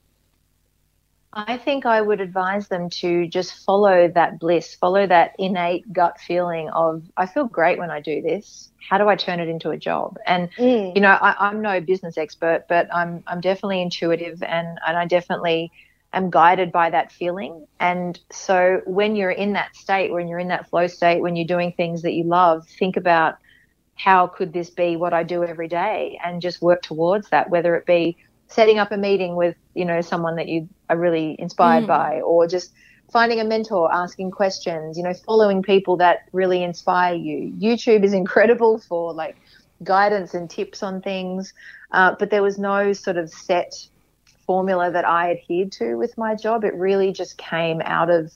I 1.34 1.58
think 1.58 1.86
I 1.86 2.02
would 2.02 2.22
advise 2.22 2.68
them 2.68 2.90
to 3.02 3.28
just 3.28 3.66
follow 3.66 4.08
that 4.10 4.40
bliss, 4.40 4.76
follow 4.76 5.06
that 5.08 5.36
innate 5.38 5.92
gut 5.92 6.20
feeling 6.20 6.70
of, 6.70 7.04
I 7.18 7.26
feel 7.26 7.46
great 7.46 7.78
when 7.78 7.92
I 7.92 8.00
do 8.00 8.22
this. 8.22 8.72
How 8.90 8.98
do 8.98 9.08
I 9.08 9.16
turn 9.16 9.40
it 9.40 9.50
into 9.50 9.70
a 9.70 9.78
job? 9.78 10.18
And, 10.26 10.50
mm. 10.54 10.96
you 10.96 11.02
know, 11.02 11.12
I, 11.12 11.50
am 11.50 11.62
no 11.62 11.80
business 11.82 12.18
expert, 12.18 12.66
but 12.70 12.88
I'm, 12.96 13.24
I'm 13.28 13.42
definitely 13.42 13.82
intuitive 13.82 14.42
and, 14.42 14.80
and 14.88 14.98
I 14.98 15.06
definitely 15.06 15.72
am 16.14 16.30
guided 16.30 16.72
by 16.72 16.90
that 16.90 17.12
feeling. 17.12 17.68
And 17.80 18.20
so 18.32 18.82
when 18.86 19.16
you're 19.16 19.32
in 19.32 19.54
that 19.54 19.76
state, 19.76 20.12
when 20.12 20.28
you're 20.28 20.40
in 20.40 20.48
that 20.50 20.70
flow 20.70 20.88
state, 20.88 21.22
when 21.22 21.36
you're 21.36 21.48
doing 21.48 21.74
things 21.74 22.02
that 22.04 22.14
you 22.14 22.24
love, 22.24 22.68
think 22.68 22.98
about 22.98 23.38
how 23.96 24.28
could 24.28 24.54
this 24.54 24.70
be 24.70 24.96
what 24.96 25.14
I 25.14 25.24
do 25.24 25.44
every 25.44 25.68
day 25.68 26.20
and 26.24 26.42
just 26.42 26.62
work 26.62 26.82
towards 26.82 27.30
that, 27.30 27.50
whether 27.50 27.76
it 27.76 27.86
be 27.86 28.18
setting 28.48 28.80
up 28.80 28.92
a 28.92 28.98
meeting 28.98 29.36
with 29.36 29.56
you 29.74 29.86
know 29.86 30.02
someone 30.02 30.36
that 30.36 30.48
you 30.48 30.68
are 30.90 30.98
really 30.98 31.36
inspired 31.40 31.84
mm. 31.84 31.88
by 31.88 32.22
or 32.22 32.48
just 32.48 32.74
finding 33.12 33.40
a 33.40 33.44
mentor 33.44 33.94
asking 33.94 34.32
questions 34.32 34.98
you 34.98 35.04
know 35.04 35.14
following 35.14 35.62
people 35.62 35.98
that 35.98 36.20
really 36.32 36.64
inspire 36.64 37.14
you 37.14 37.52
youtube 37.60 38.04
is 38.04 38.14
incredible 38.24 38.80
for 38.80 39.14
like 39.14 39.38
guidance 39.84 40.34
and 40.34 40.50
tips 40.50 40.82
on 40.82 41.02
things 41.02 41.54
uh, 41.92 42.16
but 42.18 42.30
there 42.30 42.42
was 42.42 42.58
no 42.58 42.94
sort 42.94 43.18
of 43.18 43.30
set 43.30 43.74
formula 44.48 44.90
that 44.90 45.06
i 45.06 45.32
adhered 45.32 45.72
to 45.72 45.96
with 45.96 46.18
my 46.18 46.34
job 46.34 46.64
it 46.64 46.74
really 46.74 47.12
just 47.14 47.38
came 47.38 47.82
out 47.84 48.10
of 48.10 48.34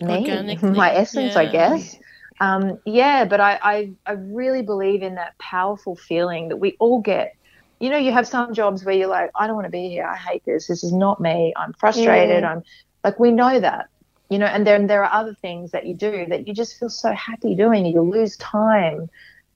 me 0.00 0.56
my 0.62 0.92
essence 0.92 1.34
yeah. 1.34 1.40
i 1.40 1.46
guess 1.46 1.98
um, 2.40 2.80
yeah 2.84 3.24
but 3.24 3.40
I, 3.40 3.60
I 3.62 3.92
i 4.06 4.12
really 4.12 4.62
believe 4.62 5.02
in 5.02 5.14
that 5.14 5.38
powerful 5.38 5.94
feeling 5.94 6.48
that 6.48 6.56
we 6.56 6.74
all 6.80 7.00
get 7.00 7.36
you 7.80 7.90
know, 7.90 7.98
you 7.98 8.12
have 8.12 8.26
some 8.26 8.54
jobs 8.54 8.82
where 8.82 8.94
you're 8.94 9.08
like, 9.08 9.30
I 9.34 9.46
don't 9.46 9.56
want 9.56 9.66
to 9.66 9.70
be 9.70 9.88
here. 9.88 10.06
I 10.06 10.16
hate 10.16 10.44
this. 10.46 10.68
This 10.68 10.82
is 10.84 10.92
not 10.92 11.20
me. 11.20 11.52
I'm 11.56 11.74
frustrated. 11.74 12.42
Yeah. 12.42 12.52
I'm 12.52 12.62
like, 13.02 13.18
we 13.18 13.30
know 13.30 13.60
that, 13.60 13.88
you 14.30 14.38
know, 14.38 14.46
and 14.46 14.66
then 14.66 14.86
there 14.86 15.04
are 15.04 15.12
other 15.12 15.34
things 15.34 15.72
that 15.72 15.84
you 15.84 15.94
do 15.94 16.24
that 16.30 16.48
you 16.48 16.54
just 16.54 16.78
feel 16.78 16.88
so 16.88 17.12
happy 17.12 17.54
doing. 17.54 17.84
You 17.84 18.00
lose 18.00 18.36
time, 18.38 19.10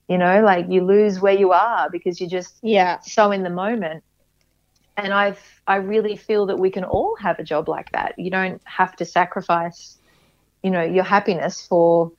you 0.08 0.18
know, 0.18 0.42
like 0.42 0.66
you 0.68 0.84
lose 0.84 1.20
where 1.20 1.32
you 1.32 1.52
are 1.52 1.88
because 1.88 2.20
you're 2.20 2.28
just 2.28 2.58
yeah 2.60 2.98
so 3.00 3.30
in 3.30 3.44
the 3.44 3.50
moment. 3.50 4.04
And 4.98 5.12
I've, 5.12 5.40
I 5.66 5.76
really 5.76 6.16
feel 6.16 6.46
that 6.46 6.58
we 6.58 6.70
can 6.70 6.84
all 6.84 7.16
have 7.16 7.38
a 7.38 7.44
job 7.44 7.68
like 7.68 7.92
that. 7.92 8.18
You 8.18 8.30
don't 8.30 8.60
have 8.64 8.96
to 8.96 9.04
sacrifice, 9.04 9.96
you 10.62 10.70
know, 10.70 10.82
your 10.82 11.04
happiness 11.04 11.66
for 11.66 12.12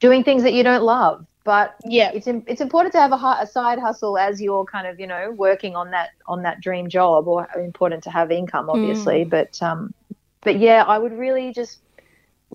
doing 0.00 0.24
things 0.24 0.42
that 0.42 0.54
you 0.54 0.62
don't 0.62 0.82
love 0.82 1.26
but 1.44 1.74
yeah, 1.84 2.10
it's 2.12 2.26
it's 2.26 2.62
important 2.62 2.92
to 2.94 3.00
have 3.00 3.12
a, 3.12 3.16
a 3.16 3.46
side 3.46 3.78
hustle 3.78 4.16
as 4.16 4.40
you're 4.40 4.64
kind 4.64 4.86
of 4.86 4.98
you 4.98 5.06
know 5.06 5.30
working 5.30 5.76
on 5.76 5.90
that 5.90 6.10
on 6.26 6.42
that 6.42 6.60
dream 6.60 6.88
job, 6.88 7.28
or 7.28 7.46
important 7.56 8.02
to 8.04 8.10
have 8.10 8.30
income, 8.30 8.70
obviously. 8.70 9.26
Mm. 9.26 9.30
But 9.30 9.62
um, 9.62 9.92
but 10.40 10.58
yeah, 10.58 10.82
I 10.84 10.96
would 10.96 11.12
really 11.12 11.52
just 11.52 11.80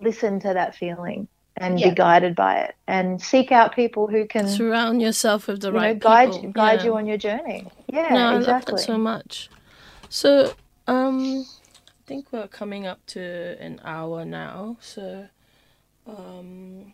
listen 0.02 0.40
to 0.40 0.54
that 0.56 0.76
feeling 0.76 1.28
and 1.60 1.80
yeah. 1.80 1.90
be 1.90 1.96
guided 1.96 2.36
by 2.36 2.60
it, 2.60 2.76
and 2.88 3.22
seek 3.22 3.52
out 3.52 3.76
people 3.76 4.08
who 4.08 4.26
can 4.26 4.48
surround 4.48 5.02
yourself 5.02 5.48
with 5.48 5.62
the 5.62 5.72
you 5.72 5.78
right 5.78 5.96
know, 5.96 6.00
guide 6.00 6.32
people. 6.32 6.52
guide 6.52 6.80
yeah. 6.80 6.86
you 6.86 6.96
on 6.96 7.06
your 7.06 7.18
journey. 7.18 7.68
Yeah, 7.88 8.10
no, 8.14 8.38
exactly. 8.38 8.44
I 8.44 8.56
love 8.56 8.66
that 8.66 8.80
so 8.80 8.98
much. 8.98 9.50
So 10.10 10.54
um, 10.88 11.46
I 11.48 12.08
think 12.08 12.28
we're 12.32 12.48
coming 12.48 12.88
up 12.88 13.06
to 13.08 13.22
an 13.60 13.80
hour 13.84 14.26
now. 14.26 14.78
So 14.80 15.28
um 16.08 16.94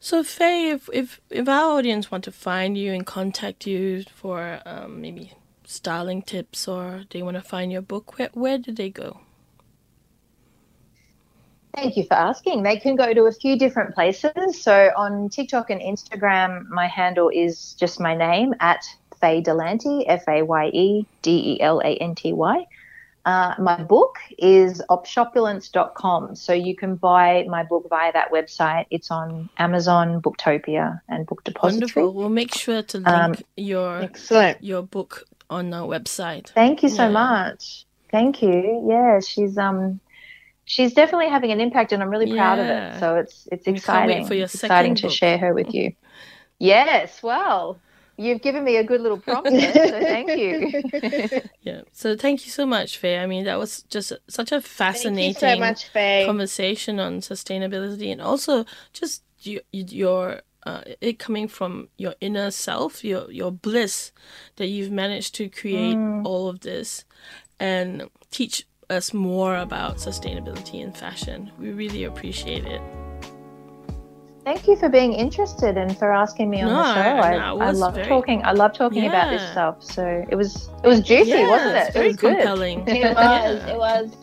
so 0.00 0.22
Faye, 0.22 0.70
if, 0.70 0.88
if 0.92 1.20
if 1.28 1.48
our 1.48 1.76
audience 1.76 2.10
want 2.10 2.24
to 2.24 2.32
find 2.32 2.78
you 2.78 2.92
and 2.92 3.04
contact 3.04 3.66
you 3.66 4.04
for 4.14 4.60
um, 4.64 5.00
maybe 5.00 5.32
styling 5.64 6.22
tips 6.22 6.68
or 6.68 7.04
they 7.10 7.20
want 7.20 7.36
to 7.36 7.42
find 7.42 7.72
your 7.72 7.82
book, 7.82 8.16
where 8.18 8.30
where 8.32 8.58
do 8.58 8.70
they 8.72 8.90
go? 8.90 9.20
Thank 11.74 11.96
you 11.96 12.04
for 12.04 12.14
asking. 12.14 12.62
They 12.62 12.78
can 12.78 12.96
go 12.96 13.12
to 13.12 13.22
a 13.22 13.32
few 13.32 13.58
different 13.58 13.94
places. 13.94 14.60
So 14.60 14.90
on 14.96 15.28
TikTok 15.28 15.70
and 15.70 15.80
Instagram, 15.80 16.68
my 16.68 16.86
handle 16.86 17.28
is 17.28 17.74
just 17.74 18.00
my 18.00 18.16
name 18.16 18.54
at 18.60 18.84
Faye 19.20 19.40
De 19.40 19.52
Lanty, 19.52 20.04
F 20.08 20.26
A 20.28 20.42
Y 20.42 20.66
E 20.68 21.06
D 21.22 21.54
E 21.54 21.60
L 21.60 21.80
A 21.80 21.96
N 21.96 22.14
T 22.14 22.32
Y. 22.32 22.66
Uh, 23.28 23.54
my 23.58 23.82
book 23.82 24.16
is 24.38 24.82
opshopulence.com. 24.88 26.34
So 26.34 26.54
you 26.54 26.74
can 26.74 26.96
buy 26.96 27.44
my 27.48 27.62
book 27.62 27.86
via 27.90 28.10
that 28.12 28.32
website. 28.32 28.86
It's 28.90 29.10
on 29.10 29.50
Amazon, 29.58 30.22
Booktopia, 30.22 31.00
and 31.08 31.26
Book 31.26 31.44
Depository. 31.44 32.04
Wonderful. 32.04 32.14
We'll 32.14 32.30
make 32.30 32.54
sure 32.54 32.80
to 32.82 32.96
link 32.96 33.08
um, 33.08 33.34
your 33.56 34.02
excellent. 34.02 34.64
your 34.64 34.82
book 34.82 35.24
on 35.50 35.74
our 35.74 35.86
website. 35.86 36.48
Thank 36.50 36.82
you 36.82 36.88
so 36.88 37.04
yeah. 37.04 37.10
much. 37.10 37.84
Thank 38.10 38.40
you. 38.40 38.86
Yeah, 38.88 39.20
she's 39.20 39.58
um 39.58 40.00
she's 40.68 40.92
definitely 40.94 41.28
having 41.28 41.50
an 41.50 41.60
impact, 41.60 41.92
and 41.92 42.02
I'm 42.02 42.10
really 42.10 42.30
proud 42.32 42.58
of 42.60 42.66
it. 42.66 43.00
So 43.00 43.16
it's 43.16 43.48
it's 43.50 43.66
We 43.66 43.72
can't 43.80 44.06
wait 44.06 44.18
exciting. 44.18 44.26
for 44.26 44.34
your 44.34 44.44
It's 44.44 44.54
exciting 44.54 44.96
second 44.96 45.10
to 45.10 45.16
share 45.16 45.38
her 45.38 45.52
with 45.54 45.74
you. 45.74 45.92
Yes, 46.60 47.22
well, 47.22 47.78
you've 48.16 48.42
given 48.42 48.64
me 48.64 48.78
a 48.78 48.82
good 48.82 49.00
little 49.00 49.20
prompt 49.20 49.48
there, 49.48 49.72
so 49.72 49.90
thank 50.14 50.30
you. 50.36 50.82
Yeah. 51.62 51.82
So 51.92 52.16
thank 52.16 52.44
you 52.44 52.50
so 52.50 52.66
much, 52.66 52.98
Faye. 52.98 53.18
I 53.22 53.26
mean, 53.26 53.44
that 53.44 53.58
was 53.60 53.82
just 53.84 54.12
such 54.28 54.50
a 54.50 54.60
fascinating 54.60 55.34
so 55.34 55.56
much, 55.56 55.92
conversation 56.26 56.98
on 56.98 57.20
sustainability 57.20 58.10
and 58.10 58.20
also 58.20 58.64
just 58.92 59.22
your, 59.40 59.62
your 59.70 60.40
uh, 60.66 60.82
it 61.00 61.20
coming 61.20 61.46
from 61.46 61.88
your 61.96 62.14
inner 62.20 62.50
self, 62.50 63.04
your 63.04 63.30
your 63.30 63.52
bliss 63.52 64.10
that 64.56 64.66
you've 64.66 64.90
managed 64.90 65.32
to 65.36 65.48
create 65.48 65.96
Mm. 65.96 66.24
all 66.24 66.48
of 66.48 66.58
this 66.60 67.04
and 67.60 68.10
teach 68.32 68.66
us 68.90 69.12
more 69.12 69.56
about 69.58 69.96
sustainability 69.96 70.80
in 70.80 70.92
fashion. 70.92 71.50
We 71.58 71.70
really 71.72 72.04
appreciate 72.04 72.64
it. 72.64 72.80
Thank 74.44 74.66
you 74.66 74.76
for 74.76 74.88
being 74.88 75.12
interested 75.12 75.76
and 75.76 75.96
for 75.98 76.10
asking 76.10 76.48
me 76.48 76.62
on 76.62 76.68
No, 76.68 76.76
the 76.78 76.94
show. 76.94 77.00
I- 77.00 77.28
I, 77.34 77.36
no, 77.38 77.60
I 77.60 77.70
love 77.72 77.94
very- 77.94 78.06
talking. 78.06 78.42
I 78.44 78.52
love 78.52 78.72
talking 78.72 79.06
about 79.06 79.30
this 79.30 79.42
stuff. 79.50 79.82
So 79.82 80.24
it 80.30 80.34
was 80.36 80.70
it 80.82 80.88
was 80.88 81.00
juicy, 81.00 81.30
yeah, 81.30 81.50
wasn't 81.50 81.76
it? 81.76 81.92
Very 81.92 82.06
it 82.06 82.08
was 82.08 82.16
good. 82.16 82.36
compelling. 82.36 82.84
It 82.88 83.14
was. 83.14 83.64
It 83.68 83.76
was. 83.76 84.16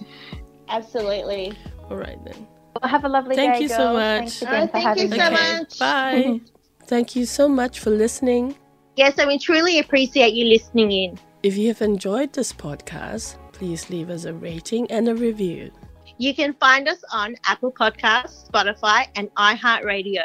Absolutely. 0.68 1.54
All 1.92 1.98
right 1.98 2.18
then. 2.26 2.48
Well, 2.82 2.90
have 2.90 3.06
a 3.06 3.10
lovely 3.10 3.36
day. 3.36 3.44
Thank 3.46 3.56
day, 3.58 3.62
you 3.62 3.68
so 3.70 3.78
girls. 3.78 3.94
much. 3.94 4.32
Thanks 4.32 4.44
Oh, 4.44 4.48
again 4.48 4.68
for 4.68 4.72
thank 4.72 4.84
you 4.84 4.90
having 4.90 5.10
me. 5.12 5.18
so 5.18 5.26
okay. 5.26 5.60
much. 5.60 5.80
Bye. 5.80 6.40
Thank 6.88 7.16
you 7.16 7.26
so 7.26 7.48
much 7.48 7.80
for 7.80 7.90
listening. 7.90 8.56
Yes, 8.96 9.18
and 9.18 9.28
we 9.28 9.40
truly 9.40 9.80
appreciate 9.80 10.34
you 10.36 10.46
listening 10.46 10.92
in. 10.92 11.20
If 11.42 11.58
you 11.58 11.68
have 11.70 11.82
enjoyed 11.82 12.34
this 12.34 12.54
podcast, 12.54 13.38
please 13.56 13.90
leave 13.90 14.10
us 14.10 14.26
a 14.26 14.34
rating 14.34 14.90
and 14.92 15.08
a 15.10 15.16
review. 15.16 15.72
You 16.18 16.34
can 16.36 16.54
find 16.60 16.88
us 16.88 17.04
on 17.12 17.36
Apple 17.46 17.72
Podcasts, 17.72 18.50
Spotify, 18.50 19.08
and 19.16 19.30
iHeartRadio. 19.36 20.24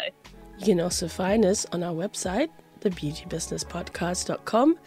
You 0.58 0.66
can 0.66 0.80
also 0.80 1.08
find 1.08 1.44
us 1.44 1.66
on 1.72 1.82
our 1.82 1.92
website, 1.94 2.48
thebeautybusinesspodcast.com, 2.80 4.78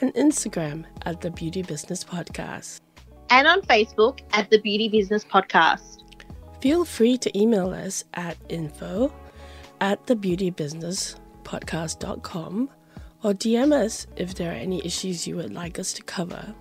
and 0.00 0.14
Instagram 0.14 0.84
at 1.04 1.20
the 1.20 1.30
Beauty 1.30 1.62
Business 1.62 2.04
Podcast. 2.04 2.80
and 3.30 3.46
on 3.48 3.62
Facebook 3.62 4.20
at 4.32 4.50
the 4.50 4.58
Beauty 4.58 4.88
Business 4.90 5.24
Podcast. 5.24 6.02
Feel 6.60 6.84
free 6.84 7.16
to 7.16 7.38
email 7.38 7.70
us 7.70 8.04
at 8.14 8.36
info 8.50 9.10
at 9.80 10.04
thebeautybusinesspodcast.com 10.06 12.68
or 13.24 13.32
DM 13.32 13.72
us 13.72 14.06
if 14.16 14.34
there 14.34 14.50
are 14.50 14.54
any 14.54 14.84
issues 14.84 15.26
you 15.26 15.36
would 15.36 15.52
like 15.54 15.78
us 15.78 15.92
to 15.94 16.02
cover. 16.02 16.54